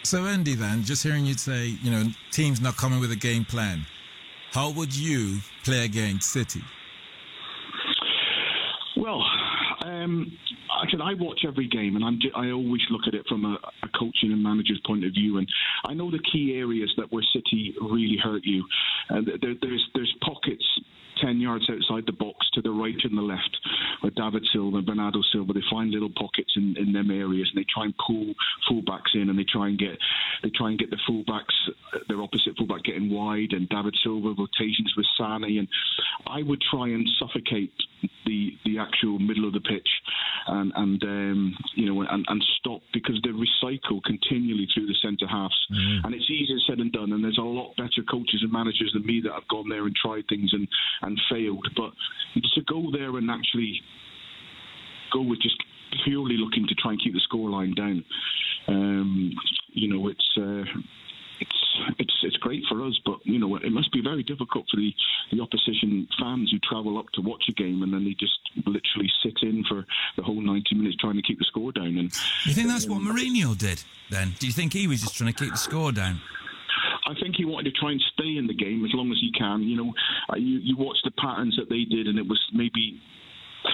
So 0.02 0.24
Andy, 0.24 0.54
then 0.54 0.84
just 0.84 1.02
hearing 1.02 1.26
you 1.26 1.34
say, 1.34 1.76
you 1.82 1.90
know, 1.90 2.04
teams 2.30 2.60
not 2.60 2.76
coming 2.76 3.00
with 3.00 3.12
a 3.12 3.16
game 3.16 3.44
plan, 3.44 3.84
how 4.52 4.70
would 4.70 4.96
you 4.96 5.38
play 5.64 5.84
against 5.84 6.30
City? 6.30 6.62
Well, 8.96 9.22
um, 9.84 10.32
I 10.70 10.90
said 10.90 11.00
I 11.00 11.14
watch 11.14 11.40
every 11.46 11.68
game, 11.68 11.96
and 11.96 12.04
I'm, 12.04 12.18
I 12.34 12.50
always 12.50 12.80
look 12.90 13.02
at 13.06 13.14
it 13.14 13.26
from 13.28 13.44
a, 13.44 13.58
a, 13.82 13.88
coaching 13.98 14.32
and 14.32 14.42
manager's 14.42 14.80
point 14.86 15.04
of 15.04 15.12
view. 15.12 15.38
And 15.38 15.48
I 15.86 15.94
know 15.94 16.10
the 16.10 16.20
key 16.32 16.54
areas 16.56 16.92
that 16.96 17.12
where 17.12 17.22
City 17.32 17.74
really 17.80 18.18
hurt 18.22 18.44
you. 18.44 18.64
Uh, 19.10 19.20
there, 19.40 19.54
there's 19.60 19.88
there's 19.94 20.14
pockets 20.22 20.64
10 21.20 21.40
yards 21.40 21.68
outside 21.70 22.04
the 22.06 22.12
box 22.12 22.48
to 22.54 22.62
the 22.62 22.70
right 22.70 22.96
and 23.04 23.16
the 23.16 23.22
left 23.22 23.56
where 24.00 24.12
David 24.14 24.46
Silva 24.52 24.78
and 24.78 24.86
Bernardo 24.86 25.20
Silva 25.32 25.52
they 25.52 25.62
find 25.70 25.90
little 25.90 26.12
pockets 26.16 26.52
in, 26.56 26.76
in 26.78 26.92
them 26.92 27.10
areas 27.10 27.50
and 27.52 27.62
they 27.62 27.66
try 27.72 27.84
and 27.84 27.94
pull 27.98 28.34
fullbacks 28.70 29.14
in 29.14 29.30
and 29.30 29.38
they 29.38 29.46
try 29.50 29.68
and 29.68 29.78
get 29.78 29.98
they 30.42 30.50
try 30.50 30.70
and 30.70 30.78
get 30.78 30.90
the 30.90 30.98
fullbacks 31.08 31.54
their 32.08 32.22
opposite 32.22 32.56
fullback 32.56 32.84
getting 32.84 33.10
wide 33.10 33.52
and 33.52 33.68
David 33.68 33.96
Silva 34.02 34.34
rotations 34.38 34.94
with 34.96 35.06
Sane. 35.16 35.58
And 35.58 35.68
I 36.26 36.42
would 36.42 36.62
try 36.70 36.88
and 36.88 37.08
suffocate 37.18 37.72
the 38.24 38.52
the 38.64 38.78
actual 38.78 39.18
middle 39.18 39.46
of 39.46 39.52
the 39.52 39.60
pitch 39.60 39.88
and 40.46 40.72
and 40.76 41.02
um, 41.02 41.56
you 41.74 41.92
know 41.92 42.02
and, 42.02 42.24
and 42.28 42.44
stop 42.58 42.80
because 42.92 43.20
they 43.24 43.30
recycle 43.30 44.02
continually 44.04 44.68
through 44.72 44.86
the 44.86 44.96
centre 45.02 45.26
halves. 45.26 45.56
Mm-hmm. 45.72 46.06
and 46.06 46.14
it's 46.14 46.30
easier 46.30 46.58
said 46.66 46.78
than 46.78 46.90
done. 46.90 47.12
And 47.12 47.22
there's 47.22 47.38
a 47.38 47.42
lot 47.42 47.76
better 47.76 48.02
coaches 48.08 48.40
and 48.42 48.52
managers 48.52 48.92
than 48.94 49.04
me 49.04 49.20
that 49.24 49.32
have 49.32 49.48
gone 49.48 49.68
there 49.68 49.86
and 49.86 49.94
tried 49.94 50.26
things 50.28 50.50
and 50.52 50.68
and 51.02 51.07
failed 51.30 51.66
but 51.76 51.92
to 52.54 52.60
go 52.62 52.90
there 52.92 53.16
and 53.16 53.30
actually 53.30 53.80
go 55.12 55.22
with 55.22 55.40
just 55.40 55.56
purely 56.04 56.36
looking 56.36 56.66
to 56.66 56.74
try 56.74 56.92
and 56.92 57.02
keep 57.02 57.14
the 57.14 57.22
scoreline 57.32 57.74
down 57.76 58.04
um, 58.68 59.32
you 59.72 59.88
know 59.88 60.08
it's 60.08 60.36
uh, 60.36 60.64
it's 61.40 61.80
it's 61.98 62.14
it's 62.22 62.36
great 62.38 62.62
for 62.68 62.84
us, 62.84 62.98
but 63.04 63.18
you 63.24 63.38
know 63.38 63.56
it 63.56 63.72
must 63.72 63.92
be 63.92 64.00
very 64.02 64.22
difficult 64.22 64.66
for 64.70 64.76
the, 64.76 64.92
the 65.32 65.40
opposition 65.40 66.08
fans 66.20 66.50
who 66.50 66.58
travel 66.68 66.98
up 66.98 67.06
to 67.14 67.20
watch 67.20 67.44
a 67.48 67.52
game 67.52 67.82
and 67.82 67.92
then 67.92 68.04
they 68.04 68.14
just 68.18 68.38
literally 68.66 69.10
sit 69.22 69.34
in 69.42 69.64
for 69.68 69.84
the 70.16 70.22
whole 70.22 70.40
ninety 70.40 70.74
minutes 70.74 70.96
trying 70.96 71.16
to 71.16 71.22
keep 71.22 71.38
the 71.38 71.44
score 71.44 71.72
down. 71.72 71.98
And 71.98 72.12
you 72.44 72.54
think 72.54 72.68
that's 72.68 72.86
um, 72.86 72.90
what 72.92 73.02
Mourinho 73.02 73.56
did? 73.56 73.82
Then 74.10 74.34
do 74.38 74.46
you 74.46 74.52
think 74.52 74.72
he 74.72 74.86
was 74.86 75.02
just 75.02 75.16
trying 75.16 75.32
to 75.32 75.38
keep 75.38 75.52
the 75.52 75.58
score 75.58 75.92
down? 75.92 76.20
I 77.08 77.14
think 77.20 77.36
he 77.36 77.44
wanted 77.44 77.72
to 77.72 77.80
try 77.80 77.90
and 77.90 78.02
stay 78.12 78.36
in 78.36 78.46
the 78.46 78.54
game 78.54 78.84
as 78.84 78.92
long 78.92 79.10
as 79.10 79.18
he 79.20 79.32
can. 79.32 79.62
You 79.62 79.76
know, 79.76 79.94
you, 80.36 80.58
you 80.60 80.76
watch 80.76 80.98
the 81.04 81.10
patterns 81.12 81.56
that 81.56 81.70
they 81.70 81.84
did, 81.84 82.06
and 82.06 82.18
it 82.18 82.28
was 82.28 82.38
maybe 82.52 83.00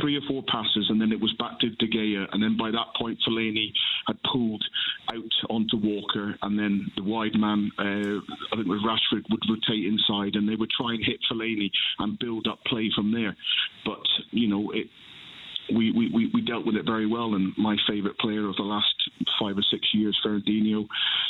three 0.01 0.17
or 0.17 0.21
four 0.29 0.43
passes, 0.47 0.87
and 0.89 1.01
then 1.01 1.13
it 1.13 1.21
was 1.21 1.33
back 1.39 1.59
to 1.61 1.71
De 1.71 1.87
Gea, 1.87 2.27
and 2.33 2.43
then 2.43 2.57
by 2.57 2.71
that 2.71 2.95
point, 2.97 3.19
Fellaini 3.27 3.73
had 4.07 4.17
pulled 4.31 4.65
out 5.13 5.51
onto 5.51 5.77
Walker, 5.77 6.35
and 6.43 6.59
then 6.59 6.91
the 6.97 7.03
wide 7.03 7.35
man, 7.35 7.71
uh, 7.79 7.83
I 7.83 8.57
think 8.57 8.67
it 8.67 8.69
was 8.69 8.83
Rashford, 8.87 9.25
would 9.31 9.43
rotate 9.49 9.85
inside, 9.85 10.37
and 10.37 10.49
they 10.49 10.57
would 10.57 10.71
try 10.71 10.95
and 10.95 11.05
hit 11.05 11.19
Fellaini 11.31 11.71
and 11.99 12.19
build 12.19 12.47
up 12.47 12.61
play 12.67 12.91
from 12.95 13.13
there. 13.13 13.37
But 13.85 14.07
you 14.31 14.49
know, 14.49 14.71
it, 14.71 14.87
we, 15.73 15.93
we, 15.93 16.31
we 16.33 16.41
dealt 16.43 16.67
with 16.67 16.77
it 16.77 16.85
very 16.85 17.07
well. 17.07 17.35
And 17.35 17.53
my 17.57 17.77
favourite 17.89 18.19
player 18.19 18.49
of 18.49 18.57
the 18.57 18.63
last 18.63 18.95
five 19.41 19.57
or 19.57 19.63
six 19.63 19.95
years, 19.95 20.19
Fernandinho, 20.25 20.87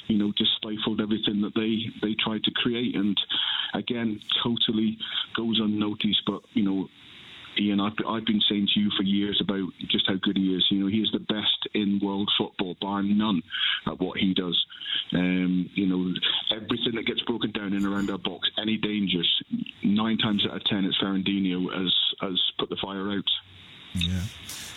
you 0.07 0.19
know, 0.19 0.33
just 0.37 0.53
stifled 0.57 1.01
everything 1.01 1.43
that 1.43 1.55
they, 1.55 1.91
they 2.07 2.15
tried 2.15 2.45
to 2.45 2.51
create. 2.51 2.97
And 2.97 3.17
again, 3.75 4.21
totally 4.43 4.99
goes 5.37 5.61
unnoticed. 5.61 6.23
But, 6.27 6.43
you 6.53 6.65
know, 6.65 6.89
Ian, 7.57 7.81
I've, 7.81 7.93
I've 8.09 8.27
been 8.27 8.41
saying 8.49 8.69
to 8.75 8.81
you 8.81 8.91
for 8.97 9.05
years 9.05 9.41
about 9.41 9.69
just 9.89 10.09
how 10.09 10.17
good 10.21 10.37
he 10.37 10.55
is. 10.55 10.67
You 10.71 10.81
know, 10.81 10.87
he 10.89 10.99
is 10.99 11.11
the 11.13 11.21
best 11.21 11.69
in 11.73 12.01
world 12.03 12.31
football, 12.37 12.77
bar 12.81 13.03
none, 13.03 13.43
at 13.87 14.01
what 14.01 14.19
he 14.19 14.35
does. 14.35 14.61
Um, 15.13 15.71
you 15.75 15.87
know, 15.87 16.15
everything 16.51 16.97
that 16.97 17.07
gets 17.07 17.23
broken 17.23 17.53
down 17.53 17.73
in 17.73 17.87
around 17.87 18.11
our 18.11 18.19
box, 18.19 18.51
any 18.61 18.77
dangers, 18.77 19.43
nine 19.83 20.19
times 20.19 20.45
out 20.45 20.57
of 20.57 20.65
ten, 20.65 20.85
it's 20.85 20.99
Fernandinho 21.01 21.73
has 21.73 21.95
has 22.21 22.41
put 22.59 22.71
the 22.71 22.77
fire 22.83 23.13
out. 23.13 23.25
Yeah. 23.95 24.21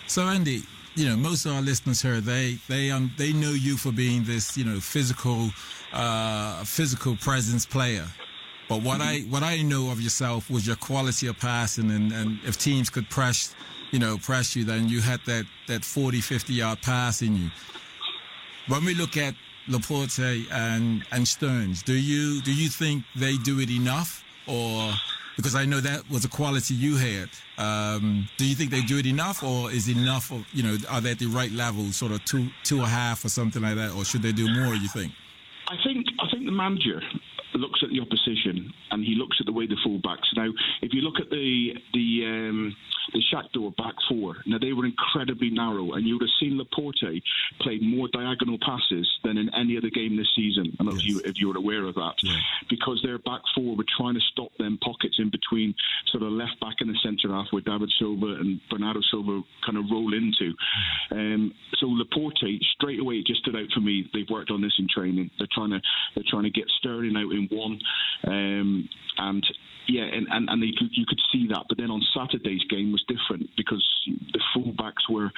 So 0.06 0.22
Andy, 0.22 0.62
you 0.94 1.08
know, 1.08 1.16
most 1.16 1.44
of 1.46 1.52
our 1.52 1.62
listeners 1.62 2.02
here, 2.02 2.20
they 2.20 2.58
they 2.68 2.90
um, 2.90 3.12
they 3.16 3.32
know 3.32 3.50
you 3.50 3.76
for 3.76 3.92
being 3.92 4.24
this, 4.24 4.56
you 4.56 4.64
know, 4.64 4.80
physical, 4.80 5.50
uh, 5.92 6.64
physical 6.64 7.16
presence 7.16 7.66
player. 7.66 8.06
But 8.68 8.82
what 8.82 9.00
I 9.00 9.20
what 9.30 9.42
I 9.42 9.62
know 9.62 9.90
of 9.90 10.00
yourself 10.00 10.50
was 10.50 10.66
your 10.66 10.76
quality 10.76 11.26
of 11.26 11.38
passing, 11.38 11.90
and, 11.90 12.12
and 12.12 12.38
if 12.44 12.58
teams 12.58 12.90
could 12.90 13.08
press, 13.08 13.54
you 13.92 13.98
know, 13.98 14.18
press 14.18 14.54
you, 14.54 14.64
then 14.64 14.88
you 14.88 15.00
had 15.00 15.20
that 15.26 15.46
that 15.68 15.84
40, 15.84 16.20
50 16.20 16.52
yard 16.52 16.82
pass 16.82 17.22
in 17.22 17.36
you. 17.36 17.50
When 18.66 18.84
we 18.84 18.94
look 18.94 19.16
at 19.16 19.34
Laporte 19.68 20.18
and 20.50 21.04
and 21.12 21.26
Stones, 21.26 21.82
do 21.82 21.94
you 21.94 22.42
do 22.42 22.52
you 22.52 22.68
think 22.68 23.04
they 23.16 23.36
do 23.38 23.60
it 23.60 23.70
enough, 23.70 24.22
or 24.46 24.92
because 25.38 25.54
I 25.54 25.64
know 25.64 25.80
that 25.80 26.10
was 26.10 26.24
a 26.24 26.28
quality 26.28 26.74
you 26.74 26.96
had. 26.96 27.28
Um, 27.58 28.28
do 28.38 28.44
you 28.44 28.56
think 28.56 28.72
they 28.72 28.80
do 28.80 28.98
it 28.98 29.06
enough, 29.06 29.44
or 29.44 29.70
is 29.70 29.88
enough? 29.88 30.32
Of, 30.32 30.44
you 30.52 30.64
know, 30.64 30.76
are 30.90 31.00
they 31.00 31.12
at 31.12 31.20
the 31.20 31.26
right 31.26 31.52
level, 31.52 31.92
sort 31.92 32.10
of 32.10 32.24
two 32.24 32.48
two 32.64 32.78
and 32.78 32.86
a 32.86 32.88
half 32.88 33.24
or 33.24 33.28
something 33.28 33.62
like 33.62 33.76
that, 33.76 33.92
or 33.94 34.04
should 34.04 34.22
they 34.22 34.32
do 34.32 34.52
more? 34.52 34.74
You 34.74 34.88
think? 34.88 35.12
I 35.68 35.76
think 35.84 36.06
I 36.18 36.28
think 36.28 36.44
the 36.44 36.50
manager 36.50 37.00
looks 37.54 37.80
at 37.84 37.90
the 37.90 38.00
opposition 38.00 38.74
and 38.90 39.04
he 39.04 39.14
looks 39.14 39.36
at 39.38 39.46
the 39.46 39.52
way 39.52 39.66
the 39.66 39.78
fullbacks. 39.86 40.26
Now, 40.34 40.50
if 40.82 40.92
you 40.92 41.02
look 41.02 41.20
at 41.20 41.30
the 41.30 41.74
the 41.94 42.26
um, 42.26 42.76
the 43.12 43.22
Shakhtar 43.32 43.74
back 43.76 43.94
four, 44.08 44.36
now 44.46 44.58
they 44.58 44.72
were 44.72 44.84
incredibly 44.86 45.50
narrow, 45.50 45.92
and 45.92 46.06
you 46.06 46.14
would 46.14 46.22
have 46.22 46.36
seen 46.40 46.58
Laporte 46.58 47.22
play 47.60 47.78
more 47.80 48.08
diagonal 48.12 48.58
passes 48.60 49.08
than 49.24 49.38
in 49.38 49.48
any 49.54 49.76
other 49.76 49.90
game 49.90 50.16
this 50.16 50.28
season. 50.36 50.76
I 50.78 50.84
don't 50.84 50.94
know 50.94 50.98
if 51.00 51.06
you 51.06 51.20
if 51.24 51.38
you 51.40 51.48
were 51.48 51.56
aware 51.56 51.84
of 51.84 51.94
that, 51.94 52.14
Yeah. 52.22 52.36
because 52.68 53.00
their 53.02 53.18
back 53.18 53.40
four 53.54 53.76
were 53.76 53.86
trying 53.96 54.14
to 54.14 54.20
stop 54.32 54.52
them 54.58 54.78
pockets 54.82 55.16
in 55.18 55.30
between 55.30 55.74
sort 56.12 56.22
of 56.22 56.32
left 56.32 56.60
back 56.60 56.76
and 56.80 56.90
the 56.90 56.98
centre 57.02 57.28
half 57.32 57.46
where 57.50 57.62
David 57.62 57.90
Silva 57.98 58.26
and 58.40 58.60
Bernardo 58.70 59.00
Silva 59.10 59.42
kind 59.64 59.78
of 59.78 59.84
roll 59.90 60.12
into. 60.14 60.54
Um, 61.10 61.54
so 61.78 61.86
Laporte 61.86 62.62
straight 62.74 63.00
away 63.00 63.16
it 63.16 63.26
just 63.26 63.40
stood 63.40 63.56
out 63.56 63.70
for 63.74 63.80
me. 63.80 64.08
They've 64.12 64.28
worked 64.30 64.50
on 64.50 64.60
this 64.60 64.74
in 64.78 64.86
training. 64.88 65.30
They're 65.38 65.48
trying 65.52 65.70
to 65.70 65.80
they're 66.14 66.24
trying 66.28 66.44
to 66.44 66.50
get 66.50 66.68
Sterling 66.78 67.16
out 67.16 67.32
in 67.32 67.48
one, 67.50 67.80
um, 68.26 68.88
and 69.18 69.46
yeah, 69.88 70.02
and, 70.04 70.26
and, 70.30 70.48
and 70.50 70.62
they 70.62 70.72
you 70.92 71.06
could 71.06 71.20
see 71.32 71.46
that. 71.48 71.64
But 71.68 71.78
then 71.78 71.90
on 71.90 72.02
Saturday's 72.14 72.62
game 72.68 72.92
was 72.98 73.18
different 73.18 73.48
because 73.56 73.84
the 74.32 74.40
fullbacks 74.54 75.06
were 75.10 75.30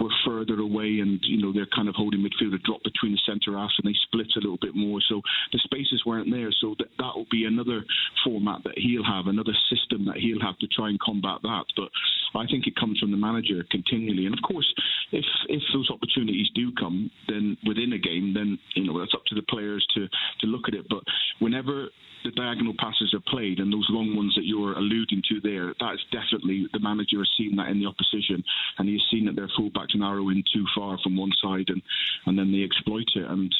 were 0.00 0.12
further 0.24 0.60
away, 0.60 1.00
and 1.00 1.20
you 1.22 1.40
know 1.40 1.52
they're 1.52 1.68
kind 1.74 1.88
of 1.88 1.94
holding 1.94 2.20
midfield, 2.20 2.54
a 2.54 2.58
drop 2.58 2.82
between 2.82 3.12
the 3.12 3.20
centre 3.26 3.58
halves, 3.58 3.74
and 3.82 3.88
they 3.88 3.96
split 4.06 4.28
a 4.36 4.40
little 4.40 4.58
bit 4.60 4.74
more. 4.74 5.00
So 5.08 5.20
the 5.52 5.58
spaces 5.58 6.02
weren't 6.06 6.30
there. 6.30 6.50
So 6.60 6.74
that 6.78 6.88
that 6.98 7.12
will 7.14 7.28
be 7.30 7.44
another 7.44 7.84
format 8.24 8.62
that 8.64 8.78
he'll 8.78 9.04
have, 9.04 9.26
another 9.26 9.54
system 9.68 10.06
that 10.06 10.16
he'll 10.16 10.40
have 10.40 10.58
to 10.58 10.66
try 10.68 10.88
and 10.88 11.00
combat 11.00 11.42
that. 11.42 11.64
But 11.76 11.90
I 12.34 12.46
think 12.46 12.66
it 12.66 12.76
comes 12.76 12.98
from 12.98 13.10
the 13.10 13.16
manager 13.16 13.64
continually, 13.70 14.26
and 14.26 14.34
of 14.34 14.42
course, 14.42 14.66
if 15.12 15.24
if 15.48 15.62
those 15.72 15.90
opportunities 15.90 16.48
do 16.54 16.72
come, 16.78 17.10
then 17.28 17.56
within 17.66 17.92
a 17.92 17.98
game, 17.98 18.32
then 18.34 18.58
you 18.74 18.84
know 18.84 18.98
that's 18.98 19.14
up 19.14 19.24
to 19.26 19.34
the 19.34 19.42
players 19.42 19.86
to 19.94 20.08
to 20.40 20.46
look 20.46 20.68
at 20.68 20.74
it. 20.74 20.86
But 20.88 21.02
whenever 21.38 21.88
the 22.24 22.30
diagonal 22.30 22.74
passes 22.78 23.12
are 23.14 23.22
played 23.26 23.58
and 23.58 23.72
those 23.72 23.86
long 23.90 24.14
ones 24.16 24.32
that 24.36 24.44
you're 24.44 24.74
alluding 24.74 25.22
to 25.28 25.40
there, 25.40 25.74
that 25.80 25.94
is 25.94 26.00
definitely 26.12 26.66
the 26.72 26.78
manager 26.78 27.18
has 27.18 27.30
seen 27.36 27.56
that 27.56 27.68
in 27.68 27.80
the 27.80 27.86
opposition 27.86 28.42
and 28.78 28.88
he's 28.88 29.02
seen 29.10 29.26
that 29.26 29.36
their 29.36 29.50
fullbacks 29.58 29.94
narrow 29.94 30.28
in 30.28 30.42
too 30.52 30.64
far 30.74 30.98
from 31.02 31.16
one 31.16 31.32
side 31.42 31.68
and, 31.68 31.82
and 32.26 32.38
then 32.38 32.52
they 32.52 32.62
exploit 32.62 33.08
it. 33.14 33.26
And 33.26 33.52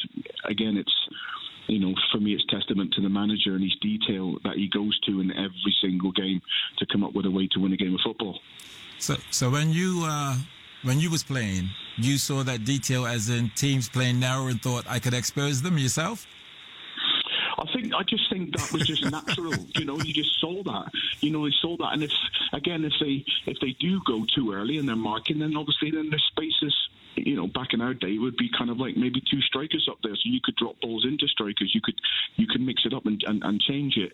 again, 0.45 0.77
it's 0.77 0.95
you 1.67 1.79
know, 1.79 1.93
for 2.11 2.19
me, 2.19 2.33
it's 2.33 2.45
testament 2.49 2.93
to 2.93 3.01
the 3.01 3.09
manager 3.09 3.53
and 3.53 3.63
his 3.63 3.75
detail 3.81 4.37
that 4.43 4.55
he 4.55 4.67
goes 4.67 4.99
to 5.01 5.21
in 5.21 5.31
every 5.31 5.75
single 5.81 6.11
game 6.11 6.41
to 6.77 6.85
come 6.85 7.03
up 7.03 7.13
with 7.13 7.25
a 7.25 7.31
way 7.31 7.47
to 7.51 7.59
win 7.59 7.73
a 7.73 7.77
game 7.77 7.93
of 7.93 8.01
football. 8.03 8.39
So, 8.99 9.15
so 9.31 9.49
when 9.49 9.71
you 9.71 10.03
uh, 10.05 10.35
when 10.83 10.99
you 10.99 11.09
was 11.09 11.23
playing, 11.23 11.69
you 11.97 12.17
saw 12.17 12.43
that 12.43 12.65
detail 12.65 13.05
as 13.05 13.29
in 13.29 13.49
teams 13.55 13.89
playing 13.89 14.19
narrow 14.19 14.47
and 14.47 14.61
thought 14.61 14.85
I 14.87 14.99
could 14.99 15.13
expose 15.13 15.61
them 15.61 15.77
yourself. 15.77 16.27
I 17.57 17.65
think 17.73 17.93
I 17.93 18.03
just 18.03 18.29
think 18.29 18.55
that 18.57 18.71
was 18.73 18.85
just 18.85 19.09
natural. 19.09 19.53
you 19.75 19.85
know, 19.85 19.97
you 19.97 20.13
just 20.13 20.39
saw 20.39 20.63
that. 20.63 20.91
You 21.21 21.31
know, 21.31 21.45
they 21.45 21.53
saw 21.61 21.77
that, 21.77 21.93
and 21.93 22.03
if 22.03 22.11
again, 22.51 22.83
if 22.83 22.93
they 22.99 23.23
if 23.45 23.57
they 23.61 23.71
do 23.79 24.01
go 24.05 24.25
too 24.35 24.53
early 24.53 24.77
and 24.77 24.87
they're 24.87 24.95
marking, 24.95 25.39
then 25.39 25.55
obviously 25.55 25.91
then 25.91 26.09
there's 26.09 26.23
spaces. 26.31 26.75
You 27.25 27.35
know, 27.35 27.47
back 27.47 27.73
in 27.73 27.81
our 27.81 27.93
day, 27.93 28.15
it 28.15 28.19
would 28.19 28.37
be 28.37 28.49
kind 28.57 28.69
of 28.69 28.77
like 28.77 28.97
maybe 28.97 29.21
two 29.21 29.41
strikers 29.41 29.87
up 29.89 29.97
there, 30.03 30.15
so 30.15 30.21
you 30.25 30.39
could 30.43 30.55
drop 30.55 30.79
balls 30.81 31.05
into 31.07 31.27
strikers. 31.27 31.71
You 31.73 31.81
could 31.81 31.99
you 32.35 32.47
could 32.47 32.61
mix 32.61 32.83
it 32.85 32.93
up 32.93 33.05
and, 33.05 33.21
and, 33.25 33.43
and 33.43 33.61
change 33.61 33.97
it. 33.97 34.13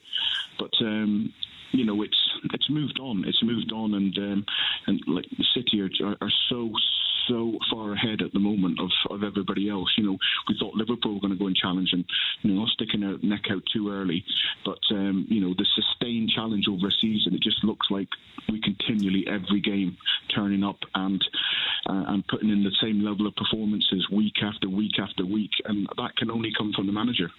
But 0.58 0.72
um, 0.82 1.34
you 1.72 1.86
know, 1.86 2.02
it's 2.02 2.18
it's 2.54 2.70
moved 2.70 3.00
on. 3.00 3.26
It's 3.28 3.44
moved 3.44 3.72
on, 3.72 3.94
and 3.94 4.18
um, 4.18 4.46
and 4.88 5.02
like 5.08 5.26
the 5.30 5.46
City 5.56 5.82
are, 5.82 6.18
are 6.22 6.32
so 6.50 6.72
so 7.30 7.54
far 7.72 7.94
ahead 7.94 8.22
at 8.22 8.34
the 8.34 8.40
moment 8.40 8.80
of, 8.80 8.90
of 9.12 9.24
everybody 9.24 9.70
else. 9.70 9.94
You 9.98 10.06
know, 10.06 10.18
we 10.48 10.58
thought 10.60 10.76
Liverpool 10.76 11.14
were 11.14 11.22
going 11.22 11.34
to 11.34 11.40
go 11.40 11.48
and 11.48 11.56
challenge 11.56 11.90
and 11.94 12.04
you 12.42 12.54
know 12.54 12.66
sticking 12.68 13.02
their 13.02 13.18
neck 13.22 13.46
out 13.52 13.64
too 13.72 13.92
early, 13.92 14.26
but 14.66 14.80
um, 14.92 15.26
you 15.30 15.42
know 15.42 15.54
the 15.58 15.66
sustained 15.76 16.32
challenge 16.36 16.66
over 16.68 16.88
a 16.88 16.92
season. 16.92 17.34
It 17.36 17.42
just 17.42 17.64
looks 17.64 17.88
like 17.90 18.10
we 18.50 18.60
continually 18.62 19.26
every 19.28 19.62
game 19.62 19.98
turning 20.36 20.64
up 20.64 20.80
and 20.96 21.24
uh, 21.88 22.04
and 22.08 22.28
putting 22.28 22.50
in 22.50 22.64
the 22.64 22.76
same 22.82 23.04
level 23.04 23.28
of 23.28 23.36
performances 23.36 24.08
week 24.12 24.42
after 24.44 24.68
week 24.68 25.00
after 25.00 25.26
week, 25.26 25.52
and 25.66 25.88
that 25.98 26.16
can 26.18 26.32
only 26.32 26.52
come 26.58 26.74
from 26.74 26.88
the 26.88 26.94
manager. 26.94 27.30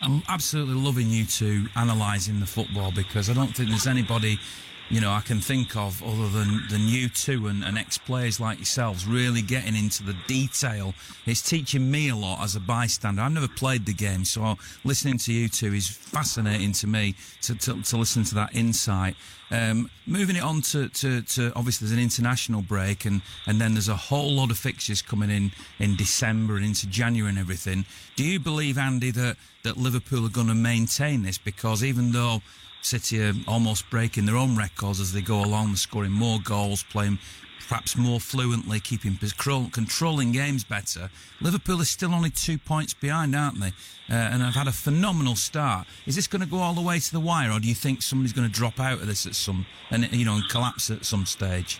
I'm 0.00 0.22
absolutely 0.28 0.74
loving 0.74 1.10
you 1.10 1.24
two 1.24 1.66
analysing 1.74 2.40
the 2.40 2.46
football 2.46 2.92
because 2.92 3.28
I 3.28 3.34
don't 3.34 3.54
think 3.54 3.70
there's 3.70 3.86
anybody, 3.86 4.38
you 4.90 5.00
know, 5.00 5.10
I 5.10 5.20
can 5.20 5.40
think 5.40 5.76
of 5.76 6.02
other 6.02 6.28
than, 6.28 6.62
than 6.70 6.88
you 6.88 7.08
two 7.08 7.46
and, 7.46 7.62
and 7.62 7.76
ex 7.76 7.98
players 7.98 8.40
like 8.40 8.58
yourselves 8.58 9.06
really 9.06 9.42
getting 9.42 9.76
into 9.76 10.02
the 10.02 10.16
detail. 10.26 10.94
It's 11.26 11.42
teaching 11.42 11.90
me 11.90 12.08
a 12.08 12.16
lot 12.16 12.42
as 12.42 12.56
a 12.56 12.60
bystander. 12.60 13.20
I've 13.20 13.32
never 13.32 13.48
played 13.48 13.84
the 13.84 13.92
game, 13.92 14.24
so 14.24 14.56
listening 14.84 15.18
to 15.18 15.32
you 15.32 15.48
two 15.48 15.74
is 15.74 15.88
fascinating 15.88 16.72
to 16.72 16.86
me 16.86 17.14
to, 17.42 17.54
to, 17.56 17.82
to 17.82 17.96
listen 17.98 18.24
to 18.24 18.34
that 18.36 18.54
insight. 18.54 19.14
Um, 19.50 19.90
moving 20.06 20.36
it 20.36 20.42
on 20.42 20.60
to, 20.62 20.88
to, 20.88 21.22
to 21.22 21.52
obviously 21.56 21.86
there's 21.86 21.96
an 21.96 22.02
international 22.02 22.60
break 22.60 23.06
and, 23.06 23.22
and 23.46 23.60
then 23.60 23.72
there's 23.72 23.88
a 23.88 23.96
whole 23.96 24.32
lot 24.32 24.50
of 24.50 24.58
fixtures 24.58 25.00
coming 25.00 25.30
in 25.30 25.52
in 25.78 25.96
December 25.96 26.56
and 26.56 26.64
into 26.64 26.86
January 26.86 27.30
and 27.30 27.38
everything. 27.38 27.84
Do 28.16 28.24
you 28.24 28.40
believe, 28.40 28.76
Andy, 28.76 29.10
that, 29.12 29.36
that 29.64 29.76
Liverpool 29.76 30.26
are 30.26 30.30
going 30.30 30.48
to 30.48 30.54
maintain 30.54 31.22
this? 31.22 31.38
Because 31.38 31.82
even 31.82 32.12
though 32.12 32.42
City 32.80 33.22
are 33.22 33.34
almost 33.46 33.88
breaking 33.90 34.26
their 34.26 34.36
own 34.36 34.56
records 34.56 35.00
as 35.00 35.12
they 35.12 35.20
go 35.20 35.44
along, 35.44 35.76
scoring 35.76 36.12
more 36.12 36.38
goals, 36.42 36.82
playing 36.84 37.18
perhaps 37.68 37.96
more 37.96 38.18
fluently, 38.18 38.80
keeping 38.80 39.14
control, 39.16 39.68
controlling 39.70 40.32
games 40.32 40.64
better. 40.64 41.10
Liverpool 41.40 41.82
are 41.82 41.84
still 41.84 42.14
only 42.14 42.30
two 42.30 42.56
points 42.56 42.94
behind, 42.94 43.36
aren't 43.36 43.60
they? 43.60 43.72
Uh, 44.08 44.14
and 44.14 44.42
have 44.42 44.54
had 44.54 44.66
a 44.66 44.72
phenomenal 44.72 45.36
start. 45.36 45.86
Is 46.06 46.16
this 46.16 46.26
going 46.26 46.40
to 46.40 46.48
go 46.48 46.58
all 46.58 46.72
the 46.72 46.80
way 46.80 46.98
to 46.98 47.12
the 47.12 47.20
wire, 47.20 47.52
or 47.52 47.60
do 47.60 47.68
you 47.68 47.74
think 47.74 48.00
somebody's 48.00 48.32
going 48.32 48.48
to 48.48 48.52
drop 48.54 48.80
out 48.80 49.00
of 49.00 49.06
this 49.06 49.26
at 49.26 49.34
some 49.34 49.66
and 49.90 50.10
you 50.12 50.24
know 50.24 50.36
and 50.36 50.48
collapse 50.48 50.90
at 50.90 51.04
some 51.04 51.26
stage? 51.26 51.78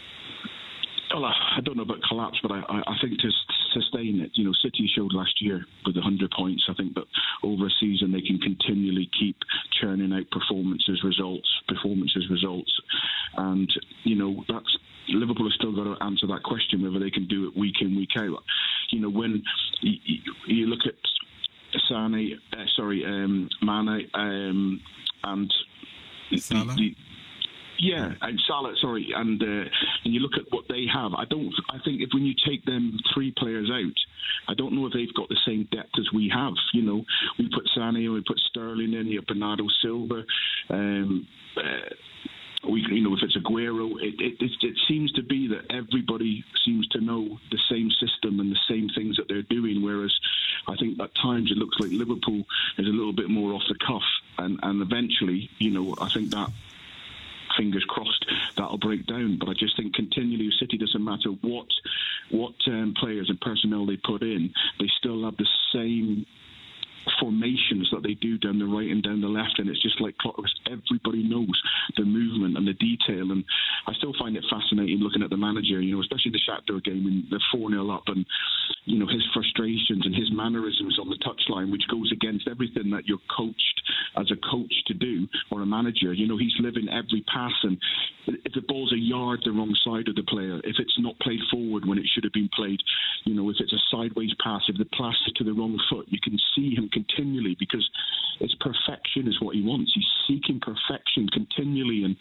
Well, 1.14 1.24
I 1.24 1.60
don't 1.64 1.76
know 1.78 1.84
about 1.84 2.02
collapse, 2.06 2.38
but 2.42 2.52
I, 2.52 2.82
I 2.86 2.96
think 3.00 3.14
s- 3.24 3.47
sustain 3.72 4.20
it, 4.20 4.30
you 4.34 4.44
know, 4.44 4.52
City 4.62 4.90
showed 4.94 5.12
last 5.12 5.40
year 5.40 5.64
with 5.86 5.96
100 5.96 6.30
points. 6.30 6.64
I 6.68 6.74
think 6.74 6.94
but 6.94 7.04
over 7.42 7.66
a 7.66 7.70
season 7.80 8.12
they 8.12 8.20
can 8.20 8.38
continually 8.38 9.10
keep 9.18 9.36
churning 9.80 10.12
out 10.12 10.30
performances, 10.30 11.02
results, 11.04 11.48
performances, 11.68 12.26
results, 12.30 12.72
and 13.36 13.70
you 14.04 14.16
know 14.16 14.44
that's 14.48 14.76
Liverpool 15.08 15.46
have 15.46 15.54
still 15.54 15.74
got 15.74 15.84
to 15.84 16.04
answer 16.04 16.26
that 16.26 16.42
question 16.42 16.82
whether 16.82 16.98
they 16.98 17.10
can 17.10 17.26
do 17.26 17.48
it 17.48 17.56
week 17.56 17.76
in 17.80 17.96
week 17.96 18.10
out. 18.18 18.42
You 18.90 19.00
know, 19.00 19.10
when 19.10 19.42
you, 19.80 20.18
you 20.46 20.66
look 20.66 20.80
at 20.86 20.94
Sane, 21.88 22.38
uh, 22.52 22.64
sorry, 22.76 23.04
um, 23.04 23.48
Mane, 23.62 24.08
um, 24.14 24.80
and 25.24 25.52
Salah? 26.36 26.74
the- 26.74 26.96
yeah, 27.78 28.12
and 28.22 28.40
Salah, 28.46 28.74
sorry, 28.80 29.12
and 29.14 29.40
uh, 29.40 29.70
and 30.04 30.14
you 30.14 30.20
look 30.20 30.36
at 30.36 30.50
what 30.50 30.64
they 30.68 30.86
have. 30.92 31.14
I 31.14 31.24
don't. 31.24 31.52
I 31.70 31.78
think 31.84 32.00
if 32.00 32.10
when 32.12 32.24
you 32.24 32.34
take 32.46 32.64
them 32.64 32.98
three 33.14 33.32
players 33.36 33.70
out, 33.70 33.94
I 34.48 34.54
don't 34.54 34.74
know 34.74 34.86
if 34.86 34.92
they've 34.92 35.14
got 35.14 35.28
the 35.28 35.38
same 35.46 35.68
depth 35.70 35.92
as 35.98 36.12
we 36.12 36.30
have. 36.34 36.54
You 36.72 36.82
know, 36.82 37.04
we 37.38 37.48
put 37.48 37.68
Sané, 37.76 38.12
we 38.12 38.22
put 38.26 38.38
Sterling 38.50 38.94
in, 38.94 39.06
you 39.06 39.20
have 39.20 39.26
Bernardo 39.26 39.66
Silva. 39.80 40.24
Um, 40.70 41.26
uh, 41.56 41.94
we, 42.68 42.84
you 42.90 43.02
know, 43.02 43.14
if 43.14 43.22
it's 43.22 43.36
Aguero, 43.36 43.92
it, 44.02 44.20
it, 44.20 44.42
it, 44.42 44.50
it 44.62 44.76
seems 44.88 45.12
to 45.12 45.22
be 45.22 45.48
that 45.48 45.70
everybody 45.70 46.44
seems 46.64 46.88
to 46.88 47.00
know 47.00 47.38
the 47.52 47.58
same 47.70 47.90
system 47.90 48.40
and 48.40 48.50
the 48.50 48.58
same 48.68 48.88
things 48.94 49.16
that 49.16 49.28
they're 49.28 49.42
doing. 49.42 49.82
Whereas 49.82 50.14
I 50.66 50.74
think 50.76 51.00
at 51.00 51.14
times 51.14 51.52
it 51.52 51.56
looks 51.56 51.78
like 51.78 51.92
Liverpool 51.92 52.44
is 52.76 52.86
a 52.86 52.90
little 52.90 53.12
bit 53.12 53.30
more 53.30 53.52
off 53.52 53.62
the 53.68 53.76
cuff, 53.86 54.02
and, 54.38 54.58
and 54.62 54.82
eventually, 54.82 55.48
you 55.58 55.70
know, 55.70 55.94
I 56.00 56.08
think 56.08 56.30
that 56.30 56.50
fingers 57.58 57.84
crossed 57.88 58.24
that'll 58.56 58.78
break 58.78 59.06
down. 59.06 59.36
But 59.38 59.50
I 59.50 59.52
just 59.52 59.76
think 59.76 59.94
continually, 59.94 60.50
City 60.58 60.78
doesn't 60.78 61.04
matter 61.04 61.30
what 61.42 61.66
what 62.30 62.54
um, 62.68 62.94
players 62.98 63.28
and 63.28 63.40
personnel 63.40 63.86
they 63.86 63.96
put 63.96 64.22
in, 64.22 64.52
they 64.78 64.88
still 64.98 65.24
have 65.24 65.36
the 65.36 65.48
same 65.72 66.26
formations 67.20 67.88
that 67.92 68.02
they 68.02 68.14
do 68.14 68.38
down 68.38 68.58
the 68.58 68.66
right 68.66 68.90
and 68.90 69.02
down 69.02 69.20
the 69.20 69.28
left, 69.28 69.58
and 69.58 69.68
it's 69.68 69.82
just 69.82 70.00
like 70.00 70.16
clockwork. 70.18 70.48
Everybody 70.66 71.22
knows 71.22 71.60
the 71.96 72.04
movement 72.04 72.56
and 72.56 72.66
the 72.66 72.74
detail, 72.74 73.32
and 73.32 73.44
I 73.86 73.94
still 73.94 74.12
find 74.18 74.36
it 74.36 74.44
fascinating 74.50 74.98
looking 74.98 75.22
at 75.22 75.30
the 75.30 75.36
manager. 75.36 75.80
You 75.80 75.96
know, 75.96 76.02
especially 76.02 76.32
the 76.32 76.40
Shakhtar 76.44 76.82
game 76.84 77.04
when 77.04 77.26
they're 77.30 77.40
four 77.52 77.70
0 77.70 77.90
up, 77.90 78.04
and 78.08 78.26
you 78.84 78.98
know 78.98 79.06
his 79.06 79.24
frustrations 79.32 80.04
and 80.04 80.14
his 80.14 80.30
mannerisms 80.32 80.98
on 80.98 81.08
the 81.08 81.18
touchline, 81.18 81.70
which 81.70 81.86
goes 81.90 82.10
against 82.12 82.48
everything 82.48 82.90
that 82.90 83.06
you're 83.06 83.22
coached 83.34 83.82
as 84.16 84.30
a 84.30 84.38
coach 84.50 84.72
to 84.86 84.94
do 84.94 85.26
or 85.50 85.62
a 85.62 85.66
manager. 85.66 86.12
You 86.12 86.26
know, 86.26 86.38
he's 86.38 86.54
living 86.60 86.88
every 86.88 87.24
pass, 87.32 87.52
and 87.62 87.78
if 88.26 88.52
the 88.52 88.62
ball's 88.66 88.92
a 88.92 88.98
yard 88.98 89.40
the 89.44 89.52
wrong 89.52 89.74
side 89.84 90.08
of 90.08 90.16
the 90.16 90.22
player, 90.22 90.58
if 90.64 90.76
it's 90.78 90.96
not 90.98 91.18
played 91.20 91.40
forward 91.50 91.86
when 91.86 91.98
it 91.98 92.06
should 92.12 92.24
have 92.24 92.32
been 92.32 92.50
played, 92.54 92.80
you 93.24 93.34
know, 93.34 93.48
if 93.50 93.56
it's 93.60 93.72
a 93.72 93.82
sideways 93.90 94.32
pass, 94.42 94.62
if 94.68 94.76
the 94.76 94.84
pass 94.96 95.14
to 95.36 95.44
the 95.44 95.52
wrong 95.52 95.78
foot, 95.90 96.06
you 96.08 96.18
can 96.22 96.38
see 96.54 96.74
him 96.74 96.88
continually 96.92 97.56
because 97.58 97.88
it's 98.40 98.54
perfection 98.60 99.28
is 99.28 99.40
what 99.40 99.54
he 99.54 99.62
wants. 99.62 99.92
He's 99.94 100.06
seeking 100.26 100.60
perfection 100.60 101.28
continually, 101.32 102.04
and 102.04 102.16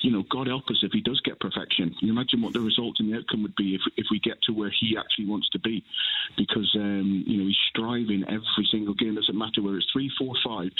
you 0.00 0.12
know, 0.12 0.24
God 0.30 0.46
help 0.46 0.64
us 0.70 0.82
if 0.82 0.92
he 0.92 1.00
does 1.00 1.20
get 1.20 1.40
perfection. 1.40 1.94
Can 1.98 2.08
you 2.08 2.12
imagine 2.12 2.42
what 2.42 2.52
the 2.52 2.60
result 2.60 2.96
and 2.98 3.12
the 3.12 3.18
outcome 3.18 3.42
would 3.42 3.56
be 3.56 3.74
if 3.74 3.80
if 3.96 4.06
we 4.10 4.20
get 4.20 4.40
to 4.42 4.52
where 4.52 4.70
he 4.70 4.96
actually 4.98 5.26
wants 5.26 5.48
to 5.50 5.58
be? 5.58 5.84
Because 6.36 6.70
um, 6.76 7.24
you 7.26 7.38
know 7.38 7.46
he's 7.46 7.56
striving 7.70 8.24
every 8.28 8.68
single 8.70 8.94
game. 8.94 9.12
It 9.12 9.22
Doesn't 9.22 9.38
matter 9.38 9.62
whether 9.62 9.78
it's 9.78 9.90
three, 9.92 10.10
four, 10.18 10.34
five, 10.44 10.70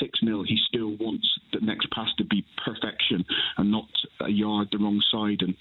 six 0.00 0.20
nil. 0.22 0.44
He 0.44 0.58
still 0.68 0.96
wants 0.96 1.26
the 1.52 1.60
next 1.60 1.90
pass 1.90 2.08
to 2.18 2.24
be 2.24 2.44
perfection 2.64 3.24
and 3.56 3.70
not 3.70 3.88
a 4.20 4.28
yard 4.28 4.68
the 4.70 4.78
wrong 4.78 5.02
side. 5.10 5.42
And 5.42 5.54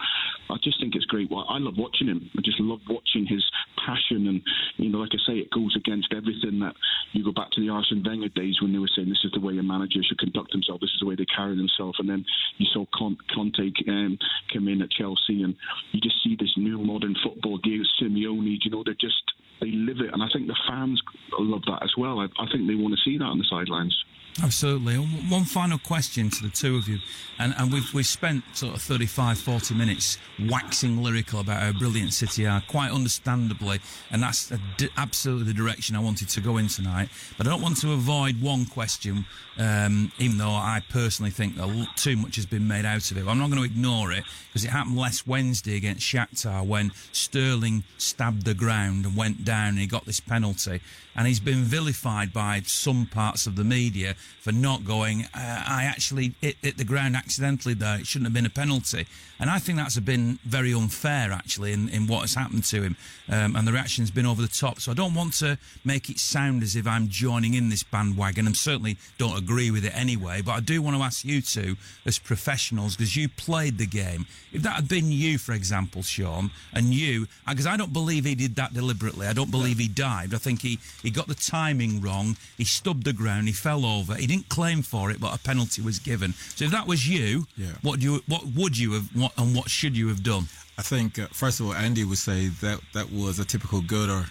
I 0.49 0.57
just 0.61 0.79
think 0.79 0.95
it's 0.95 1.05
great. 1.05 1.29
I 1.31 1.57
love 1.57 1.75
watching 1.77 2.07
him. 2.07 2.29
I 2.37 2.41
just 2.43 2.59
love 2.59 2.81
watching 2.89 3.25
his 3.25 3.43
passion. 3.85 4.27
And 4.27 4.41
you 4.77 4.89
know, 4.89 4.99
like 4.99 5.11
I 5.13 5.21
say, 5.25 5.37
it 5.39 5.51
goes 5.51 5.75
against 5.75 6.13
everything 6.13 6.59
that 6.59 6.75
you 7.13 7.23
go 7.23 7.31
back 7.31 7.51
to 7.51 7.61
the 7.61 7.69
Arsene 7.69 8.03
Wenger 8.05 8.29
days 8.29 8.61
when 8.61 8.74
they 8.75 8.79
were 8.79 8.91
saying 8.93 9.07
this 9.07 9.23
is 9.23 9.31
the 9.31 9.39
way 9.39 9.57
a 9.57 9.63
manager 9.63 10.03
should 10.03 10.19
conduct 10.19 10.51
himself. 10.51 10.81
This 10.81 10.91
is 10.91 10.99
the 10.99 11.07
way 11.07 11.15
they 11.15 11.25
carry 11.25 11.55
themselves. 11.55 11.97
And 11.99 12.09
then 12.09 12.25
you 12.57 12.67
saw 12.73 12.85
Conte 12.91 13.71
um, 13.87 14.19
come 14.51 14.67
in 14.67 14.81
at 14.81 14.91
Chelsea, 14.91 15.43
and 15.43 15.55
you 15.91 16.01
just 16.01 16.21
see 16.23 16.35
this 16.37 16.53
new 16.57 16.77
modern 16.79 17.15
football. 17.23 17.57
Diego 17.57 17.83
Simeone, 17.99 18.57
you 18.61 18.71
know, 18.71 18.83
they're 18.83 18.93
just 18.99 19.23
they 19.61 19.71
live 19.71 19.97
it, 20.01 20.11
and 20.11 20.21
I 20.21 20.27
think 20.33 20.47
the 20.47 20.59
fans 20.67 21.01
love 21.39 21.61
that 21.67 21.81
as 21.81 21.93
well. 21.97 22.19
I, 22.19 22.25
I 22.37 22.45
think 22.51 22.67
they 22.67 22.75
want 22.75 22.93
to 22.93 23.09
see 23.09 23.17
that 23.17 23.23
on 23.23 23.37
the 23.37 23.47
sidelines. 23.49 23.95
Absolutely. 24.43 24.95
One 24.95 25.45
final 25.45 25.77
question 25.77 26.29
to 26.29 26.43
the 26.43 26.49
two 26.49 26.75
of 26.75 26.89
you. 26.89 26.99
And, 27.39 27.53
and 27.57 27.71
we've, 27.71 27.93
we've 27.93 28.05
spent 28.05 28.43
sort 28.53 28.75
of 28.75 28.81
35, 28.81 29.39
40 29.39 29.75
minutes 29.75 30.17
waxing 30.49 31.01
lyrical 31.01 31.39
about 31.39 31.61
how 31.61 31.71
brilliant 31.71 32.13
City 32.13 32.45
are, 32.45 32.61
quite 32.67 32.91
understandably. 32.91 33.79
And 34.11 34.21
that's 34.21 34.51
absolutely 34.97 35.45
the 35.45 35.53
direction 35.53 35.95
I 35.95 35.99
wanted 35.99 36.29
to 36.29 36.41
go 36.41 36.57
in 36.57 36.67
tonight. 36.67 37.09
But 37.37 37.47
I 37.47 37.49
don't 37.49 37.61
want 37.61 37.79
to 37.81 37.93
avoid 37.93 38.41
one 38.41 38.65
question, 38.65 39.25
um, 39.57 40.11
even 40.19 40.37
though 40.37 40.49
I 40.49 40.81
personally 40.89 41.31
think 41.31 41.55
that 41.55 41.87
too 41.95 42.17
much 42.17 42.35
has 42.35 42.45
been 42.45 42.67
made 42.67 42.85
out 42.85 43.11
of 43.11 43.17
it. 43.17 43.27
I'm 43.27 43.39
not 43.39 43.49
going 43.49 43.61
to 43.61 43.65
ignore 43.65 44.11
it 44.11 44.25
because 44.47 44.65
it 44.65 44.69
happened 44.69 44.97
last 44.97 45.27
Wednesday 45.27 45.77
against 45.77 46.05
Shakhtar 46.05 46.65
when 46.65 46.91
Sterling 47.13 47.83
stabbed 47.97 48.45
the 48.45 48.53
ground 48.53 49.05
and 49.05 49.15
went 49.15 49.45
down 49.45 49.69
and 49.69 49.79
he 49.79 49.87
got 49.87 50.05
this 50.05 50.19
penalty. 50.19 50.81
And 51.17 51.27
he's 51.27 51.39
been 51.39 51.63
vilified 51.63 52.33
by 52.33 52.61
some 52.65 53.05
parts 53.05 53.47
of 53.47 53.55
the 53.55 53.63
media 53.63 54.15
for 54.45 54.51
not 54.51 54.85
going, 54.85 55.23
uh, 55.33 55.63
I 55.67 55.85
actually 55.85 56.35
hit, 56.39 56.57
hit, 56.61 56.77
the 56.77 56.83
ground 56.83 57.15
accidentally 57.15 57.73
there. 57.73 57.97
It 57.97 58.05
shouldn't 58.05 58.27
have 58.27 58.33
been 58.33 58.45
a 58.45 58.49
penalty. 58.49 59.07
And 59.39 59.49
I 59.49 59.59
think 59.59 59.77
that's 59.77 59.99
been 59.99 60.37
very 60.45 60.71
unfair, 60.71 61.31
actually, 61.31 61.73
in, 61.73 61.89
in 61.89 62.07
what 62.07 62.21
has 62.21 62.35
happened 62.35 62.63
to 62.65 62.83
him. 62.83 62.95
Um, 63.27 63.55
and 63.55 63.67
the 63.67 63.73
reaction's 63.73 64.11
been 64.11 64.27
over 64.27 64.41
the 64.41 64.47
top. 64.47 64.79
So 64.79 64.91
I 64.91 64.95
don't 64.95 65.15
want 65.15 65.33
to 65.39 65.57
make 65.83 66.09
it 66.09 66.19
sound 66.19 66.61
as 66.61 66.75
if 66.75 66.85
I'm 66.87 67.09
joining 67.09 67.55
in 67.55 67.69
this 67.69 67.83
bandwagon. 67.83 68.47
I 68.47 68.51
certainly 68.51 68.97
don't 69.17 69.37
agree 69.37 69.71
with 69.71 69.83
it 69.83 69.97
anyway. 69.97 70.41
But 70.41 70.51
I 70.51 70.59
do 70.59 70.81
want 70.81 70.95
to 70.95 71.03
ask 71.03 71.25
you 71.25 71.41
two, 71.41 71.75
as 72.05 72.19
professionals, 72.19 72.95
because 72.95 73.15
you 73.15 73.27
played 73.27 73.77
the 73.77 73.87
game. 73.87 74.27
If 74.53 74.61
that 74.61 74.75
had 74.75 74.87
been 74.87 75.11
you, 75.11 75.37
for 75.37 75.53
example, 75.53 76.01
Shaun, 76.01 76.51
and 76.71 76.93
you, 76.93 77.27
because 77.47 77.67
I 77.67 77.75
don't 77.75 77.91
believe 77.91 78.25
he 78.25 78.35
did 78.35 78.55
that 78.55 78.73
deliberately. 78.73 79.27
I 79.27 79.33
don't 79.33 79.51
believe 79.51 79.79
he 79.79 79.87
dived. 79.87 80.33
I 80.33 80.37
think 80.37 80.61
he, 80.61 80.79
he 81.01 81.09
got 81.09 81.27
the 81.27 81.35
timing 81.35 81.99
wrong. 81.99 82.37
He 82.57 82.63
stubbed 82.63 83.03
the 83.03 83.13
ground. 83.13 83.47
He 83.47 83.53
fell 83.53 83.85
over. 83.85 84.14
He 84.19 84.27
didn't 84.27 84.49
claim 84.49 84.81
for 84.81 85.11
it, 85.11 85.19
but 85.19 85.35
a 85.35 85.39
penalty 85.39 85.81
was 85.81 85.99
given. 85.99 86.33
So 86.33 86.65
if 86.65 86.71
that 86.71 86.87
was 86.87 87.07
you, 87.07 87.47
yeah. 87.57 87.67
what 87.81 87.99
do 87.99 88.05
you, 88.05 88.23
what 88.27 88.43
would 88.55 88.77
you 88.77 88.93
have, 88.93 89.15
what, 89.15 89.31
and 89.37 89.55
what 89.55 89.69
should 89.69 89.95
you 89.97 90.07
have 90.09 90.23
done? 90.23 90.45
I 90.77 90.81
think 90.81 91.19
uh, 91.19 91.27
first 91.31 91.59
of 91.59 91.67
all, 91.67 91.73
Andy 91.73 92.03
would 92.03 92.17
say 92.17 92.47
that 92.47 92.79
that 92.93 93.11
was 93.11 93.39
a 93.39 93.45
typical 93.45 93.81
Goater 93.81 94.29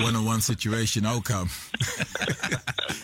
one-on-one 0.00 0.40
situation 0.40 1.04
outcome. 1.04 1.50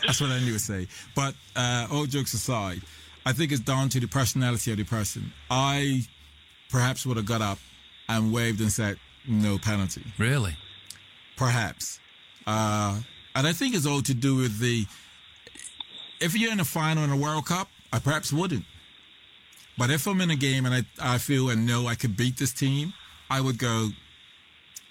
That's 0.06 0.20
what 0.20 0.30
Andy 0.30 0.52
would 0.52 0.60
say. 0.60 0.88
But 1.14 1.34
uh, 1.54 1.86
all 1.90 2.06
jokes 2.06 2.32
aside, 2.32 2.80
I 3.24 3.32
think 3.32 3.52
it's 3.52 3.60
down 3.60 3.88
to 3.90 4.00
the 4.00 4.06
personality 4.08 4.70
of 4.70 4.78
the 4.78 4.84
person. 4.84 5.32
I 5.50 6.06
perhaps 6.70 7.04
would 7.06 7.16
have 7.16 7.26
got 7.26 7.42
up 7.42 7.58
and 8.08 8.32
waved 8.32 8.60
and 8.60 8.72
said 8.72 8.98
no 9.28 9.58
penalty. 9.58 10.04
Really? 10.18 10.56
Perhaps. 11.36 12.00
Uh, 12.46 13.00
and 13.34 13.46
I 13.46 13.52
think 13.52 13.74
it's 13.74 13.86
all 13.86 14.02
to 14.02 14.14
do 14.14 14.36
with 14.36 14.58
the 14.58 14.86
if 16.20 16.36
you're 16.36 16.52
in 16.52 16.60
a 16.60 16.64
final 16.64 17.04
in 17.04 17.10
a 17.10 17.16
World 17.16 17.46
Cup, 17.46 17.68
I 17.92 17.98
perhaps 17.98 18.32
wouldn't. 18.32 18.64
But 19.78 19.90
if 19.90 20.06
I'm 20.06 20.20
in 20.20 20.30
a 20.30 20.36
game 20.36 20.64
and 20.64 20.74
I, 20.74 21.14
I 21.14 21.18
feel 21.18 21.50
and 21.50 21.66
know 21.66 21.86
I 21.86 21.94
could 21.94 22.16
beat 22.16 22.38
this 22.38 22.52
team, 22.52 22.94
I 23.28 23.40
would 23.40 23.58
go 23.58 23.90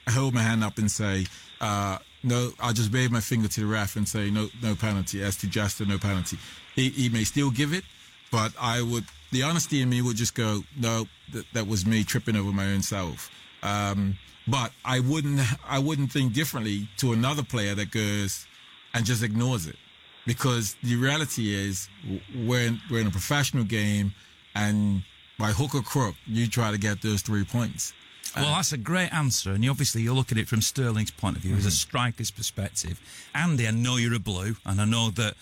hold 0.10 0.34
my 0.34 0.42
hand 0.42 0.64
up 0.64 0.78
and 0.78 0.90
say, 0.90 1.26
uh, 1.60 1.98
no, 2.24 2.52
I'll 2.60 2.74
just 2.74 2.94
wave 2.94 3.12
my 3.12 3.20
finger 3.20 3.48
to 3.48 3.62
the 3.62 3.66
ref 3.66 3.96
and 3.96 4.08
say, 4.08 4.30
no, 4.30 4.50
no 4.62 4.76
penalty. 4.76 5.24
As 5.24 5.38
to 5.38 5.48
Jester, 5.48 5.86
no 5.86 5.98
penalty. 5.98 6.38
He, 6.76 6.90
he 6.90 7.10
may 7.10 7.24
still 7.24 7.50
give 7.50 7.74
it, 7.74 7.84
but 8.32 8.54
I 8.60 8.82
would, 8.82 9.06
the 9.32 9.44
honesty 9.44 9.82
in 9.82 9.90
me 9.90 10.02
would 10.02 10.18
just 10.18 10.36
go, 10.36 10.64
no, 10.78 11.08
that, 11.34 11.46
that 11.54 11.68
was 11.68 11.86
me 11.86 12.04
tripping 12.04 12.36
over 12.36 12.52
my 12.52 12.74
own 12.74 12.82
self. 12.82 13.32
Um, 13.64 14.18
but 14.48 14.72
I 14.84 15.00
wouldn't, 15.00 15.42
I 15.68 15.80
wouldn't 15.80 16.12
think 16.12 16.34
differently 16.34 16.88
to 16.98 17.14
another 17.14 17.44
player 17.44 17.74
that 17.74 17.90
goes 17.90 18.46
and 18.94 19.06
just 19.06 19.24
ignores 19.24 19.66
it 19.66 19.78
because 20.26 20.76
the 20.84 20.96
reality 20.96 21.54
is 21.54 21.90
we're 22.36 22.68
in, 22.68 22.82
we're 22.90 23.02
in 23.02 23.08
a 23.08 23.12
professional 23.12 23.64
game 23.64 24.14
and 24.56 25.04
by 25.38 25.52
hook 25.52 25.76
or 25.76 25.82
crook 25.82 26.16
you 26.26 26.48
try 26.48 26.72
to 26.72 26.78
get 26.78 27.02
those 27.02 27.22
three 27.22 27.44
points 27.44 27.94
well, 28.36 28.56
that's 28.56 28.74
a 28.74 28.78
great 28.78 29.14
answer, 29.14 29.52
and 29.52 29.64
you 29.64 29.70
obviously 29.70 30.02
you 30.02 30.14
look 30.14 30.32
at 30.32 30.38
it 30.38 30.48
from 30.48 30.62
Sterling's 30.62 31.12
point 31.12 31.38
of 31.38 31.42
view, 31.42 31.52
mm-hmm. 31.52 31.60
as 31.60 31.66
a 31.66 31.70
mm-hmm. 31.70 31.76
striker's 31.76 32.32
perspective. 32.32 33.00
Andy, 33.34 33.68
I 33.68 33.72
know 33.72 33.98
you're 33.98 34.16
a 34.16 34.20
blue, 34.20 34.56
and 34.66 34.82
I 34.82 34.86
know 34.86 35.10
that 35.12 35.36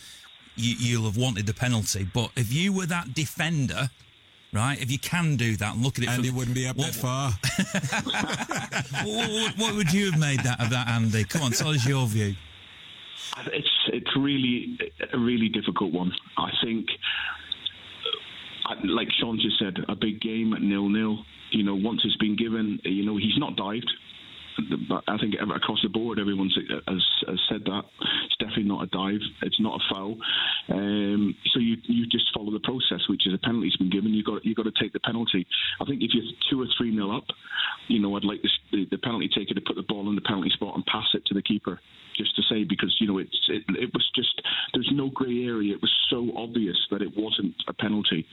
you, 0.56 1.00
will 1.00 1.06
have 1.06 1.18
wanted 1.18 1.48
the 1.48 1.54
penalty, 1.54 2.08
but 2.14 2.30
if 2.36 2.54
you 2.54 2.72
were 2.72 2.86
that 2.86 3.14
defender, 3.14 3.90
right? 4.52 4.80
If 4.80 4.92
you 4.92 5.00
can 5.00 5.36
do 5.36 5.56
that 5.58 5.74
and 5.74 5.84
look 5.84 5.98
at 5.98 6.04
it, 6.04 6.10
Andy 6.10 6.28
from, 6.28 6.38
wouldn't 6.38 6.56
be 6.56 6.68
up 6.68 6.78
what, 6.78 6.94
that 6.94 6.96
far. 6.96 7.32
what, 9.04 9.30
what, 9.30 9.58
what, 9.58 9.76
would 9.76 9.92
you 9.92 10.12
have 10.12 10.20
made 10.20 10.42
that 10.42 10.62
of 10.62 10.70
that, 10.70 10.88
Andy? 10.88 11.24
Come 11.24 11.42
on, 11.42 11.52
tell 11.52 11.70
us 11.70 11.86
your 11.88 12.06
view. 12.06 12.36
It's 13.94 14.10
really 14.18 14.78
a 15.14 15.18
really 15.18 15.50
difficult 15.50 15.94
one. 15.94 16.12
I 16.38 16.50
think, 16.64 16.88
uh, 18.70 18.76
like 18.86 19.08
Shaun 19.20 19.40
just 19.40 19.60
said, 19.60 19.78
a 19.88 19.96
big 19.96 20.20
game 20.20 20.54
at 20.54 20.62
nil 20.62 20.90
nil. 20.90 21.20
You 21.52 21.64
know, 21.64 21.76
once 21.76 22.02
it's 22.04 22.18
been 22.18 22.36
given, 22.36 22.80
you 22.84 23.06
know, 23.06 23.16
he's 23.18 23.38
not 23.38 23.56
dived. 23.56 23.92
I 25.08 25.18
think 25.18 25.36
across 25.36 25.82
the 25.82 25.90
board, 25.90 26.20
everyone 26.20 26.50
has, 26.88 27.02
has, 27.28 27.40
said 27.50 27.64
that 27.66 27.84
it's 28.26 28.38
definitely 28.40 28.64
not 28.64 28.84
a 28.84 28.88
dive. 28.88 29.22
It's 29.42 29.60
not 29.60 29.80
a 29.80 29.94
foul. 29.94 30.18
Um, 30.70 31.36
so 31.54 31.60
you 31.60 31.78
you 31.84 32.06
just 32.08 32.26
follow 32.34 32.52
the 32.52 32.60
process, 32.60 33.02
which 33.10 33.28
is 33.28 33.34
a 33.34 33.38
penalty's 33.38 33.76
been 33.78 33.90
given. 33.90 34.14
You 34.14 34.24
got 34.24 34.46
you 34.46 34.56
got 34.56 34.64
to 34.64 34.74
take 34.80 34.94
the 34.94 35.00
penalty. 35.00 35.46
I 35.82 35.86
think 35.86 36.02
if 36.02 36.12
you're 36.14 36.24
two 36.50 36.62
or 36.62 36.68
three 36.78 36.96
nil 36.96 37.16
up, 37.16 37.26
you 37.88 38.00
know 38.00 38.16
I'd 38.16 38.24
like 38.24 38.42
this, 38.42 38.52
the, 38.72 38.86
the 38.92 38.98
penalty 38.98 39.30
taker 39.34 39.54
to 39.54 39.62
put 39.62 39.76
the 39.76 39.84
ball 39.84 40.10
in 40.10 40.16
the 40.16 40.22
penalty 40.22 40.50
spot 40.52 40.76
and 40.76 40.86
pass 40.86 41.08
it 41.14 41.26
to 41.28 41.34
the 41.34 41.42
keeper 41.42 41.80
just 42.16 42.36
to 42.36 42.42
say 42.44 42.64
because 42.64 42.96
you 43.00 43.08
know 43.08 43.18
it's 43.18 43.38
it, 43.50 43.64
it 43.70 43.90
was 43.94 44.10
just 44.16 44.42
there's 44.74 44.90
no 44.94 45.10
grey 45.10 45.46
area. 45.46 45.74
It 45.74 45.82
was 45.82 45.92
so 46.10 46.30
obvious 46.38 46.78
that 46.92 47.02
it 47.02 47.12
wasn't 47.16 47.56
a 47.68 47.74
penalty. 47.74 48.26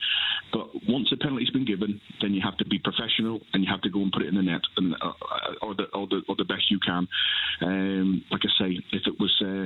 But 0.53 0.69
once 0.87 1.11
a 1.11 1.17
penalty's 1.17 1.49
been 1.49 1.65
given, 1.65 1.99
then 2.21 2.33
you 2.33 2.41
have 2.43 2.57
to 2.57 2.65
be 2.65 2.79
professional 2.79 3.39
and 3.53 3.63
you 3.63 3.69
have 3.69 3.81
to 3.81 3.89
go 3.89 4.01
and 4.01 4.11
put 4.11 4.23
it 4.23 4.27
in 4.27 4.35
the 4.35 4.41
net 4.41 4.61
and 4.77 4.95
uh, 5.01 5.13
or 5.61 5.75
the 5.75 5.85
or 5.93 6.07
the 6.11 6.21
or 6.29 6.35
the 6.35 6.45
best 6.45 6.69
you 6.69 6.79
can. 6.79 7.07
Um, 7.61 8.23
like 8.29 8.41
I 8.45 8.63
say, 8.63 8.79
if 8.91 9.07
it 9.07 9.19
was. 9.19 9.35
Uh, 9.43 9.65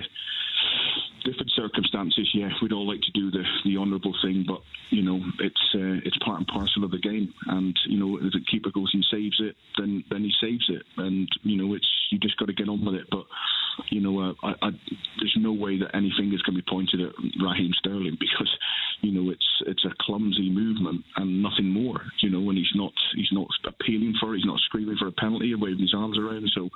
different 1.26 1.52
circumstances, 1.56 2.30
yeah, 2.34 2.50
we'd 2.62 2.72
all 2.72 2.88
like 2.88 3.02
to 3.02 3.12
do 3.12 3.32
the, 3.32 3.44
the 3.66 3.78
honourable 3.78 4.14
thing, 4.24 4.46
but 4.48 4.62
you 4.92 5.02
know, 5.02 5.20
it's 5.40 5.74
uh, 5.74 6.00
it's 6.06 6.18
part 6.20 6.38
and 6.38 6.48
parcel 6.48 6.84
of 6.84 6.92
the 6.92 7.00
game. 7.00 7.34
And 7.48 7.78
you 7.88 8.00
know, 8.00 8.18
if 8.18 8.32
the 8.32 8.40
keeper 8.50 8.70
goes 8.70 8.92
and 8.94 9.04
saves 9.12 9.42
it, 9.42 9.56
then 9.78 10.04
then 10.10 10.24
he 10.24 10.32
saves 10.40 10.70
it, 10.70 10.84
and 10.98 11.28
you 11.44 11.58
know, 11.58 11.74
it's 11.74 11.90
you 12.12 12.20
just 12.20 12.38
got 12.38 12.46
to 12.46 12.54
get 12.54 12.70
on 12.70 12.86
with 12.86 12.96
it. 12.96 13.08
But 13.10 13.26
you 13.90 14.02
know, 14.02 14.20
uh, 14.20 14.34
I, 14.44 14.68
I, 14.68 14.70
there's 15.20 15.38
no 15.38 15.52
way 15.52 15.80
that 15.80 15.96
any 15.96 16.14
fingers 16.18 16.42
can 16.44 16.56
be 16.56 16.64
pointed 16.68 17.02
at 17.02 17.14
Raheem 17.44 17.72
Sterling 17.74 18.18
because 18.20 18.56
you 19.06 19.12
know 19.14 19.30
it's 19.30 19.46
it's 19.68 19.86
a 19.86 19.94
clumsy 20.02 20.50
movement 20.50 21.06
and 21.18 21.44
nothing 21.44 21.70
more. 21.70 22.02
You 22.22 22.30
know, 22.32 22.50
and 22.50 22.58
he's 22.58 22.74
not 22.76 22.92
he's 23.16 23.32
not 23.32 23.48
appealing 23.68 24.16
for 24.20 24.34
it, 24.34 24.38
he's 24.38 24.46
not 24.46 24.60
screaming 24.66 24.98
for 24.98 25.08
a 25.08 25.12
penalty 25.12 25.54
or 25.54 25.60
waving 25.60 25.82
his 25.82 25.94
arms 25.96 26.18
around. 26.18 26.50
So, 26.56 26.70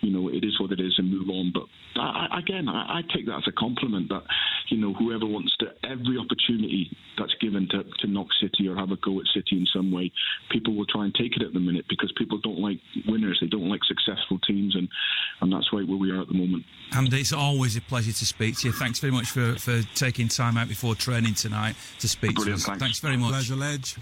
you 0.00 0.12
know, 0.12 0.28
it 0.28 0.44
is 0.44 0.60
what 0.60 0.72
it 0.72 0.80
is 0.80 0.94
and 0.98 1.10
move 1.10 1.28
on. 1.30 1.52
But 1.54 1.64
I, 2.00 2.38
again, 2.38 2.68
I, 2.68 3.00
I 3.00 3.02
take 3.14 3.26
that 3.26 3.38
as 3.38 3.48
a 3.48 3.52
compliment 3.52 4.10
that 4.10 4.22
you 4.68 4.76
know 4.76 4.92
whoever 4.92 5.24
wants 5.24 5.56
to 5.60 5.66
every 5.88 6.18
opportunity 6.20 6.94
that's 7.16 7.34
given 7.40 7.66
to, 7.70 7.84
to 8.00 8.06
knock 8.06 8.28
City 8.40 8.68
or 8.68 8.76
have 8.76 8.90
a 8.90 8.96
go 8.96 9.18
at 9.20 9.26
City 9.34 9.56
in 9.56 9.66
some 9.72 9.90
way, 9.90 10.12
people 10.50 10.76
will 10.76 10.86
try 10.86 11.04
and 11.04 11.14
take 11.14 11.36
it 11.36 11.42
at 11.42 11.52
the 11.52 11.60
minute 11.60 11.86
because 11.88 12.12
people 12.16 12.38
don't 12.42 12.60
like 12.60 12.78
winners, 13.08 13.38
they 13.40 13.48
don't 13.48 13.68
like 13.68 13.80
successful 13.88 14.38
teams, 14.46 14.76
and 14.76 14.88
and 15.40 15.50
and 15.50 15.60
that's 15.60 15.72
right 15.72 15.86
where 15.86 15.96
we 15.98 16.10
are 16.10 16.20
at 16.20 16.28
the 16.28 16.34
moment. 16.34 16.64
And 16.92 17.12
it's 17.12 17.32
always 17.32 17.76
a 17.76 17.80
pleasure 17.80 18.12
to 18.12 18.26
speak 18.26 18.58
to 18.58 18.68
you. 18.68 18.72
Thanks 18.72 18.98
very 18.98 19.12
much 19.12 19.30
for, 19.30 19.54
for 19.54 19.82
taking 19.94 20.28
time 20.28 20.56
out 20.56 20.68
before 20.68 20.94
training 20.94 21.34
tonight 21.34 21.76
to 22.00 22.08
speak 22.08 22.34
Brilliant, 22.34 22.62
to 22.62 22.72
us. 22.72 22.78
thanks. 22.78 22.98
very 23.00 23.16
much. 23.16 23.30
Pleasure, 23.30 23.56
Ledge. 23.56 23.96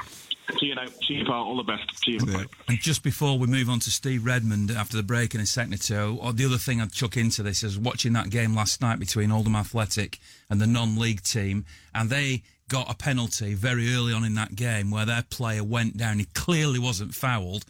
See 0.59 0.67
you 0.67 0.75
now. 0.75 0.87
See 0.87 1.15
you, 1.15 1.25
pal. 1.27 1.35
All 1.35 1.57
the 1.57 1.63
best. 1.63 2.05
See 2.05 2.13
you. 2.13 2.19
Yeah. 2.27 2.45
And 2.69 2.79
just 2.79 3.03
before 3.03 3.39
we 3.39 3.47
move 3.47 3.69
on 3.69 3.81
to 3.81 3.91
Steve 3.91 4.25
Redmond 4.25 4.71
after 4.71 4.97
the 4.97 5.03
break 5.03 5.35
in 5.35 5.41
a 5.43 5.47
second 5.47 5.75
or 5.75 5.79
two, 5.79 6.19
or 6.23 6.33
the 6.33 6.47
other 6.47 6.57
thing 6.57 6.81
I'd 6.81 6.93
chuck 6.93 7.17
into 7.19 7.43
this 7.43 7.63
is 7.63 7.79
watching 7.79 8.15
that 8.15 8.31
game 8.31 8.55
last 8.55 8.81
night 8.81 8.99
between 8.99 9.31
Oldham 9.31 9.57
Athletic 9.57 10.19
and 10.49 10.59
the 10.61 10.67
non-league 10.67 11.23
team, 11.23 11.67
and 11.95 12.09
they 12.09 12.43
got 12.69 12.91
a 12.91 12.95
penalty 12.95 13.55
very 13.55 13.95
early 13.95 14.13
on 14.13 14.25
in 14.25 14.35
that 14.35 14.55
game 14.55 14.91
where 14.91 15.05
their 15.07 15.23
player 15.23 15.65
went 15.65 15.97
down. 15.97 16.19
He 16.19 16.27
clearly 16.35 16.79
wasn't 16.79 17.15
fouled. 17.15 17.65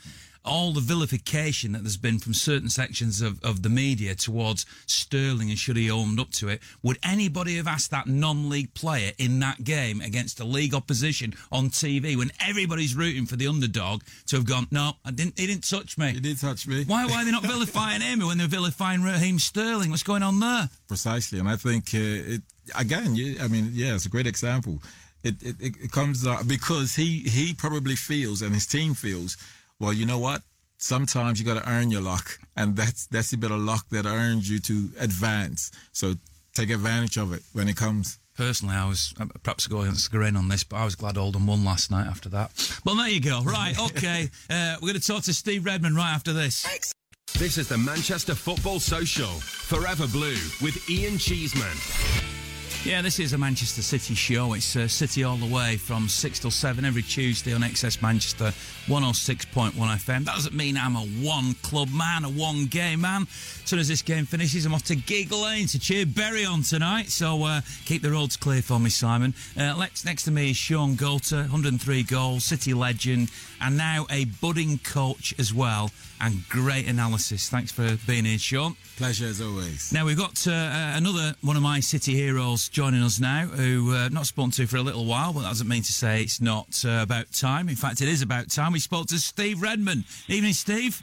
All 0.49 0.72
the 0.72 0.80
vilification 0.80 1.72
that 1.72 1.82
there's 1.82 1.96
been 1.96 2.18
from 2.18 2.34
certain 2.34 2.68
sections 2.70 3.20
of, 3.20 3.42
of 3.44 3.62
the 3.62 3.68
media 3.68 4.14
towards 4.14 4.66
Sterling 4.86 5.51
and 5.51 5.59
should 5.59 5.76
he 5.76 5.90
owned 5.90 6.18
up 6.18 6.30
to 6.32 6.49
it, 6.49 6.61
would 6.82 6.99
anybody 7.03 7.57
have 7.57 7.66
asked 7.66 7.90
that 7.90 8.07
non-league 8.07 8.74
player 8.74 9.12
in 9.18 9.38
that 9.40 9.64
game 9.64 10.01
against 10.01 10.40
a 10.40 10.44
league 10.44 10.74
opposition 10.74 11.34
on 11.53 11.68
TV 11.68 12.16
when 12.16 12.30
everybody's 12.40 12.94
rooting 12.94 13.26
for 13.26 13.36
the 13.36 13.46
underdog 13.46 14.03
to 14.26 14.36
have 14.36 14.46
gone, 14.46 14.66
no, 14.70 14.92
I 15.05 15.11
didn't, 15.11 15.38
he 15.38 15.46
didn't 15.46 15.68
touch 15.68 15.99
me. 15.99 16.12
He 16.12 16.20
didn't 16.20 16.40
touch 16.40 16.66
me. 16.66 16.84
Why, 16.88 17.07
why 17.07 17.22
are 17.22 17.24
they 17.24 17.30
not 17.30 17.42
vilifying 17.42 18.01
him 18.01 18.20
when 18.26 18.38
they're 18.38 18.46
vilifying 18.46 19.03
Raheem 19.03 19.38
Sterling? 19.38 19.90
What's 19.90 20.03
going 20.03 20.22
on 20.22 20.40
there? 20.40 20.68
Precisely, 20.86 21.38
and 21.38 21.49
I 21.49 21.57
think 21.57 21.94
uh, 21.94 21.99
it 22.34 22.42
again. 22.76 23.14
You, 23.14 23.36
I 23.40 23.49
mean, 23.49 23.70
yeah, 23.72 23.94
it's 23.94 24.07
a 24.07 24.09
great 24.09 24.26
example. 24.26 24.80
It 25.22 25.42
it, 25.42 25.57
it 25.61 25.74
it 25.84 25.92
comes 25.92 26.26
out 26.26 26.46
because 26.49 26.94
he 26.94 27.20
he 27.20 27.55
probably 27.55 27.96
feels 27.96 28.42
and 28.42 28.55
his 28.55 28.66
team 28.66 28.94
feels. 28.94 29.36
Well, 29.81 29.93
you 29.93 30.07
know 30.07 30.18
what? 30.18 30.43
Sometimes 30.79 31.41
you 31.41 31.47
got 31.47 31.62
to 31.62 31.68
earn 31.68 31.91
your 31.91 32.01
luck, 32.01 32.39
and 32.57 32.76
that's 32.76 33.07
that's 33.07 33.33
a 33.33 33.37
bit 33.39 33.51
of 33.51 33.59
luck 33.59 33.87
that 33.91 34.07
earns 34.07 34.49
you 34.49 34.59
to 34.61 34.91
advance. 35.01 35.70
So 35.93 36.14
take 36.55 36.70
advantage 36.70 37.16
of 37.16 37.33
it 37.33 37.43
when 37.53 37.68
it 37.68 37.76
comes. 37.76 38.18
Personally, 38.37 38.76
I 38.76 38.89
was 38.89 39.12
uh, 39.18 39.26
perhaps 39.43 39.66
going 39.66 39.93
to 39.93 40.11
go 40.11 40.22
in 40.22 40.37
on 40.37 40.49
this, 40.49 40.62
but 40.62 40.76
I 40.76 40.85
was 40.85 40.95
glad 40.95 41.18
Oldham 41.18 41.49
won 41.49 41.64
last 41.64 41.91
night 41.91 42.07
after 42.07 42.29
that. 42.29 42.53
Well, 42.85 42.95
there 42.95 43.09
you 43.09 43.20
go. 43.20 43.43
Right, 43.43 43.76
okay. 43.91 44.31
uh, 44.49 44.76
we're 44.81 44.91
going 44.91 45.01
to 45.01 45.07
talk 45.07 45.24
to 45.24 45.35
Steve 45.35 45.64
Redmond 45.64 45.97
right 45.97 46.12
after 46.12 46.33
this. 46.33 46.64
This 47.37 47.59
is 47.59 47.68
the 47.68 47.79
Manchester 47.79 48.37
Football 48.37 48.79
Social. 48.79 49.26
Forever 49.26 50.07
Blue 50.07 50.37
with 50.62 50.89
Ian 50.89 51.18
Cheeseman. 51.18 52.28
Yeah, 52.89 53.03
this 53.03 53.20
is 53.20 53.34
a 53.34 53.39
Manchester 53.39 53.82
City 53.82 54.14
show. 54.14 54.55
It's 54.55 54.74
uh, 54.74 54.89
City 54.89 55.22
all 55.22 55.36
the 55.36 55.55
way 55.55 55.76
from 55.76 56.09
6 56.09 56.39
till 56.39 56.51
7 56.51 56.86
every 56.86 57.03
Tuesday 57.03 57.53
on 57.53 57.61
XS 57.61 58.01
Manchester 58.01 58.47
106.1 58.86 59.72
FM. 59.74 60.24
That 60.24 60.36
doesn't 60.36 60.55
mean 60.55 60.78
I'm 60.78 60.97
a 60.97 61.01
one 61.01 61.53
club 61.62 61.91
man, 61.93 62.24
a 62.24 62.30
one 62.30 62.64
game 62.64 63.03
man. 63.03 63.24
As 63.24 63.62
soon 63.66 63.78
as 63.78 63.89
this 63.89 64.01
game 64.01 64.24
finishes, 64.24 64.64
I'm 64.64 64.72
off 64.72 64.84
to 64.84 64.97
Gigg 64.97 65.30
Lane 65.30 65.66
to 65.66 65.78
cheer 65.78 66.07
Bury 66.07 66.47
on 66.47 66.62
tonight. 66.62 67.11
So 67.11 67.45
uh, 67.45 67.61
keep 67.84 68.01
the 68.01 68.11
roads 68.11 68.39
clear 68.39 68.62
for 68.62 68.80
me, 68.80 68.89
Simon. 68.89 69.34
Uh, 69.55 69.76
next, 69.76 70.07
next 70.07 70.24
to 70.24 70.30
me 70.30 70.53
is 70.53 70.57
Shaun 70.57 70.95
Goater, 70.95 71.43
103 71.43 72.05
goals, 72.05 72.45
City 72.47 72.72
legend, 72.72 73.30
and 73.61 73.76
now 73.76 74.07
a 74.09 74.24
budding 74.24 74.78
coach 74.78 75.34
as 75.39 75.53
well. 75.53 75.91
And 76.21 76.47
great 76.49 76.89
analysis. 76.89 77.49
Thanks 77.49 77.71
for 77.71 77.97
being 78.07 78.25
here, 78.25 78.39
Shaun. 78.39 78.77
Pleasure 78.97 79.27
as 79.27 79.41
always. 79.41 79.93
Now 79.93 80.05
we've 80.05 80.16
got 80.16 80.47
uh, 80.47 80.51
uh, 80.51 80.93
another 80.97 81.35
one 81.43 81.57
of 81.57 81.62
my 81.62 81.81
city 81.81 82.14
heroes 82.14 82.69
joining 82.69 83.03
us 83.03 83.21
now, 83.21 83.47
who 83.47 83.95
uh, 83.95 84.09
not 84.09 84.27
spoken 84.27 84.51
to 84.53 84.66
for 84.66 84.79
a 84.79 84.83
little 84.83 85.05
while, 85.05 85.33
but 85.33 85.43
that 85.43 85.49
doesn't 85.49 85.69
mean 85.69 85.83
to 85.83 85.93
say 85.93 86.23
it's 86.23 86.41
not 86.41 86.85
uh, 86.85 87.01
about 87.03 87.33
time. 87.33 87.69
In 87.69 87.77
fact, 87.77 88.01
it 88.03 88.09
is 88.09 88.21
about 88.23 88.51
time. 88.51 88.73
We 88.73 88.81
spoke 88.81 89.07
to 89.09 89.19
Steve 89.19 89.62
Redmond. 89.62 90.05
Evening, 90.27 90.55
Steve. 90.55 91.03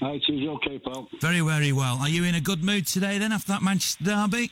Hi, 0.00 0.18
Cheese. 0.18 0.48
Okay, 0.48 0.78
pal. 0.78 1.08
Very, 1.20 1.40
very 1.40 1.72
well. 1.72 1.96
Are 1.96 2.08
you 2.08 2.24
in 2.24 2.34
a 2.34 2.40
good 2.40 2.62
mood 2.62 2.86
today 2.86 3.18
then 3.18 3.32
after 3.32 3.52
that 3.52 3.62
Manchester 3.62 4.04
derby? 4.04 4.50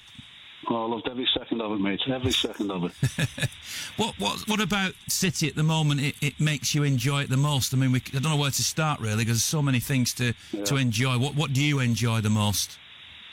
Oh, 0.70 0.84
I 0.84 0.88
loved 0.88 1.08
every 1.08 1.28
second 1.36 1.62
of 1.62 1.72
it, 1.72 1.80
mate. 1.80 2.00
Every 2.08 2.32
second 2.32 2.70
of 2.70 2.84
it. 2.84 3.48
What 3.96 4.14
what 4.18 4.48
what 4.48 4.60
about 4.60 4.92
City 5.08 5.48
at 5.48 5.56
the 5.56 5.64
moment? 5.64 6.00
It, 6.00 6.14
it 6.20 6.40
makes 6.40 6.72
you 6.72 6.84
enjoy 6.84 7.22
it 7.22 7.30
the 7.30 7.36
most. 7.36 7.74
I 7.74 7.76
mean, 7.76 7.90
we, 7.90 7.98
I 8.14 8.20
don't 8.20 8.30
know 8.30 8.36
where 8.36 8.50
to 8.50 8.62
start 8.62 9.00
really 9.00 9.24
because 9.24 9.38
there's 9.38 9.44
so 9.44 9.60
many 9.60 9.80
things 9.80 10.14
to 10.14 10.34
to 10.64 10.76
enjoy. 10.76 11.18
What 11.18 11.34
what 11.34 11.52
do 11.52 11.62
you 11.62 11.80
enjoy 11.80 12.20
the 12.20 12.30
most? 12.30 12.78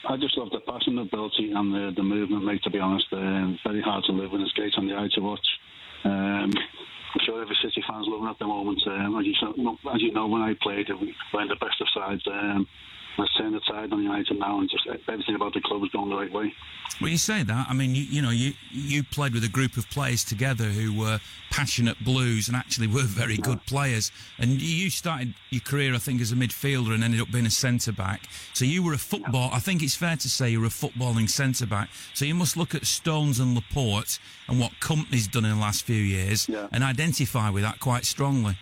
I 0.07 0.17
just 0.17 0.37
love 0.37 0.49
the 0.51 0.59
passing 0.59 0.97
ability, 0.97 1.51
and 1.51 1.73
the, 1.73 1.93
the 1.95 2.03
movement, 2.03 2.45
mate, 2.45 2.63
to 2.63 2.69
be 2.69 2.79
honest. 2.79 3.07
Um, 3.11 3.59
very 3.63 3.81
hard 3.81 4.03
to 4.05 4.11
live 4.11 4.31
when 4.31 4.41
it's 4.41 4.51
great 4.51 4.73
on 4.77 4.87
the 4.87 4.95
eye 4.95 5.09
to 5.13 5.21
watch. 5.21 5.47
Um, 6.03 6.51
I'm 6.53 7.21
sure 7.25 7.41
every 7.41 7.57
City 7.63 7.83
fan's 7.87 8.05
loving 8.07 8.27
it 8.27 8.31
at 8.31 8.39
the 8.39 8.45
moment. 8.45 8.81
Um, 8.85 9.17
as, 9.19 9.25
you, 9.25 9.33
as 9.93 10.01
you 10.01 10.11
know, 10.11 10.27
when 10.27 10.41
I 10.41 10.53
played, 10.61 10.89
we 10.89 11.15
were 11.33 11.41
in 11.41 11.47
the 11.47 11.55
best 11.55 11.81
of 11.81 11.87
sides. 11.93 12.23
Um, 12.27 12.67
let's 13.17 13.33
turn 13.35 13.51
the 13.53 13.59
tide 13.61 13.91
on 13.93 14.01
United 14.03 14.37
now, 14.39 14.59
and 14.59 14.69
just 14.69 14.87
everything 15.07 15.35
about 15.35 15.53
the 15.53 15.61
club 15.61 15.83
is 15.83 15.89
going 15.91 16.09
the 16.09 16.15
right 16.15 16.31
way. 16.31 16.53
Well, 17.01 17.09
you 17.09 17.17
say 17.17 17.43
that. 17.43 17.67
I 17.69 17.73
mean, 17.73 17.95
you, 17.95 18.03
you 18.03 18.21
know, 18.21 18.29
you 18.29 18.53
you 18.71 19.03
played 19.03 19.33
with 19.33 19.43
a 19.43 19.49
group 19.49 19.75
of 19.77 19.89
players 19.89 20.23
together 20.23 20.65
who 20.65 20.97
were 20.97 21.19
passionate 21.51 21.97
Blues 22.03 22.47
and 22.47 22.55
actually 22.55 22.87
were 22.87 23.03
very 23.03 23.37
good 23.37 23.65
players. 23.65 24.11
And 24.37 24.61
you 24.61 24.89
started 24.89 25.33
your 25.49 25.61
career, 25.61 25.93
I 25.95 25.97
think, 25.97 26.21
as 26.21 26.31
a 26.31 26.35
midfielder 26.35 26.93
and 26.93 27.03
ended 27.03 27.21
up 27.21 27.31
being 27.31 27.45
a 27.45 27.49
centre 27.51 27.91
back. 27.91 28.21
So 28.53 28.65
you 28.65 28.83
were 28.83 28.93
a 28.93 28.97
football. 28.97 29.49
I 29.53 29.59
think 29.59 29.81
it's 29.81 29.95
fair 29.95 30.15
to 30.17 30.29
say 30.29 30.49
you 30.49 30.59
were 30.59 30.67
a 30.67 30.69
footballing 30.69 31.29
centre 31.29 31.65
back. 31.65 31.89
So 32.13 32.25
you 32.25 32.35
must 32.35 32.55
look 32.57 32.75
at 32.75 32.85
Stones 32.85 33.39
and 33.39 33.55
Laporte 33.55 34.19
and 34.47 34.59
what 34.59 34.71
Kompany's 34.81 35.27
done 35.27 35.45
in 35.45 35.51
the 35.51 35.61
last 35.61 35.83
few 35.85 35.95
years 35.95 36.47
Yeah. 36.49 36.67
and 36.71 36.83
identify 36.83 37.49
with 37.49 37.63
that 37.63 37.79
quite 37.79 38.05
strongly. 38.05 38.57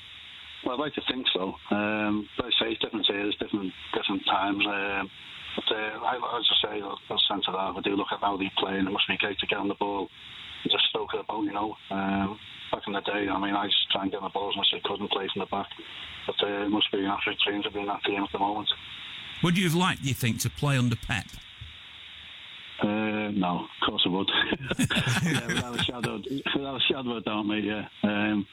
Well, 0.65 0.75
I'd 0.75 0.79
like 0.79 0.95
to 0.95 1.03
think 1.11 1.25
so. 1.33 1.55
Um, 1.71 2.27
but 2.37 2.47
I 2.47 2.49
say 2.59 2.71
it's 2.71 2.81
different 2.81 3.09
eras, 3.09 3.35
different 3.39 3.73
different 3.93 4.23
times. 4.25 4.63
Um, 4.65 5.09
but 5.55 5.75
uh, 5.75 5.99
I, 6.01 6.17
I 6.17 6.39
just 6.39 6.61
say, 6.63 6.81
as 6.81 7.21
centre 7.27 7.51
half, 7.51 7.75
I 7.77 7.81
do 7.81 7.95
look 7.95 8.11
at 8.11 8.19
how 8.19 8.37
they 8.37 8.51
play, 8.57 8.77
and 8.79 8.87
it 8.87 8.91
must 8.91 9.07
be 9.07 9.17
great 9.17 9.37
to 9.39 9.47
get 9.47 9.59
on 9.59 9.67
the 9.67 9.75
ball 9.75 10.09
and 10.63 10.71
just 10.71 10.85
stoke 10.89 11.11
the 11.11 11.23
ball, 11.27 11.45
you 11.45 11.53
know. 11.53 11.75
Um, 11.91 12.39
back 12.71 12.83
in 12.87 12.93
the 12.93 13.01
day, 13.01 13.27
I 13.29 13.37
mean, 13.39 13.53
I 13.53 13.65
used 13.65 13.77
to 13.87 13.93
try 13.93 14.03
and 14.03 14.11
get 14.11 14.17
on 14.17 14.23
the 14.23 14.33
ball 14.33 14.49
as 14.49 14.57
much 14.57 14.67
as 14.73 14.81
I 14.83 14.87
could 14.87 14.99
and 14.99 15.09
play 15.09 15.27
from 15.31 15.41
the 15.41 15.51
back. 15.51 15.67
But 16.25 16.35
uh, 16.41 16.65
it 16.65 16.69
must 16.69 16.91
be 16.91 16.99
an 16.99 17.11
absolute 17.11 17.39
dream 17.45 17.61
to 17.63 17.71
be 17.71 17.81
in 17.81 17.87
that 17.87 18.03
team 18.03 18.23
at 18.23 18.31
the 18.31 18.39
moment. 18.39 18.69
Would 19.43 19.57
you 19.57 19.65
have 19.65 19.75
liked, 19.75 20.01
do 20.03 20.07
you 20.07 20.15
think, 20.15 20.39
to 20.39 20.49
play 20.49 20.77
under 20.77 20.95
Pep? 20.95 21.25
Uh, 22.81 23.29
no, 23.31 23.65
of 23.65 23.87
course 23.87 24.01
I 24.05 24.09
would. 24.09 24.29
yeah, 25.23 25.47
without 25.47 25.79
a 25.79 25.83
shadow, 25.83 26.21
without 26.55 26.75
a 26.75 26.79
shadow 26.81 27.11
of 27.11 27.17
a 27.17 27.21
doubt, 27.21 27.43
mate. 27.43 27.63
Yeah, 27.63 27.87
um, 28.03 28.45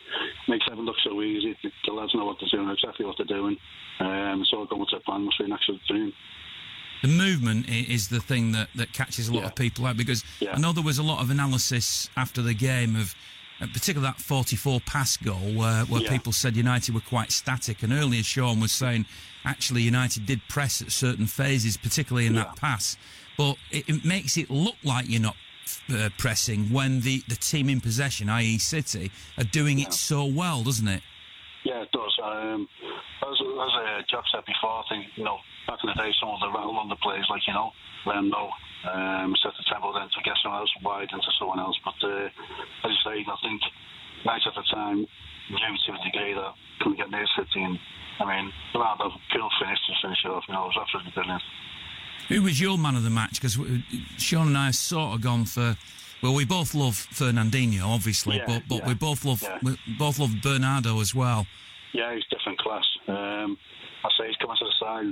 makes 0.48 0.64
everything 0.66 0.84
look 0.86 0.96
so 1.02 1.20
easy. 1.22 1.56
The 1.86 1.92
lads 1.92 2.14
know 2.14 2.26
what 2.26 2.36
they're 2.40 2.48
doing, 2.50 2.68
exactly 2.70 3.06
what 3.06 3.16
they're 3.16 3.26
doing. 3.26 3.56
Um, 3.98 4.40
it's 4.42 4.52
all 4.52 4.66
going 4.66 4.84
to 4.90 5.00
plan. 5.00 5.22
Must 5.24 5.38
be 5.38 5.44
an 5.44 5.52
absolute 5.52 5.80
dream. 5.88 6.12
The 7.02 7.08
movement 7.08 7.68
is 7.68 8.08
the 8.08 8.20
thing 8.20 8.52
that, 8.52 8.68
that 8.74 8.92
catches 8.92 9.28
a 9.28 9.32
lot 9.32 9.40
Yeah. 9.40 9.46
of 9.46 9.54
people 9.54 9.86
out 9.86 9.96
because 9.96 10.22
Yeah. 10.38 10.52
I 10.54 10.58
know 10.58 10.72
there 10.72 10.84
was 10.84 10.98
a 10.98 11.02
lot 11.02 11.20
of 11.22 11.30
analysis 11.30 12.10
after 12.14 12.42
the 12.42 12.52
game 12.52 12.94
of, 12.94 13.14
uh, 13.60 13.66
particularly 13.72 14.12
that 14.12 14.20
44 14.20 14.80
pass 14.82 15.16
goal 15.16 15.54
where, 15.54 15.84
where 15.86 16.02
Yeah. 16.02 16.10
people 16.10 16.32
said 16.32 16.56
United 16.56 16.94
were 16.94 17.00
quite 17.00 17.32
static. 17.32 17.82
And 17.82 17.90
earlier, 17.90 18.22
Shaun 18.22 18.60
was 18.60 18.70
saying 18.72 19.06
actually 19.46 19.80
United 19.82 20.26
did 20.26 20.46
press 20.48 20.82
at 20.82 20.92
certain 20.92 21.26
phases, 21.26 21.78
particularly 21.78 22.26
in 22.26 22.34
that 22.34 22.56
pass. 22.56 22.98
But 23.40 23.56
it, 23.72 23.88
it 23.88 24.04
makes 24.04 24.36
it 24.36 24.52
look 24.52 24.76
like 24.84 25.08
you're 25.08 25.24
not 25.24 25.40
uh, 25.88 26.12
pressing 26.20 26.68
when 26.68 27.00
the, 27.00 27.24
the 27.24 27.40
team 27.40 27.72
in 27.72 27.80
possession, 27.80 28.28
i.e., 28.28 28.58
City, 28.58 29.10
are 29.40 29.48
doing 29.48 29.80
it 29.80 29.96
so 29.96 30.28
well, 30.28 30.60
doesn't 30.62 30.86
it? 30.86 31.00
Yeah, 31.64 31.80
it 31.80 31.88
does. 31.88 32.12
Um, 32.20 32.68
as 33.24 33.40
as 33.40 33.72
uh, 33.80 34.02
Jack 34.12 34.28
said 34.28 34.44
before, 34.44 34.84
I 34.84 34.84
think 34.92 35.06
you 35.16 35.24
know 35.24 35.40
back 35.64 35.80
in 35.80 35.88
the 35.88 35.96
day, 35.96 36.12
some 36.20 36.36
of 36.36 36.40
the 36.44 36.52
rattle 36.52 36.76
on 36.76 36.92
the 36.92 37.00
plays, 37.00 37.24
like 37.32 37.40
you 37.48 37.56
know, 37.56 37.72
let 38.04 38.20
them 38.20 38.28
know, 38.28 38.52
um, 38.92 39.32
set 39.40 39.56
the 39.56 39.64
tempo 39.72 39.88
then 39.96 40.12
to 40.12 40.20
get 40.20 40.36
someone 40.44 40.60
else 40.60 40.76
wide 40.84 41.08
into 41.08 41.32
someone 41.40 41.64
else. 41.64 41.80
But 41.80 41.96
uh, 42.04 42.28
as 42.84 42.92
you 42.92 43.00
say, 43.08 43.24
I 43.24 43.36
think 43.40 43.60
nice 44.28 44.44
at 44.44 44.52
the 44.52 44.68
time 44.68 45.08
knew 45.48 45.74
to 45.88 45.90
a 45.96 46.04
degree 46.04 46.36
that 46.36 46.52
couldn't 46.84 47.00
get 47.00 47.08
near 47.08 47.24
City, 47.40 47.64
and 47.64 47.80
I 48.20 48.28
mean, 48.28 48.52
Ronaldo 48.76 49.16
cool 49.32 49.48
finish 49.56 49.80
to 49.88 49.92
finish 50.04 50.20
it 50.28 50.28
off. 50.28 50.44
You 50.44 50.52
know, 50.52 50.68
it 50.68 50.76
was 50.76 50.80
absolutely 50.84 51.16
brilliant. 51.16 51.40
Who 52.30 52.42
was 52.42 52.60
your 52.60 52.78
man 52.78 52.94
of 52.94 53.02
the 53.02 53.10
match? 53.10 53.40
Because 53.40 53.58
Shaun 54.16 54.46
and 54.46 54.56
I 54.56 54.66
have 54.66 54.76
sort 54.76 55.14
of 55.16 55.20
gone 55.20 55.44
for. 55.44 55.76
Well, 56.22 56.34
we 56.34 56.44
both 56.44 56.74
love 56.74 56.94
Fernandinho, 56.94 57.82
obviously, 57.82 58.36
Yeah, 58.36 58.46
but 58.46 58.62
but 58.68 58.78
yeah, 58.78 58.88
we 58.88 58.94
both 58.94 59.24
love 59.24 59.42
yeah. 59.42 59.58
we 59.62 59.76
both 59.98 60.18
love 60.18 60.30
Bernardo 60.42 61.00
as 61.00 61.12
well. 61.12 61.46
Yeah, 61.92 62.14
he's 62.14 62.24
different 62.30 62.58
class. 62.58 62.84
Um, 63.08 63.58
I 64.04 64.08
say 64.16 64.28
he's 64.28 64.36
coming 64.36 64.56
to 64.58 64.64
the 64.64 64.74
side. 64.78 65.10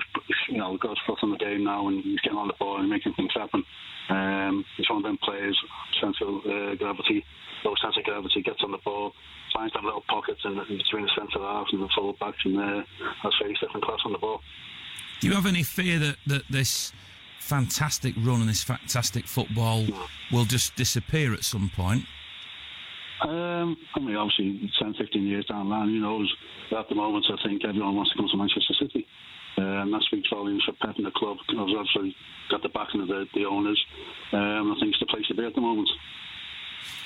You 0.49 0.59
know, 0.59 0.77
got 0.77 0.91
his 0.91 0.99
foot 1.07 1.19
on 1.23 1.31
the 1.33 1.39
game 1.39 1.64
now, 1.64 1.89
and 1.89 2.05
he's 2.05 2.21
getting 2.21 2.39
on 2.39 2.47
the 2.47 2.55
ball 2.59 2.79
and 2.79 2.89
making 2.89 3.14
things 3.14 3.33
happen. 3.35 3.64
Um, 4.11 4.64
he's 4.77 4.89
one 4.89 4.99
of 4.99 5.03
them 5.03 5.19
players, 5.23 5.59
central 6.01 6.39
uh, 6.39 6.75
gravity, 6.77 7.25
low 7.64 7.75
sense 7.83 7.97
of 7.99 8.05
gravity, 8.05 8.43
gets 8.43 8.62
on 8.62 8.71
the 8.71 8.79
ball, 8.85 9.12
finds 9.53 9.73
them 9.75 9.85
little 9.85 10.05
pockets 10.09 10.41
in, 10.45 10.53
in 10.53 10.79
between 10.79 11.03
the 11.03 11.11
centre 11.19 11.41
halves 11.41 11.73
and 11.73 11.83
the 11.83 11.89
full 11.97 12.12
backs, 12.21 12.39
and 12.45 12.57
uh, 12.59 12.85
I 13.25 13.31
say 13.41 13.49
he's 13.49 13.59
different 13.59 13.85
class 13.85 13.99
on 14.07 14.12
the 14.12 14.19
ball. 14.19 14.41
Do 15.21 15.27
you 15.27 15.35
have 15.35 15.47
any 15.47 15.64
fear 15.64 15.99
that 15.99 16.16
that 16.27 16.43
this 16.49 16.93
fantastic 17.49 18.15
run 18.19 18.41
and 18.41 18.49
this 18.49 18.63
fantastic 18.63 19.27
football 19.27 19.87
will 20.31 20.45
just 20.45 20.77
disappear 20.77 21.33
at 21.33 21.45
some 21.45 21.71
point? 21.75 22.05
Um, 23.23 23.77
I 23.97 24.01
mean, 24.01 24.17
obviously, 24.17 24.71
10, 24.79 24.95
15 24.95 25.27
years 25.27 25.47
down 25.47 25.69
the 25.69 25.75
line, 25.75 25.89
who 25.89 26.01
knows? 26.01 26.33
At 26.79 26.89
the 26.89 26.95
moment, 26.95 27.25
I 27.33 27.49
think 27.49 27.65
everyone 27.65 27.97
wants 27.97 28.13
to 28.13 28.19
come 28.19 28.29
to 28.31 28.37
Manchester 28.37 28.75
City. 28.79 29.07
Um, 29.57 29.91
that 29.91 30.03
speaks 30.07 30.29
volumes 30.31 30.63
for 30.63 30.77
Pep 30.85 30.97
and 30.99 31.07
the 31.07 31.11
club. 31.17 31.39
I've 31.49 31.59
obviously 31.59 32.15
got 32.51 32.63
the 32.63 32.69
backing 32.69 33.01
of 33.01 33.09
the, 33.09 33.25
the 33.35 33.45
owners. 33.45 33.81
Um, 34.33 34.71
I 34.71 34.77
think 34.79 34.93
it's 34.93 35.01
the 35.01 35.11
place 35.11 35.27
to 35.29 35.35
be 35.35 35.45
at 35.45 35.55
the 35.55 35.61
moment. 35.61 35.89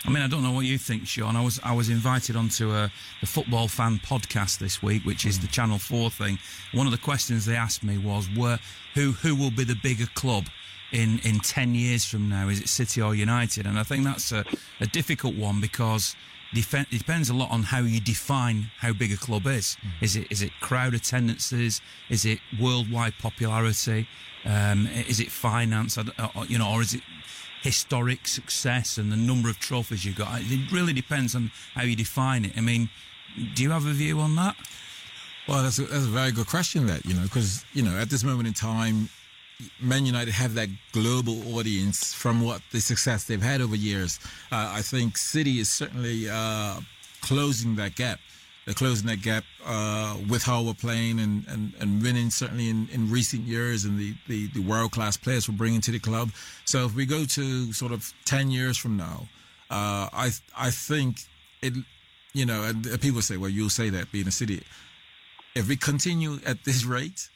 I 0.05 0.11
mean, 0.11 0.23
I 0.23 0.27
don't 0.27 0.43
know 0.43 0.53
what 0.53 0.65
you 0.65 0.79
think, 0.79 1.07
Shaun. 1.07 1.37
I 1.37 1.43
was 1.43 1.61
I 1.63 1.73
was 1.75 1.89
invited 1.89 2.35
onto 2.37 2.73
a, 2.73 2.91
the 3.21 3.27
Football 3.27 3.69
Fan 3.69 4.01
podcast 4.05 4.59
this 4.59 4.83
week, 4.83 5.05
which 5.05 5.25
is 5.27 5.39
the 5.39 5.47
Channel 5.47 5.79
Four 5.79 6.11
thing. 6.11 6.39
One 6.73 6.87
of 6.87 6.93
the 6.93 6.99
questions 6.99 7.47
they 7.47 7.57
asked 7.57 7.85
me 7.85 7.99
was, 7.99 8.29
"Where 8.35 8.59
who 8.95 9.13
who 9.13 9.37
will 9.37 9.51
be 9.51 9.65
the 9.65 9.77
bigger 9.77 10.07
club 10.15 10.47
in 10.93 11.21
in 11.21 11.39
ten 11.41 11.75
years 11.75 12.05
from 12.05 12.29
now? 12.29 12.49
Is 12.49 12.61
it 12.61 12.69
City 12.69 13.01
or 13.01 13.15
United?" 13.15 13.67
And 13.67 13.79
I 13.79 13.85
think 13.85 14.05
that's 14.05 14.33
a, 14.33 14.45
a 14.81 14.87
difficult 14.87 15.37
one 15.37 15.61
because 15.61 16.17
it 16.53 16.91
depends 16.91 17.31
a 17.31 17.35
lot 17.35 17.51
on 17.51 17.63
how 17.63 17.81
you 17.81 18.01
define 18.01 18.71
how 18.79 18.93
big 18.93 19.13
a 19.13 19.17
club 19.17 19.47
is. 19.47 19.77
Mm. 19.83 20.03
Is 20.03 20.17
it 20.17 20.27
is 20.31 20.43
it 20.43 20.51
crowd 20.61 20.95
attendances? 20.95 21.81
Is 22.11 22.25
it 22.25 22.41
worldwide 22.61 23.15
popularity? 23.19 24.09
Um, 24.45 24.89
is 24.89 25.21
it 25.21 25.31
finance? 25.31 25.97
Or, 25.97 26.05
you 26.47 26.59
know, 26.59 26.71
or 26.71 26.83
is 26.83 26.95
it 26.95 27.03
historic 27.63 28.27
success 28.27 28.99
and 28.99 29.11
the 29.11 29.17
number 29.17 29.49
of 29.49 29.59
trophies 29.59 30.05
you've 30.05 30.17
got. 30.17 30.41
It 30.43 30.73
really 30.73 30.93
depends 30.93 31.35
on 31.35 31.51
how 31.75 31.83
you 31.83 31.97
define 31.97 32.45
it. 32.45 32.53
I 32.57 32.61
mean, 32.61 32.91
do 33.55 33.63
you 33.63 33.71
have 33.71 33.87
a 33.87 33.93
view 33.93 34.21
on 34.21 34.35
that? 34.37 34.57
Well, 35.49 35.63
that's 35.63 35.79
a, 35.79 35.83
that's 35.83 36.05
a 36.05 36.09
very 36.09 36.33
good 36.33 36.47
question. 36.47 36.87
That 36.87 37.05
you 37.05 37.15
know, 37.15 37.23
because 37.23 37.65
you 37.73 37.83
know, 37.83 37.97
at 37.97 38.11
this 38.11 38.23
moment 38.23 38.47
in 38.47 38.55
time, 38.55 39.09
Man 39.81 40.07
United 40.07 40.33
have 40.33 40.55
that 40.55 40.69
global 40.93 41.57
audience 41.57 42.13
from 42.13 42.45
what 42.45 42.63
the 42.71 42.81
success 42.81 43.25
they've 43.25 43.43
had 43.43 43.61
over 43.61 43.75
years. 43.75 44.21
Uh, 44.51 44.73
I 44.75 44.83
think 44.83 45.17
City 45.17 45.59
is 45.59 45.69
certainly 45.69 46.29
uh, 46.29 46.81
closing 47.21 47.77
that 47.77 47.97
gap 47.97 48.21
they're 48.65 48.75
closing 48.75 49.09
that 49.09 49.23
gap 49.23 49.45
uh, 49.67 50.17
with 50.29 50.43
how 50.43 50.63
we're 50.63 50.75
playing 50.75 51.19
and, 51.19 51.45
and, 51.49 51.73
and 51.81 52.03
winning 52.03 52.31
certainly 52.31 52.69
in, 52.71 52.89
in 52.93 53.11
recent 53.11 53.43
years 53.43 53.85
and 53.85 53.99
the, 53.99 54.15
the, 54.29 54.47
the 54.49 54.61
world 54.61 54.93
class 54.93 55.17
players 55.17 55.49
we're 55.49 55.57
bringing 55.57 55.81
to 55.81 55.91
the 55.91 55.99
club. 55.99 56.31
So 56.65 56.85
if 56.85 56.95
we 56.95 57.05
go 57.07 57.25
to 57.25 57.73
sort 57.73 57.93
of 57.93 58.13
10 58.25 58.51
years 58.51 58.77
from 58.77 58.97
now, 58.97 59.29
uh, 59.71 60.09
I 60.13 60.31
I 60.57 60.71
think 60.71 61.23
it, 61.63 61.73
you 62.35 62.45
know, 62.45 62.63
and 62.63 63.01
people 63.01 63.23
say, 63.23 63.39
well, 63.39 63.49
you'll 63.49 63.71
say 63.71 63.89
that 63.89 64.13
being 64.13 64.29
a 64.29 64.33
city. 64.33 64.63
If 65.55 65.67
we 65.67 65.77
continue 65.77 66.39
at 66.47 66.65
this 66.65 66.85
rate, 66.85 67.29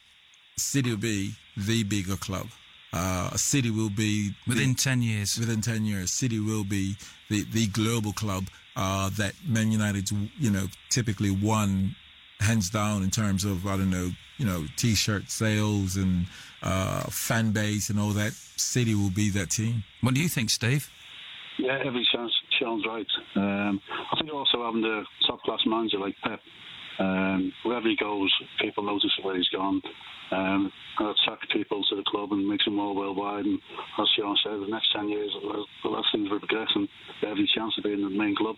City 0.55 0.91
will 0.91 0.97
be 0.97 1.33
the 1.55 1.83
bigger 1.83 2.15
club. 2.15 2.47
Uh, 2.93 3.35
City 3.37 3.71
will 3.71 3.89
be 3.89 4.31
within 4.47 4.69
the, 4.69 4.75
ten 4.75 5.01
years. 5.01 5.39
Within 5.39 5.61
ten 5.61 5.83
years, 5.85 6.11
City 6.11 6.39
will 6.39 6.63
be 6.63 6.95
the, 7.29 7.43
the 7.51 7.67
global 7.67 8.13
club 8.13 8.45
uh, 8.77 9.09
that 9.17 9.33
Man 9.45 9.71
United's, 9.71 10.13
you 10.37 10.51
know, 10.51 10.67
typically 10.89 11.31
won 11.31 11.95
hands 12.39 12.69
down 12.69 13.01
in 13.01 13.09
terms 13.09 13.43
of 13.43 13.65
I 13.65 13.75
don't 13.75 13.89
know, 13.89 14.11
you 14.37 14.45
know, 14.45 14.65
T-shirt 14.77 15.29
sales 15.29 15.97
and 15.97 16.27
uh, 16.61 17.01
fan 17.09 17.51
base 17.51 17.89
and 17.89 17.99
all 17.99 18.11
that. 18.11 18.33
City 18.55 18.93
will 18.95 19.09
be 19.09 19.29
that 19.31 19.49
team. 19.49 19.83
What 20.01 20.13
do 20.13 20.21
you 20.21 20.29
think, 20.29 20.51
Steve? 20.51 20.89
Yeah, 21.57 21.79
every 21.83 22.07
chance. 22.13 22.31
Shaun's 22.59 22.85
right. 22.87 23.07
Um, 23.35 23.81
I 24.11 24.19
think 24.19 24.31
also 24.31 24.63
having 24.63 24.81
the 24.81 25.03
top 25.25 25.41
class 25.41 25.59
manager 25.65 25.97
like 25.97 26.15
Pep, 26.23 26.39
um, 26.99 27.51
wherever 27.63 27.87
he 27.87 27.95
goes, 27.95 28.31
people 28.61 28.83
notice 28.83 29.11
where 29.23 29.35
he's 29.35 29.49
gone. 29.49 29.81
Um, 30.29 30.71
attract 30.99 31.51
people 31.53 31.83
to 31.89 31.95
the 31.95 32.03
club 32.07 32.31
and 32.31 32.47
makes 32.47 32.65
them 32.65 32.75
more 32.75 32.93
worldwide. 32.93 33.45
And 33.45 33.59
as 33.99 34.07
Sean 34.17 34.35
said, 34.43 34.59
the 34.59 34.67
next 34.67 34.91
10 34.93 35.09
years, 35.09 35.31
the 35.83 35.89
last 35.89 36.06
progress 36.47 36.71
and 36.75 36.87
a 37.23 37.47
chance 37.55 37.73
of 37.77 37.83
being 37.83 38.01
the 38.01 38.09
main 38.09 38.35
club. 38.35 38.55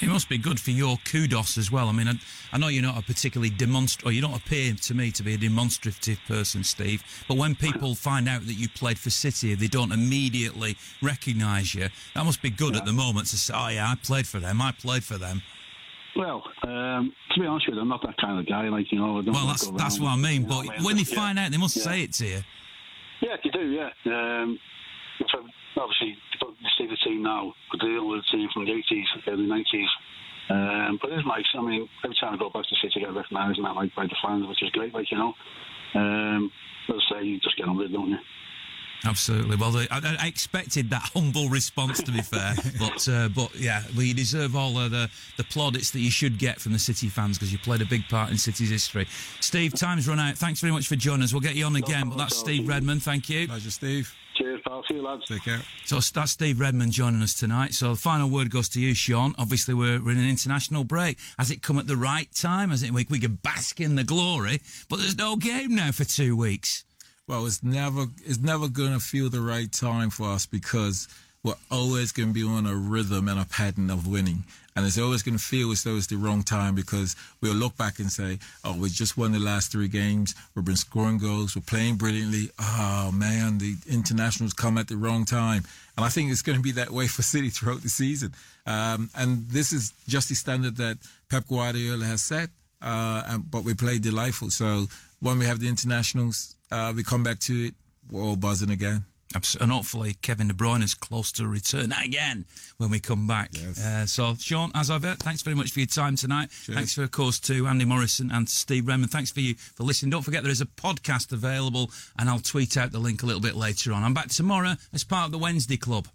It 0.00 0.08
must 0.08 0.28
be 0.28 0.38
good 0.38 0.60
for 0.60 0.70
your 0.70 0.96
kudos 1.10 1.58
as 1.58 1.72
well. 1.72 1.88
I 1.88 1.92
mean, 1.92 2.06
I, 2.06 2.14
I 2.52 2.58
know 2.58 2.68
you're 2.68 2.84
not 2.84 2.98
a 2.98 3.02
particularly 3.02 3.50
demonstrative, 3.50 4.06
or 4.06 4.12
you 4.12 4.20
don't 4.20 4.36
appear 4.36 4.72
to 4.72 4.94
me 4.94 5.10
to 5.10 5.24
be 5.24 5.34
a 5.34 5.36
demonstrative 5.36 6.20
person, 6.28 6.62
Steve. 6.62 7.02
But 7.26 7.36
when 7.36 7.56
people 7.56 7.96
find 7.96 8.28
out 8.28 8.46
that 8.46 8.52
you 8.52 8.68
played 8.68 8.98
for 8.98 9.10
City, 9.10 9.56
they 9.56 9.66
don't 9.66 9.90
immediately 9.90 10.76
recognise 11.02 11.74
you. 11.74 11.88
That 12.14 12.24
must 12.24 12.42
be 12.42 12.50
good 12.50 12.74
yeah. 12.74 12.80
at 12.80 12.86
the 12.86 12.92
moment 12.92 13.26
to 13.28 13.38
say, 13.38 13.52
"Oh 13.56 13.68
yeah, 13.68 13.90
I 13.90 13.96
played 13.96 14.28
for 14.28 14.38
them. 14.38 14.62
I 14.62 14.70
played 14.70 15.02
for 15.02 15.18
them." 15.18 15.42
Well, 16.14 16.44
um, 16.62 17.12
to 17.32 17.40
be 17.40 17.46
honest 17.46 17.66
with 17.66 17.74
you, 17.74 17.80
I'm 17.80 17.88
not 17.88 18.02
that 18.02 18.16
kind 18.18 18.38
of 18.38 18.46
guy. 18.46 18.68
Like 18.68 18.92
you 18.92 18.98
know, 18.98 19.20
well, 19.26 19.46
that's 19.48 19.68
that's 19.72 19.98
what 19.98 20.10
I 20.10 20.16
mean. 20.16 20.44
But 20.44 20.64
when 20.84 20.96
they 20.96 21.02
yeah. 21.02 21.16
find 21.16 21.38
out, 21.40 21.50
they 21.50 21.58
must 21.58 21.76
yeah. 21.76 21.82
say 21.82 22.02
it 22.02 22.12
to 22.14 22.26
you. 22.26 22.42
Yeah, 23.20 23.36
they 23.42 23.50
do. 23.50 23.66
Yeah. 23.66 23.90
Um, 24.06 24.60
so 25.32 25.44
obviously, 25.76 26.16
you 27.18 27.24
the 27.24 27.32
team 27.32 27.46
now, 27.46 27.54
but 27.70 27.80
they 27.80 27.88
deal 27.88 28.08
with 28.08 28.22
the 28.22 28.36
team 28.36 28.48
from 28.52 28.64
the 28.64 28.72
80s, 28.72 29.04
early 29.28 29.46
90s. 29.46 29.88
Um, 30.50 30.98
but 31.00 31.10
it's 31.12 31.26
nice. 31.26 31.44
I 31.54 31.60
mean, 31.60 31.88
every 32.04 32.16
time 32.20 32.34
I 32.34 32.36
go 32.38 32.50
back 32.50 32.64
to 32.64 32.74
City, 32.76 33.04
I 33.04 33.06
get 33.06 33.14
recognised 33.14 33.58
and 33.58 33.66
that 33.66 33.76
like 33.76 33.94
by 33.94 34.06
the 34.06 34.16
fans, 34.22 34.46
which 34.46 34.62
is 34.62 34.70
great. 34.70 34.94
Like 34.94 35.10
you 35.10 35.18
know, 35.18 35.34
um, 35.94 36.50
as 36.88 36.94
I 37.10 37.20
say, 37.20 37.26
you 37.26 37.40
just 37.40 37.56
get 37.56 37.68
on 37.68 37.76
with 37.76 37.90
it, 37.90 37.92
don't 37.92 38.08
you? 38.08 38.18
Absolutely. 39.04 39.56
Well, 39.56 39.76
I, 39.90 40.16
I, 40.20 40.26
expected 40.26 40.90
that 40.90 41.02
humble 41.14 41.48
response, 41.48 42.02
to 42.02 42.10
be 42.10 42.22
fair, 42.22 42.54
but 42.78 43.08
uh, 43.08 43.28
but 43.28 43.54
yeah, 43.54 43.82
well, 43.94 44.02
you 44.04 44.14
deserve 44.14 44.56
all 44.56 44.78
of 44.78 44.90
the 44.90 45.10
the 45.36 45.44
plaudits 45.44 45.90
that 45.92 46.00
you 46.00 46.10
should 46.10 46.38
get 46.38 46.60
from 46.60 46.72
the 46.72 46.78
City 46.78 47.08
fans 47.08 47.38
because 47.38 47.52
you 47.52 47.58
played 47.58 47.82
a 47.82 47.86
big 47.86 48.08
part 48.08 48.30
in 48.30 48.38
City's 48.38 48.70
history. 48.70 49.06
Steve, 49.40 49.74
time's 49.74 50.08
run 50.08 50.18
out. 50.18 50.36
Thanks 50.36 50.60
very 50.60 50.72
much 50.72 50.88
for 50.88 50.96
joining 50.96 51.22
us. 51.22 51.32
We'll 51.32 51.42
get 51.42 51.54
you 51.54 51.66
on 51.66 51.76
again, 51.76 52.08
but 52.08 52.18
that's 52.18 52.36
Steve 52.36 52.66
Redmond. 52.66 53.02
Thank 53.02 53.28
you. 53.28 53.46
Pleasure, 53.46 53.70
Steve. 53.70 54.14
Cheers, 54.68 54.84
pal. 54.84 54.84
See 54.88 54.94
you, 54.94 55.02
lads. 55.02 55.26
Take 55.26 55.44
care. 55.44 55.60
So 55.84 56.00
that's 56.00 56.32
Steve 56.32 56.60
Redmond 56.60 56.92
joining 56.92 57.22
us 57.22 57.34
tonight. 57.34 57.74
So 57.74 57.90
the 57.90 57.96
final 57.96 58.28
word 58.28 58.50
goes 58.50 58.68
to 58.70 58.80
you, 58.80 58.94
Shaun. 58.94 59.34
Obviously, 59.38 59.74
we're, 59.74 60.02
we're 60.02 60.12
in 60.12 60.18
an 60.18 60.28
international 60.28 60.84
break. 60.84 61.18
Has 61.38 61.50
it 61.50 61.62
come 61.62 61.78
at 61.78 61.86
the 61.86 61.96
right 61.96 62.28
time? 62.34 62.70
Has 62.70 62.82
it 62.82 62.92
we, 62.92 63.06
we 63.08 63.18
can 63.18 63.36
bask 63.36 63.80
in 63.80 63.94
the 63.96 64.04
glory? 64.04 64.60
But 64.88 64.98
there's 64.98 65.18
no 65.18 65.36
game 65.36 65.74
now 65.74 65.92
for 65.92 66.04
two 66.04 66.36
weeks 66.36 66.84
well, 67.28 67.44
it's 67.44 67.62
never 67.62 68.06
it's 68.24 68.38
never 68.38 68.68
going 68.68 68.94
to 68.94 68.98
feel 68.98 69.28
the 69.28 69.42
right 69.42 69.70
time 69.70 70.08
for 70.08 70.30
us 70.30 70.46
because 70.46 71.06
we're 71.48 71.54
always 71.70 72.12
going 72.12 72.28
to 72.28 72.34
be 72.34 72.46
on 72.46 72.66
a 72.66 72.74
rhythm 72.74 73.26
and 73.26 73.40
a 73.40 73.46
pattern 73.46 73.88
of 73.88 74.06
winning. 74.06 74.44
And 74.76 74.84
it's 74.86 74.98
always 74.98 75.22
going 75.22 75.36
to 75.36 75.42
feel 75.42 75.72
as 75.72 75.82
though 75.82 75.96
it's 75.96 76.06
the 76.06 76.16
wrong 76.16 76.42
time 76.42 76.74
because 76.74 77.16
we'll 77.40 77.54
look 77.54 77.76
back 77.78 77.98
and 77.98 78.12
say, 78.12 78.38
oh, 78.64 78.76
we 78.76 78.90
just 78.90 79.16
won 79.16 79.32
the 79.32 79.38
last 79.38 79.72
three 79.72 79.88
games. 79.88 80.34
We've 80.54 80.64
been 80.64 80.76
scoring 80.76 81.18
goals. 81.18 81.56
We're 81.56 81.62
playing 81.62 81.96
brilliantly. 81.96 82.50
Oh, 82.60 83.10
man, 83.12 83.58
the 83.58 83.76
internationals 83.90 84.52
come 84.52 84.76
at 84.76 84.88
the 84.88 84.96
wrong 84.96 85.24
time. 85.24 85.64
And 85.96 86.04
I 86.04 86.10
think 86.10 86.30
it's 86.30 86.42
going 86.42 86.58
to 86.58 86.62
be 86.62 86.72
that 86.72 86.90
way 86.90 87.06
for 87.06 87.22
City 87.22 87.48
throughout 87.48 87.82
the 87.82 87.88
season. 87.88 88.34
Um, 88.66 89.08
and 89.16 89.48
this 89.48 89.72
is 89.72 89.94
just 90.06 90.28
the 90.28 90.34
standard 90.34 90.76
that 90.76 90.98
Pep 91.30 91.48
Guardiola 91.48 92.04
has 92.04 92.20
set. 92.20 92.50
Uh, 92.82 93.22
and, 93.26 93.50
but 93.50 93.64
we 93.64 93.72
play 93.72 93.98
delightful. 93.98 94.50
So 94.50 94.86
when 95.20 95.38
we 95.38 95.46
have 95.46 95.60
the 95.60 95.68
internationals, 95.68 96.54
uh, 96.70 96.92
we 96.94 97.02
come 97.02 97.22
back 97.22 97.38
to 97.40 97.68
it, 97.68 97.74
we're 98.10 98.22
all 98.22 98.36
buzzing 98.36 98.70
again. 98.70 99.06
And 99.34 99.70
hopefully 99.70 100.14
Kevin 100.22 100.48
De 100.48 100.54
Bruyne 100.54 100.82
is 100.82 100.94
close 100.94 101.30
to 101.32 101.46
return 101.46 101.92
again 101.92 102.46
when 102.78 102.90
we 102.90 102.98
come 102.98 103.26
back. 103.26 103.50
Yes. 103.52 103.84
Uh, 103.84 104.06
so, 104.06 104.34
Shaun, 104.38 104.70
as 104.74 104.90
ever, 104.90 105.14
thanks 105.14 105.42
very 105.42 105.54
much 105.54 105.70
for 105.70 105.80
your 105.80 105.86
time 105.86 106.16
tonight. 106.16 106.50
Cheers. 106.64 106.76
Thanks, 106.76 106.94
for, 106.94 107.02
of 107.02 107.10
course, 107.10 107.38
to 107.40 107.66
Andy 107.66 107.84
Morrison 107.84 108.30
and 108.30 108.48
Steve 108.48 108.88
Redmond. 108.88 109.12
Thanks 109.12 109.30
for 109.30 109.40
you 109.40 109.54
for 109.54 109.82
listening. 109.84 110.10
Don't 110.10 110.22
forget 110.22 110.42
there 110.42 110.52
is 110.52 110.60
a 110.60 110.66
podcast 110.66 111.32
available, 111.32 111.90
and 112.18 112.28
I'll 112.30 112.40
tweet 112.40 112.76
out 112.76 112.90
the 112.90 112.98
link 112.98 113.22
a 113.22 113.26
little 113.26 113.42
bit 113.42 113.54
later 113.54 113.92
on. 113.92 114.02
I'm 114.02 114.14
back 114.14 114.28
tomorrow 114.28 114.74
as 114.92 115.04
part 115.04 115.26
of 115.26 115.32
the 115.32 115.38
Wednesday 115.38 115.76
Club. 115.76 116.08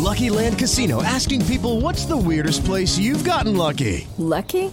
Lucky 0.00 0.30
Land 0.30 0.58
Casino 0.58 1.02
asking 1.02 1.44
people 1.44 1.80
what's 1.80 2.06
the 2.06 2.16
weirdest 2.16 2.64
place 2.64 2.98
you've 2.98 3.24
gotten 3.24 3.56
lucky? 3.56 4.08
Lucky? 4.16 4.72